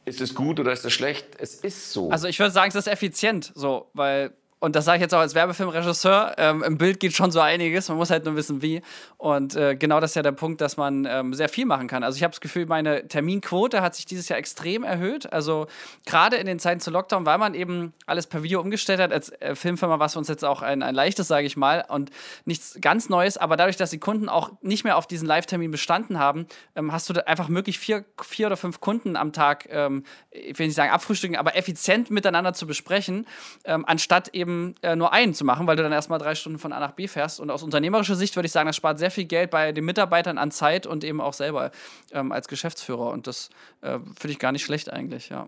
ist 0.10 0.22
es 0.22 0.36
gut 0.36 0.60
oder 0.60 0.72
ist 0.72 0.84
es 0.84 0.91
schlecht? 0.91 1.28
Es 1.38 1.56
ist 1.56 1.93
so. 1.93 2.10
Also 2.10 2.28
ich 2.28 2.39
würde 2.39 2.52
sagen, 2.52 2.69
es 2.69 2.76
ist 2.76 2.88
effizient, 2.88 3.52
so, 3.56 3.89
weil 3.93 4.34
und 4.60 4.76
das 4.76 4.86
sage 4.86 4.98
ich 4.98 5.02
jetzt 5.02 5.13
auch 5.13 5.19
als 5.19 5.36
Werbefilmregisseur, 5.36 6.36
ähm, 6.38 6.63
im 6.63 6.78
Bild 6.78 7.00
geht 7.00 7.13
schon 7.13 7.32
so 7.32 7.39
einiges, 7.39 7.88
man 7.88 7.98
muss 7.98 8.10
halt 8.10 8.26
nur 8.26 8.36
wissen, 8.36 8.62
wie. 8.62 8.82
Und 9.17 9.56
äh, 9.56 9.76
genau 9.76 10.02
das 10.02 10.12
ist 10.12 10.15
ja 10.15 10.22
der 10.22 10.34
Punkt, 10.34 10.60
dass 10.60 10.76
man 10.76 11.06
ähm, 11.06 11.34
sehr 11.34 11.48
viel 11.48 11.65
machen 11.65 11.88
kann. 11.88 12.04
Also 12.04 12.17
ich 12.17 12.24
habe 12.24 12.32
das 12.32 12.41
Gefühl, 12.41 12.65
meine 12.65 13.08
Terminquote 13.08 13.82
hat 13.82 13.95
sich 13.95 14.06
dieses 14.06 14.28
Jahr 14.28 14.38
extrem 14.38 14.84
erhöht. 14.84 15.32
Also 15.32 15.67
gerade 16.06 16.36
in 16.36 16.45
den 16.45 16.60
Zeiten 16.60 16.82
zu 16.82 16.91
Lockdown, 16.91 17.26
weil 17.26 17.38
man 17.38 17.54
eben 17.54 17.93
alles 18.06 18.28
per 18.28 18.43
Video 18.43 18.60
umgestellt 18.60 19.00
hat. 19.00 19.13
Als 19.13 19.30
äh, 19.41 19.56
Filmfirma 19.56 19.98
war 19.98 20.08
es 20.08 20.17
uns 20.17 20.28
jetzt 20.28 20.43
auch 20.43 20.62
ein, 20.62 20.84
ein 20.84 20.93
leichtes, 20.93 21.30
sage 21.30 21.48
ich 21.48 21.56
mal, 21.56 21.86
und 21.88 22.12
nichts 22.43 22.78
ganz 22.82 23.08
Neues. 23.08 23.38
Aber 23.38 23.56
dadurch, 23.56 23.78
dass 23.78 23.91
die 23.91 24.00
Kunden 24.00 24.28
auch 24.28 24.52
nicht 24.62 24.84
mehr 24.84 24.98
auf 24.98 25.08
diesen 25.08 25.28
Live-Termin 25.28 25.72
bestanden 25.72 26.19
haben, 26.19 26.48
ähm, 26.76 26.91
hast 26.91 27.10
du 27.10 27.28
einfach 27.28 27.48
möglich 27.48 27.80
vier, 27.80 28.04
vier 28.22 28.48
oder 28.48 28.58
fünf 28.58 28.82
Kunden 28.82 29.15
am 29.15 29.32
Tag, 29.32 29.67
ähm, 29.69 30.04
ich 30.32 30.60
will 30.60 30.67
nicht 30.67 30.76
sagen 30.76 30.91
abfrühstücken, 30.91 31.38
aber 31.38 31.56
effizient 31.56 32.12
miteinander 32.12 32.54
zu 32.54 32.67
besprechen, 32.67 33.26
ähm, 33.63 33.86
anstatt 33.88 34.30
eben 34.30 34.48
eben 34.49 34.75
äh, 34.81 34.95
nur 34.95 35.13
einen 35.13 35.33
zu 35.33 35.45
machen, 35.45 35.67
weil 35.67 35.75
du 35.75 35.83
dann 35.83 35.91
erstmal 35.91 36.19
drei 36.19 36.35
Stunden 36.35 36.59
von 36.59 36.73
A 36.73 36.79
nach 36.79 36.91
B 36.91 37.07
fährst. 37.07 37.39
Und 37.39 37.51
aus 37.51 37.63
unternehmerischer 37.63 38.15
Sicht 38.15 38.35
würde 38.35 38.47
ich 38.47 38.51
sagen, 38.51 38.67
das 38.67 38.75
spart 38.75 38.99
sehr 38.99 39.12
viel 39.12 39.25
Geld 39.25 39.51
bei 39.51 39.71
den 39.71 39.85
Mitarbeitern 39.85 40.38
an 40.38 40.51
Zeit 40.51 40.85
und 40.85 41.03
eben 41.03 41.21
auch 41.21 41.33
selber 41.33 41.71
ähm, 42.12 42.31
als 42.31 42.47
Geschäftsführer. 42.47 43.09
Und 43.09 43.27
das 43.27 43.49
äh, 43.81 43.99
finde 43.99 44.31
ich 44.31 44.39
gar 44.39 44.51
nicht 44.51 44.65
schlecht 44.65 44.91
eigentlich, 44.91 45.29
ja. 45.29 45.47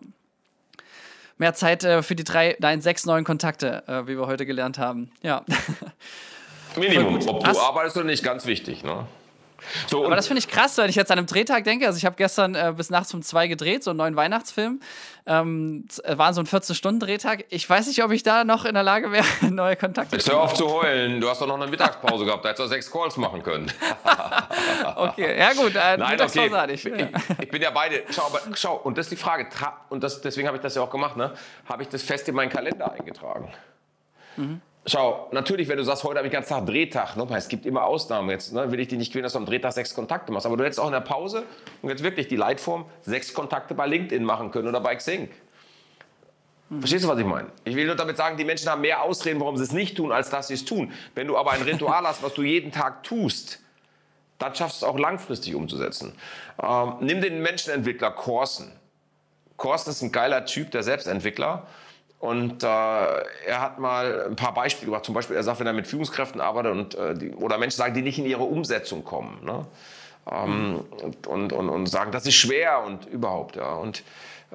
Mehr 1.38 1.56
Zeit 1.56 1.84
äh, 1.84 2.04
für 2.04 2.16
die 2.16 2.24
drei, 2.24 2.56
nein, 2.60 2.82
sechs 2.82 3.06
neuen 3.06 3.24
Kontakte, 3.24 3.84
äh, 3.88 4.06
wie 4.06 4.16
wir 4.16 4.28
heute 4.28 4.46
gelernt 4.46 4.78
haben. 4.78 5.12
Ja. 5.24 5.44
Minimum. 6.78 7.16
Ob 7.28 7.44
du 7.44 7.60
arbeitest 7.60 7.98
oder 7.98 8.06
nicht, 8.06 8.24
ganz 8.24 8.46
wichtig. 8.46 8.84
Ne? 8.84 9.08
So, 9.88 10.06
Aber 10.06 10.16
das 10.16 10.28
finde 10.28 10.40
ich 10.40 10.48
krass, 10.48 10.78
wenn 10.78 10.90
ich 10.90 10.96
jetzt 10.96 11.12
an 11.12 11.18
einem 11.18 11.28
Drehtag 11.28 11.64
denke. 11.64 11.86
Also 11.86 11.98
ich 11.98 12.06
habe 12.06 12.16
gestern 12.16 12.56
äh, 12.56 12.74
bis 12.76 12.90
nachts 12.90 13.14
um 13.14 13.22
zwei 13.22 13.48
gedreht, 13.48 13.84
so 13.84 13.92
einen 13.92 13.98
neuen 13.98 14.16
Weihnachtsfilm. 14.16 14.80
Ähm, 15.26 15.86
äh, 16.04 16.18
war 16.18 16.34
so 16.34 16.42
ein 16.42 16.48
14-Stunden-Drehtag. 16.48 17.46
Ich 17.50 17.70
weiß 17.70 17.88
nicht, 17.88 18.04
ob 18.04 18.12
ich 18.12 18.24
da 18.24 18.44
noch 18.44 18.66
in 18.66 18.74
der 18.74 18.84
Lage 18.84 19.12
wäre, 19.12 19.26
neue 19.52 19.76
Kontakte 19.76 20.18
zu 20.18 20.32
Hör 20.32 20.42
auf 20.42 20.54
zu 20.54 20.68
heulen. 20.70 21.22
Du 21.22 21.30
hast 21.30 21.42
doch 21.42 21.48
noch 21.48 21.60
eine 21.60 21.68
Mittagspause 21.68 22.26
gehabt. 22.26 22.44
Da 22.44 22.50
hättest 22.50 22.66
du 22.66 22.70
sechs 22.70 22.92
Calls 22.92 23.18
machen 23.18 23.44
können. 23.44 23.72
okay, 24.96 25.38
ja 25.38 25.54
gut. 25.54 25.76
Äh, 25.76 25.98
Nein, 25.98 26.12
Mittagspause 26.12 26.48
okay. 26.48 26.58
hatte 26.58 26.74
ich. 26.74 26.86
Ich, 26.86 26.94
ich. 27.40 27.50
bin 27.50 27.62
ja 27.62 27.70
beide. 27.70 28.04
Schau, 28.10 28.26
aber, 28.26 28.42
schau, 28.56 28.78
und 28.78 28.98
das 28.98 29.06
ist 29.06 29.12
die 29.12 29.16
Frage. 29.16 29.48
Und 29.90 30.04
das, 30.04 30.22
deswegen 30.22 30.48
habe 30.48 30.58
ich 30.58 30.64
das 30.64 30.76
ja 30.76 30.82
auch 30.82 30.90
gemacht. 30.90 31.18
Ne? 31.18 31.34
Habe 31.68 31.84
ich 31.84 31.90
das 31.90 32.02
fest 32.02 32.28
in 32.28 32.36
meinen 32.36 32.50
Kalender 32.50 32.92
eingetragen. 32.92 33.54
Mhm. 34.38 34.62
Schau, 34.88 35.28
natürlich, 35.32 35.68
wenn 35.68 35.78
du 35.78 35.84
sagst, 35.84 36.04
heute 36.04 36.18
habe 36.18 36.28
ich 36.28 36.32
den 36.32 36.38
ganzen 36.38 36.50
Tag 36.50 36.66
Drehtag, 36.66 37.16
ne? 37.16 37.28
es 37.38 37.48
gibt 37.48 37.68
immer 37.68 37.84
Ausnahmen 37.84 38.32
jetzt, 38.32 38.52
ne? 38.52 38.72
will 38.72 38.80
ich 38.80 38.88
dich 38.88 38.98
nicht 38.98 39.12
quälen, 39.12 39.24
dass 39.24 39.34
du 39.34 39.40
am 39.40 39.46
Drehtag 39.46 39.74
sechs 39.74 39.94
Kontakte 39.94 40.32
machst, 40.32 40.48
aber 40.48 40.58
du 40.58 40.64
hättest 40.64 40.80
auch 40.80 40.88
in 40.88 40.94
der 40.94 41.02
Pause 41.02 41.44
und 41.84 41.90
jetzt 41.90 42.02
wirklich 42.02 42.28
die 42.28 42.36
Leitform 42.36 42.86
sechs 43.02 43.32
Kontakte 43.34 43.76
bei 43.76 43.86
LinkedIn 43.86 44.24
machen 44.24 44.50
können 44.50 44.68
oder 44.68 44.82
bei 44.82 44.96
Xing. 44.96 45.30
Verstehst 46.80 47.04
du, 47.04 47.10
was 47.10 47.20
ich 47.20 47.26
meine? 47.26 47.50
Ich 47.64 47.76
will 47.76 47.86
nur 47.86 47.96
damit 47.96 48.18
sagen, 48.18 48.38
die 48.38 48.46
Menschen 48.46 48.70
haben 48.70 48.82
mehr 48.82 49.04
Ausreden, 49.04 49.40
warum 49.40 49.58
sie 49.58 49.64
es 49.64 49.72
nicht 49.72 49.98
tun, 49.98 50.12
als 50.12 50.30
dass 50.30 50.48
sie 50.48 50.56
es 50.56 50.66
tun. 50.66 50.92
Wenn 51.14 51.28
du 51.28 51.38
aber 51.38 51.52
ein 51.52 51.62
Ritual 51.62 52.08
hast, 52.08 52.24
was 52.24 52.34
du 52.34 52.42
jeden 52.42 52.72
Tag 52.72 53.04
tust, 53.04 53.60
dann 54.40 54.56
schaffst 54.56 54.82
du 54.82 54.86
es 54.86 54.92
auch 54.92 54.98
langfristig 54.98 55.54
umzusetzen. 55.54 56.14
Ähm, 56.64 56.94
nimm 57.02 57.22
den 57.22 57.42
Menschenentwickler 57.42 58.12
Corson. 58.12 58.72
Corson 59.58 59.92
ist 59.92 60.02
ein 60.02 60.12
geiler 60.12 60.46
Typ, 60.46 60.72
der 60.72 60.82
Selbstentwickler. 60.82 61.68
Und 62.22 62.62
äh, 62.62 62.68
er 62.68 63.62
hat 63.62 63.80
mal 63.80 64.28
ein 64.28 64.36
paar 64.36 64.54
Beispiele 64.54 64.92
gemacht. 64.92 65.06
Zum 65.06 65.16
Beispiel, 65.16 65.36
er 65.36 65.42
sagt, 65.42 65.60
wenn 65.60 65.66
er 65.66 65.74
mit 65.74 65.88
Führungskräften 65.88 66.40
arbeitet 66.40 66.72
und, 66.72 66.94
äh, 66.94 67.16
die, 67.16 67.32
oder 67.32 67.58
Menschen 67.58 67.78
sagen, 67.78 67.96
die 67.96 68.04
nicht 68.04 68.20
in 68.20 68.28
ihre 68.28 68.44
Umsetzung 68.44 69.04
kommen. 69.04 69.44
Ne? 69.44 69.66
Ähm, 70.32 70.82
und, 71.02 71.52
und, 71.52 71.52
und, 71.52 71.86
sagen, 71.88 72.12
das 72.12 72.28
ist 72.28 72.36
schwer 72.36 72.84
und 72.86 73.08
überhaupt. 73.08 73.56
Ja. 73.56 73.74
Und 73.74 74.04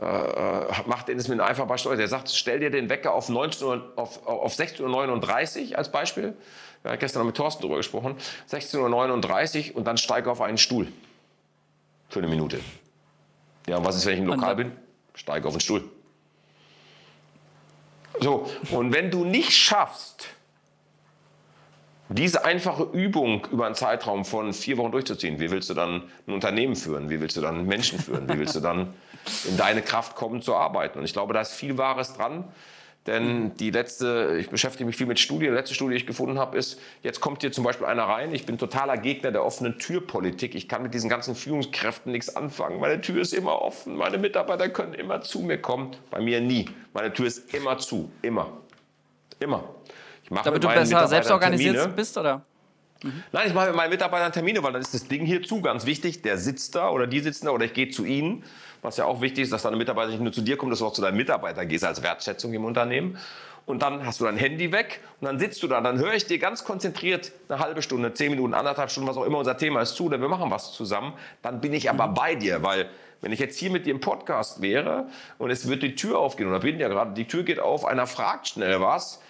äh, 0.01 0.05
äh 0.05 0.65
macht 0.87 1.09
den 1.09 1.19
es 1.19 1.27
mit 1.27 1.41
einem 1.41 1.49
einfachen 1.49 1.67
Beispiel. 1.67 1.97
Der 1.97 2.07
sagt, 2.07 2.31
stell 2.31 2.61
dir 2.61 2.71
den 2.71 2.89
Wecker 2.89 3.13
auf, 3.13 3.29
19 3.29 3.67
Uhr, 3.67 3.93
auf, 3.97 4.25
auf 4.29 4.55
16.39 4.55 5.73
Uhr 5.73 5.79
als 5.79 5.91
Beispiel. 5.91 6.37
Wir 6.83 6.93
haben 6.93 7.01
gestern 7.01 7.27
mit 7.27 7.37
Thorsten 7.37 7.63
darüber 7.63 7.79
gesprochen. 7.79 8.15
16.39 8.49 9.73
Uhr 9.73 9.77
und 9.77 9.89
dann 9.89 9.97
steige 9.97 10.31
auf 10.31 10.41
einen 10.41 10.59
Stuhl. 10.59 10.87
Für 12.11 12.21
eine 12.21 12.29
Minute. 12.29 12.61
Ja, 13.67 13.79
und 13.79 13.85
was 13.85 13.97
ist, 13.97 14.07
wenn 14.07 14.13
ich 14.13 14.21
im 14.21 14.27
Lokal 14.27 14.55
bin? 14.55 14.71
Steige 15.15 15.49
auf 15.49 15.55
den 15.55 15.61
Stuhl. 15.61 15.83
So, 18.21 18.51
und 18.71 18.93
wenn 18.93 19.11
du 19.11 19.25
nicht 19.25 19.53
schaffst, 19.53 20.29
diese 22.09 22.45
einfache 22.45 22.85
Übung 22.85 23.47
über 23.51 23.67
einen 23.67 23.75
Zeitraum 23.75 24.25
von 24.25 24.53
vier 24.53 24.79
Wochen 24.79 24.93
durchzuziehen, 24.93 25.41
wie 25.41 25.51
willst 25.51 25.69
du 25.71 25.75
dann 25.75 26.05
ein 26.27 26.33
Unternehmen 26.35 26.77
führen? 26.77 27.11
Wie 27.11 27.21
willst 27.21 27.37
du 27.37 27.41
dann 27.41 27.67
Menschen 27.67 27.99
führen? 27.99 28.29
Wie 28.29 28.39
willst 28.39 28.55
du 28.55 28.61
dann 28.61 28.95
in 29.45 29.57
deine 29.57 29.83
Kraft 29.83 30.15
kommen 30.15 30.41
zu 30.41 30.55
arbeiten? 30.55 31.01
Und 31.01 31.05
ich 31.05 31.13
glaube, 31.13 31.35
da 31.35 31.41
ist 31.41 31.53
viel 31.53 31.79
Wahres 31.79 32.15
dran. 32.15 32.45
Denn 33.07 33.55
die 33.57 33.71
letzte, 33.71 34.37
ich 34.41 34.51
beschäftige 34.51 34.85
mich 34.85 34.97
viel 34.97 35.07
mit 35.07 35.21
Studien, 35.21 35.53
die 35.53 35.57
letzte 35.57 35.75
Studie, 35.75 35.93
die 35.93 35.99
ich 35.99 36.07
gefunden 36.07 36.39
habe, 36.39 36.59
ist, 36.59 36.81
jetzt 37.03 37.21
kommt 37.21 37.43
hier 37.43 37.53
zum 37.53 37.63
Beispiel 37.63 37.87
einer 37.87 38.05
rein, 38.05 38.35
ich 38.35 38.47
bin 38.47 38.59
totaler 38.59 38.97
Gegner 38.97 39.31
der 39.31 39.45
offenen 39.45 39.79
Türpolitik. 39.79 40.55
Ich 40.55 40.69
kann 40.69 40.83
mit 40.83 40.93
diesen 40.93 41.09
ganzen 41.09 41.37
Führungskräften 41.37 42.11
nichts 42.11 42.35
anfangen. 42.35 42.81
Meine 42.81 43.01
Tür 43.01 43.23
ist 43.23 43.33
immer 43.33 43.63
offen, 43.63 43.97
meine 43.97 44.19
Mitarbeiter 44.19 44.69
können 44.69 44.95
immer 44.95 45.21
zu 45.21 45.41
mir 45.41 45.59
kommen. 45.59 45.93
Bei 46.11 46.21
mir 46.21 46.41
nie. 46.41 46.69
Meine 46.93 47.13
Tür 47.13 47.27
ist 47.27 47.55
immer 47.55 47.79
zu, 47.79 48.11
immer. 48.23 48.49
Immer. 49.39 49.63
Ich 50.25 50.31
mache 50.31 50.45
Damit 50.45 50.65
du 50.65 50.69
besser 50.69 51.07
selbst 51.07 51.31
organisiert 51.31 51.95
bist, 51.95 52.19
oder? 52.19 52.45
Mhm. 53.03 53.23
Nein, 53.33 53.49
ich 53.49 53.55
mache 53.55 53.69
mit 53.69 53.77
meinen 53.77 53.91
Mitarbeitern 53.91 54.33
Termine, 54.33 54.63
weil 54.63 54.73
dann 54.73 54.83
ist 54.83 54.95
das 54.95 55.07
Ding 55.07 55.25
hier 55.25 55.43
zu, 55.43 55.61
ganz 55.61 55.87
wichtig. 55.87 56.23
Der 56.23 56.39
sitzt 56.39 56.75
da 56.75 56.91
oder 56.91 57.07
die 57.07 57.21
sitzen 57.21 57.47
da 57.47 57.53
oder 57.53 57.65
ich 57.65 57.75
gehe 57.75 57.91
zu 57.91 58.05
ihnen 58.05 58.45
was 58.87 58.97
ja 58.97 59.05
auch 59.05 59.21
wichtig 59.21 59.43
ist, 59.45 59.53
dass 59.53 59.63
deine 59.63 59.77
Mitarbeiter 59.77 60.11
nicht 60.11 60.21
nur 60.21 60.33
zu 60.33 60.43
dir 60.43 60.57
kommen, 60.57 60.71
dass 60.71 60.79
du 60.79 60.87
auch 60.87 60.93
zu 60.93 61.03
deinen 61.03 61.17
Mitarbeitern 61.17 61.67
gehst 61.69 61.85
als 61.85 62.03
Wertschätzung 62.03 62.53
im 62.53 62.65
Unternehmen. 62.65 63.19
Und 63.67 63.83
dann 63.83 64.07
hast 64.07 64.21
du 64.21 64.25
dein 64.25 64.37
Handy 64.37 64.71
weg 64.71 65.01
und 65.21 65.27
dann 65.27 65.41
sitzt 65.41 65.61
du 65.61 65.67
da. 65.67 65.81
Dann 65.81 65.99
höre 65.99 66.15
ich 66.15 66.25
dir 66.25 66.39
ganz 66.39 66.63
konzentriert 66.63 67.33
eine 67.49 67.59
halbe 67.59 67.83
Stunde, 67.83 68.15
zehn 68.15 68.31
Minuten, 68.31 68.55
anderthalb 68.55 68.93
Stunden, 68.93 69.09
was 69.09 69.17
auch 69.17 69.25
immer 69.25 69.39
unser 69.39 69.57
Thema 69.57 69.81
ist, 69.81 69.97
zu, 69.97 70.07
oder 70.07 70.21
wir 70.21 70.29
machen 70.29 70.53
was 70.53 70.73
zusammen. 70.73 71.15
Dann 71.43 71.61
bin 71.61 71.73
ich 71.73 71.91
aber 71.91 72.07
mhm. 72.07 72.15
bei 72.15 72.37
dir, 72.37 72.63
weil 72.63 72.89
wenn 73.23 73.33
ich 73.33 73.41
jetzt 73.41 73.59
hier 73.59 73.73
mit 73.73 73.87
dir 73.87 73.91
im 73.91 74.01
Podcast 74.01 74.63
wäre 74.63 75.09
und 75.39 75.51
es 75.51 75.69
wird 75.69 75.83
die 75.83 75.97
Tür 75.97 76.21
aufgehen, 76.21 76.49
da 76.53 76.59
bin 76.59 76.77
ich 76.77 76.81
ja 76.81 76.89
gerade, 76.89 77.13
die 77.15 77.27
Tür 77.27 77.43
geht 77.43 77.59
auf, 77.59 77.85
einer 77.85 78.07
fragt 78.07 78.47
schnell 78.47 78.81
was, 78.81 79.21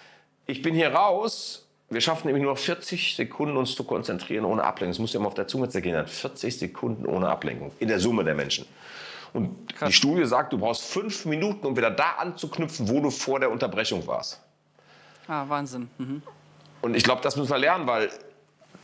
ich 0.45 0.61
bin 0.61 0.75
hier 0.75 0.93
raus, 0.93 1.66
wir 1.89 2.01
schaffen 2.01 2.27
nämlich 2.27 2.43
nur 2.43 2.53
noch 2.53 2.59
40 2.59 3.15
Sekunden, 3.15 3.55
uns 3.55 3.75
zu 3.75 3.83
konzentrieren 3.83 4.43
ohne 4.45 4.63
Ablenkung. 4.63 4.91
Das 4.91 4.99
muss 4.99 5.13
ja 5.13 5.19
mal 5.19 5.27
auf 5.27 5.35
der 5.35 5.47
Zunge 5.47 5.69
zergehen. 5.69 6.05
40 6.05 6.59
Sekunden 6.59 7.05
ohne 7.05 7.29
Ablenkung 7.29 7.71
in 7.79 7.87
der 7.87 7.99
Summe 7.99 8.23
der 8.23 8.35
Menschen. 8.35 8.65
Und 9.33 9.73
Krass. 9.75 9.89
die 9.89 9.93
Studie 9.93 10.25
sagt, 10.25 10.53
du 10.53 10.57
brauchst 10.57 10.83
fünf 10.83 11.25
Minuten, 11.25 11.65
um 11.65 11.77
wieder 11.77 11.91
da 11.91 12.11
anzuknüpfen, 12.17 12.89
wo 12.89 12.99
du 12.99 13.09
vor 13.09 13.39
der 13.39 13.51
Unterbrechung 13.51 14.05
warst. 14.07 14.41
Ah, 15.27 15.45
Wahnsinn. 15.47 15.89
Mhm. 15.97 16.21
Und 16.81 16.95
ich 16.95 17.03
glaube, 17.03 17.21
das 17.21 17.35
müssen 17.35 17.49
wir 17.49 17.57
lernen, 17.57 17.87
weil 17.87 18.09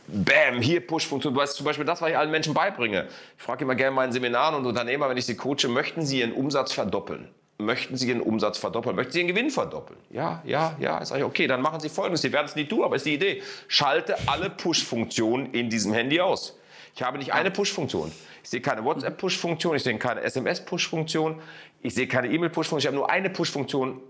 Bam, 0.06 0.60
hier 0.60 0.86
Push-Funktion. 0.86 1.32
Du 1.32 1.40
weißt 1.40 1.56
zum 1.56 1.64
Beispiel 1.64 1.84
das, 1.84 2.02
was 2.02 2.10
ich 2.10 2.16
allen 2.16 2.30
Menschen 2.30 2.52
beibringe. 2.52 3.08
Ich 3.36 3.42
frage 3.42 3.64
immer 3.64 3.74
gerne 3.74 3.88
in 3.90 3.94
meinen 3.94 4.12
Seminaren 4.12 4.54
und 4.54 4.66
Unternehmer, 4.66 5.08
wenn 5.08 5.16
ich 5.16 5.24
sie 5.24 5.36
coache, 5.36 5.68
möchten 5.68 6.04
sie 6.04 6.20
ihren 6.20 6.32
Umsatz 6.32 6.72
verdoppeln? 6.72 7.28
Möchten 7.58 7.96
Sie 7.96 8.08
Ihren 8.08 8.20
Umsatz 8.20 8.58
verdoppeln? 8.58 8.96
Möchten 8.96 9.12
Sie 9.12 9.20
Ihren 9.20 9.28
Gewinn 9.28 9.50
verdoppeln? 9.50 9.98
Ja, 10.10 10.42
ja, 10.44 10.76
ja. 10.80 11.00
Ich 11.00 11.08
sage, 11.08 11.24
okay, 11.24 11.46
dann 11.46 11.62
machen 11.62 11.78
Sie 11.78 11.88
Folgendes. 11.88 12.22
Sie 12.22 12.32
werden 12.32 12.46
es 12.46 12.56
nicht 12.56 12.68
tun, 12.68 12.82
aber 12.82 12.96
ist 12.96 13.06
die 13.06 13.14
Idee. 13.14 13.42
Schalte 13.68 14.16
alle 14.26 14.50
Push-Funktionen 14.50 15.52
in 15.52 15.70
diesem 15.70 15.92
Handy 15.92 16.20
aus. 16.20 16.58
Ich 16.96 17.02
habe 17.02 17.18
nicht 17.18 17.32
eine 17.32 17.50
Push-Funktion. 17.50 18.10
Ich 18.42 18.50
sehe 18.50 18.60
keine 18.60 18.84
WhatsApp-Push-Funktion, 18.84 19.76
ich 19.76 19.82
sehe 19.82 19.96
keine 19.98 20.20
SMS-Push-Funktion, 20.20 21.40
ich 21.82 21.94
sehe 21.94 22.06
keine 22.06 22.28
E-Mail-Push-Funktion. 22.28 22.78
Ich 22.78 22.86
habe 22.86 22.96
nur 22.96 23.10
eine 23.10 23.30
Push-Funktion, 23.30 24.00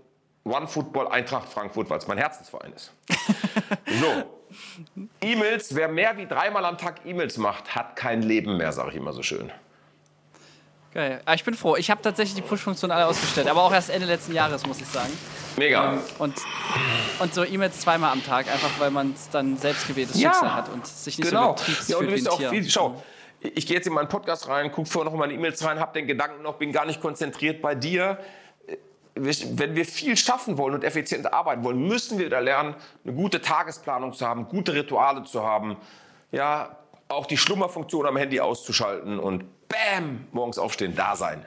One 0.43 0.67
Football 0.67 1.07
Eintracht 1.07 1.49
Frankfurt, 1.49 1.89
weil 1.89 1.97
es 1.97 2.07
mein 2.07 2.17
Herzensverein 2.17 2.73
ist. 2.73 2.91
so. 3.99 4.23
E-Mails, 5.21 5.73
wer 5.73 5.87
mehr 5.87 6.17
wie 6.17 6.27
dreimal 6.27 6.65
am 6.65 6.77
Tag 6.77 7.01
E-Mails 7.05 7.37
macht, 7.37 7.75
hat 7.75 7.95
kein 7.95 8.21
Leben 8.21 8.57
mehr, 8.57 8.71
sage 8.71 8.91
ich 8.91 8.95
immer 8.95 9.13
so 9.13 9.23
schön. 9.23 9.51
Geil. 10.95 11.19
Aber 11.23 11.31
ah, 11.31 11.33
ich 11.33 11.43
bin 11.43 11.53
froh. 11.55 11.75
Ich 11.75 11.91
habe 11.91 12.01
tatsächlich 12.01 12.35
die 12.35 12.41
Push-Funktion 12.41 12.89
alle 12.89 13.05
ausgestellt, 13.07 13.49
aber 13.49 13.63
auch 13.63 13.73
erst 13.73 13.89
Ende 13.89 14.07
letzten 14.07 14.33
Jahres, 14.33 14.65
muss 14.65 14.79
ich 14.79 14.87
sagen. 14.87 15.11
Mega. 15.57 15.91
Ähm, 15.91 15.99
und, 16.19 16.35
und 17.19 17.33
so 17.33 17.43
E-Mails 17.43 17.81
zweimal 17.81 18.13
am 18.13 18.23
Tag, 18.23 18.49
einfach 18.49 18.79
weil 18.79 18.91
man 18.91 19.11
es 19.11 19.29
dann 19.29 19.57
selbst 19.57 19.89
gewähltes 19.89 20.17
ja, 20.17 20.31
Schicksal 20.31 20.55
hat 20.55 20.69
und 20.69 20.87
sich 20.87 21.17
nicht 21.17 21.29
genau. 21.29 21.57
so 21.57 21.91
ja, 21.91 21.97
und 21.97 22.07
fühlt 22.07 22.23
wie 22.23 22.45
ein 22.45 22.61
Tier. 22.63 22.69
schau, 22.71 23.03
ich 23.41 23.67
gehe 23.67 23.75
jetzt 23.75 23.87
in 23.87 23.93
meinen 23.93 24.07
Podcast 24.07 24.47
rein, 24.47 24.71
gucke 24.71 24.89
vorher 24.89 25.03
noch 25.03 25.13
in 25.13 25.19
meine 25.19 25.33
E-Mails 25.33 25.61
rein, 25.65 25.81
habe 25.81 25.91
den 25.91 26.07
Gedanken 26.07 26.41
noch, 26.41 26.55
bin 26.55 26.71
gar 26.71 26.85
nicht 26.85 27.01
konzentriert 27.01 27.61
bei 27.61 27.75
dir. 27.75 28.17
Wenn 29.15 29.75
wir 29.75 29.85
viel 29.85 30.15
schaffen 30.15 30.57
wollen 30.57 30.75
und 30.75 30.85
effizient 30.85 31.33
arbeiten 31.33 31.65
wollen, 31.65 31.85
müssen 31.85 32.19
wir 32.19 32.29
da 32.29 32.39
lernen, 32.39 32.73
eine 33.03 33.13
gute 33.13 33.41
Tagesplanung 33.41 34.13
zu 34.13 34.25
haben, 34.25 34.47
gute 34.47 34.73
Rituale 34.73 35.23
zu 35.25 35.43
haben, 35.43 35.75
ja, 36.31 36.77
auch 37.09 37.25
die 37.25 37.37
Schlummerfunktion 37.37 38.05
am 38.05 38.15
Handy 38.15 38.39
auszuschalten 38.39 39.19
und 39.19 39.43
bam, 39.67 40.27
morgens 40.31 40.57
aufstehen, 40.57 40.95
da 40.95 41.15
sein. 41.15 41.45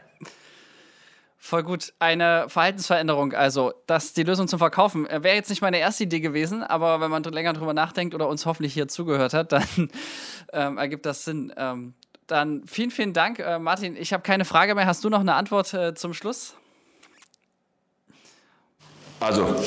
Voll 1.41 1.63
gut. 1.63 1.95
Eine 1.99 2.47
Verhaltensveränderung, 2.49 3.33
also 3.33 3.73
das 3.87 4.13
die 4.13 4.25
Lösung 4.25 4.49
zum 4.49 4.59
Verkaufen. 4.59 5.09
Äh, 5.09 5.23
wäre 5.23 5.37
jetzt 5.37 5.49
nicht 5.49 5.63
meine 5.63 5.79
erste 5.79 6.05
Idee 6.05 6.21
gewesen, 6.21 6.63
aber 6.63 7.01
wenn 7.01 7.11
man 7.11 7.23
länger 7.23 7.53
drüber 7.53 7.73
nachdenkt 7.73 8.15
oder 8.15 8.29
uns 8.29 8.45
hoffentlich 8.45 8.75
hier 8.75 8.89
zugehört 8.89 9.35
hat, 9.35 9.53
dann 9.53 9.65
ähm, 10.53 10.79
ergibt 10.79 11.07
das 11.07 11.25
Sinn. 11.25 11.53
Ähm, 11.57 11.95
dann 12.27 12.67
vielen, 12.67 12.91
vielen 12.91 13.13
Dank. 13.15 13.39
Äh, 13.39 13.59
Martin, 13.59 13.97
ich 13.97 14.13
habe 14.13 14.23
keine 14.23 14.45
Frage 14.45 14.75
mehr. 14.75 14.87
Hast 14.87 15.05
du 15.05 15.09
noch 15.09 15.21
eine 15.21 15.35
Antwort 15.35 15.73
äh, 15.73 15.95
zum 15.95 16.13
Schluss? 16.13 16.55
Also, 19.21 19.65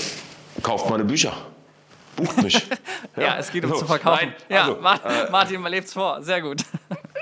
kauft 0.62 0.90
meine 0.90 1.04
Bücher. 1.04 1.34
Bucht 2.16 2.44
mich. 2.44 2.54
ja, 3.16 3.24
ja, 3.24 3.38
es 3.38 3.52
geht 3.52 3.64
um 3.64 3.72
so, 3.72 3.78
zu 3.78 3.86
verkaufen. 3.86 4.28
Nein, 4.28 4.36
ja, 4.50 4.62
also, 4.66 5.08
äh, 5.08 5.32
Martin, 5.32 5.62
man 5.62 5.72
lebt's 5.72 5.94
vor. 5.94 6.22
Sehr 6.22 6.42
gut. 6.42 6.64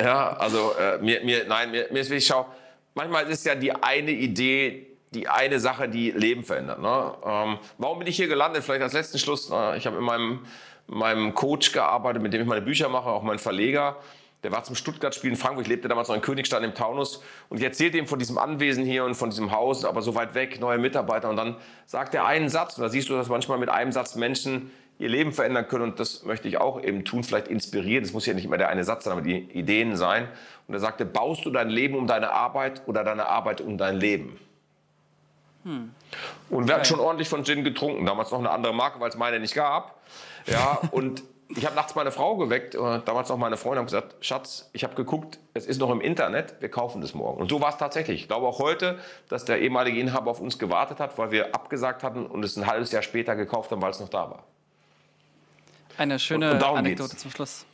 Ja, 0.02 0.34
also 0.34 0.74
äh, 0.80 0.98
mir, 1.00 1.24
mir, 1.24 1.46
nein, 1.46 1.72
mir, 1.72 1.88
mir 1.92 2.00
ist 2.00 2.10
wichtig, 2.10 2.28
schau, 2.28 2.48
manchmal 2.94 3.30
ist 3.30 3.46
ja 3.46 3.56
die 3.56 3.74
eine 3.74 4.12
Idee, 4.12 4.88
die 5.12 5.28
eine 5.28 5.60
Sache, 5.60 5.90
die 5.90 6.12
Leben 6.12 6.44
verändert. 6.44 6.82
Ne? 6.82 7.14
Ähm, 7.26 7.58
warum 7.78 8.00
bin 8.00 8.08
ich 8.08 8.16
hier 8.16 8.28
gelandet? 8.28 8.64
Vielleicht 8.64 8.84
als 8.84 8.94
letzten 8.94 9.20
Schluss. 9.20 9.50
Äh, 9.50 9.78
ich 9.78 9.86
habe 9.88 9.98
in 9.98 10.04
meinem, 10.04 10.46
meinem 10.88 11.34
Coach 11.34 11.72
gearbeitet, 11.72 12.22
mit 12.22 12.34
dem 12.34 12.42
ich 12.42 12.48
meine 12.48 12.62
Bücher 12.62 12.90
mache, 12.90 13.10
auch 13.10 13.24
mein 13.24 13.40
Verleger. 13.40 13.98
Der 14.44 14.54
war 14.54 14.64
zum 14.64 14.76
Stuttgart-Spiel 14.76 15.32
in 15.32 15.36
Frankfurt. 15.36 15.66
Ich 15.66 15.70
lebte 15.70 15.90
damals 15.90 16.08
noch 16.08 16.16
in 16.16 16.22
Königstein 16.22 16.64
im 16.64 16.74
Taunus. 16.74 17.22
Und 17.50 17.58
ich 17.58 17.64
erzählte 17.64 17.98
ihm 17.98 18.08
von 18.08 18.20
diesem 18.20 18.38
Anwesen 18.38 18.86
hier 18.86 19.04
und 19.04 19.16
von 19.16 19.32
diesem 19.32 19.52
Haus, 19.52 19.84
aber 19.84 20.02
so 20.02 20.16
weit 20.16 20.34
weg, 20.34 20.62
neue 20.62 20.78
Mitarbeiter. 20.78 21.30
Und 21.30 21.36
dann 21.36 21.58
sagt 21.86 22.16
er 22.16 22.26
einen 22.26 22.48
Satz. 22.48 22.78
Und 22.78 22.84
da 22.84 22.90
siehst 22.90 23.10
du, 23.10 23.16
dass 23.16 23.28
manchmal 23.28 23.58
mit 23.58 23.68
einem 23.68 23.92
Satz 23.92 24.16
Menschen 24.16 24.72
ihr 25.00 25.10
Leben 25.10 25.32
verändern 25.32 25.68
können. 25.68 25.86
Und 25.86 26.00
das 26.00 26.24
möchte 26.24 26.48
ich 26.48 26.58
auch 26.58 26.84
eben 26.84 27.06
tun, 27.06 27.24
vielleicht 27.24 27.48
inspirieren. 27.48 28.04
Das 28.04 28.14
muss 28.14 28.26
ja 28.26 28.34
nicht 28.34 28.46
immer 28.46 28.58
der 28.58 28.70
eine 28.70 28.84
Satz 28.84 29.06
sein, 29.06 29.14
aber 29.14 29.22
die 29.22 29.38
Ideen 29.38 29.96
sein. 29.96 30.28
Und 30.68 30.76
er 30.76 30.80
sagte, 30.80 31.06
baust 31.06 31.46
du 31.46 31.50
dein 31.50 31.70
Leben 31.70 31.96
um 31.96 32.06
deine 32.06 32.32
Arbeit 32.32 32.84
oder 32.86 33.04
deine 33.04 33.28
Arbeit 33.28 33.62
um 33.62 33.78
dein 33.78 33.96
Leben? 33.96 34.40
Hm. 35.64 35.92
Und 36.50 36.68
wir 36.68 36.76
hatten 36.76 36.86
schon 36.86 37.00
ordentlich 37.00 37.30
von 37.30 37.44
Gin 37.44 37.64
getrunken. 37.64 38.06
Damals 38.06 38.30
noch 38.32 38.40
eine 38.40 38.52
andere 38.52 38.74
Marke, 38.74 39.00
weil 39.00 39.10
es 39.10 39.18
meine 39.18 39.40
nicht 39.40 39.56
gab. 39.56 40.00
Ja, 40.46 40.80
und 40.92 41.24
ich 41.50 41.66
habe 41.66 41.76
nachts 41.76 41.96
meine 41.96 42.12
Frau 42.12 42.36
geweckt, 42.38 42.76
äh, 42.76 43.00
damals 43.06 43.30
noch 43.30 43.38
meine 43.38 43.58
Freundin, 43.58 43.80
haben 43.80 43.86
gesagt, 43.86 44.16
Schatz, 44.24 44.70
ich 44.72 44.84
habe 44.84 44.94
geguckt, 44.96 45.40
es 45.54 45.66
ist 45.66 45.80
noch 45.80 45.90
im 45.90 46.00
Internet, 46.00 46.56
wir 46.60 46.70
kaufen 46.70 47.02
das 47.02 47.14
morgen. 47.14 47.42
Und 47.42 47.50
so 47.50 47.60
war 47.60 47.70
es 47.70 47.78
tatsächlich. 47.78 48.22
Ich 48.22 48.28
glaube 48.28 48.46
auch 48.48 48.60
heute, 48.60 49.00
dass 49.30 49.46
der 49.46 49.60
ehemalige 49.60 50.00
Inhaber 50.00 50.30
auf 50.30 50.40
uns 50.40 50.60
gewartet 50.60 51.00
hat, 51.00 51.18
weil 51.18 51.32
wir 51.32 51.56
abgesagt 51.56 52.04
hatten 52.04 52.26
und 52.26 52.46
es 52.46 52.56
ein 52.56 52.68
halbes 52.68 52.92
Jahr 52.92 53.02
später 53.02 53.36
gekauft 53.36 53.72
haben, 53.72 53.82
weil 53.82 53.92
es 53.92 54.00
noch 54.00 54.10
da 54.10 54.30
war. 54.30 54.44
Eine 56.00 56.18
schöne 56.18 56.52
und, 56.54 56.64
und 56.64 56.78
Anekdote 56.78 57.10
geht's. 57.10 57.22
zum 57.22 57.30
Schluss. 57.30 57.66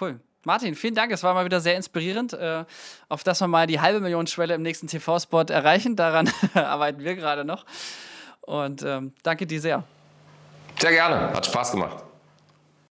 Cool. 0.00 0.18
Martin, 0.42 0.74
vielen 0.74 0.96
Dank. 0.96 1.12
Es 1.12 1.22
war 1.22 1.32
mal 1.32 1.44
wieder 1.44 1.60
sehr 1.60 1.76
inspirierend, 1.76 2.32
äh, 2.32 2.64
auf 3.08 3.22
dass 3.22 3.40
wir 3.40 3.46
mal 3.46 3.68
die 3.68 3.80
halbe 3.80 4.00
Million 4.00 4.26
Schwelle 4.26 4.54
im 4.54 4.62
nächsten 4.62 4.88
TV-Spot 4.88 5.44
erreichen. 5.44 5.94
Daran 5.94 6.28
arbeiten 6.54 7.04
wir 7.04 7.14
gerade 7.14 7.44
noch. 7.44 7.64
Und 8.40 8.82
ähm, 8.82 9.12
danke 9.22 9.46
dir 9.46 9.60
sehr. 9.60 9.84
Sehr 10.80 10.90
gerne. 10.90 11.32
Hat 11.32 11.46
Spaß 11.46 11.70
gemacht. 11.70 12.02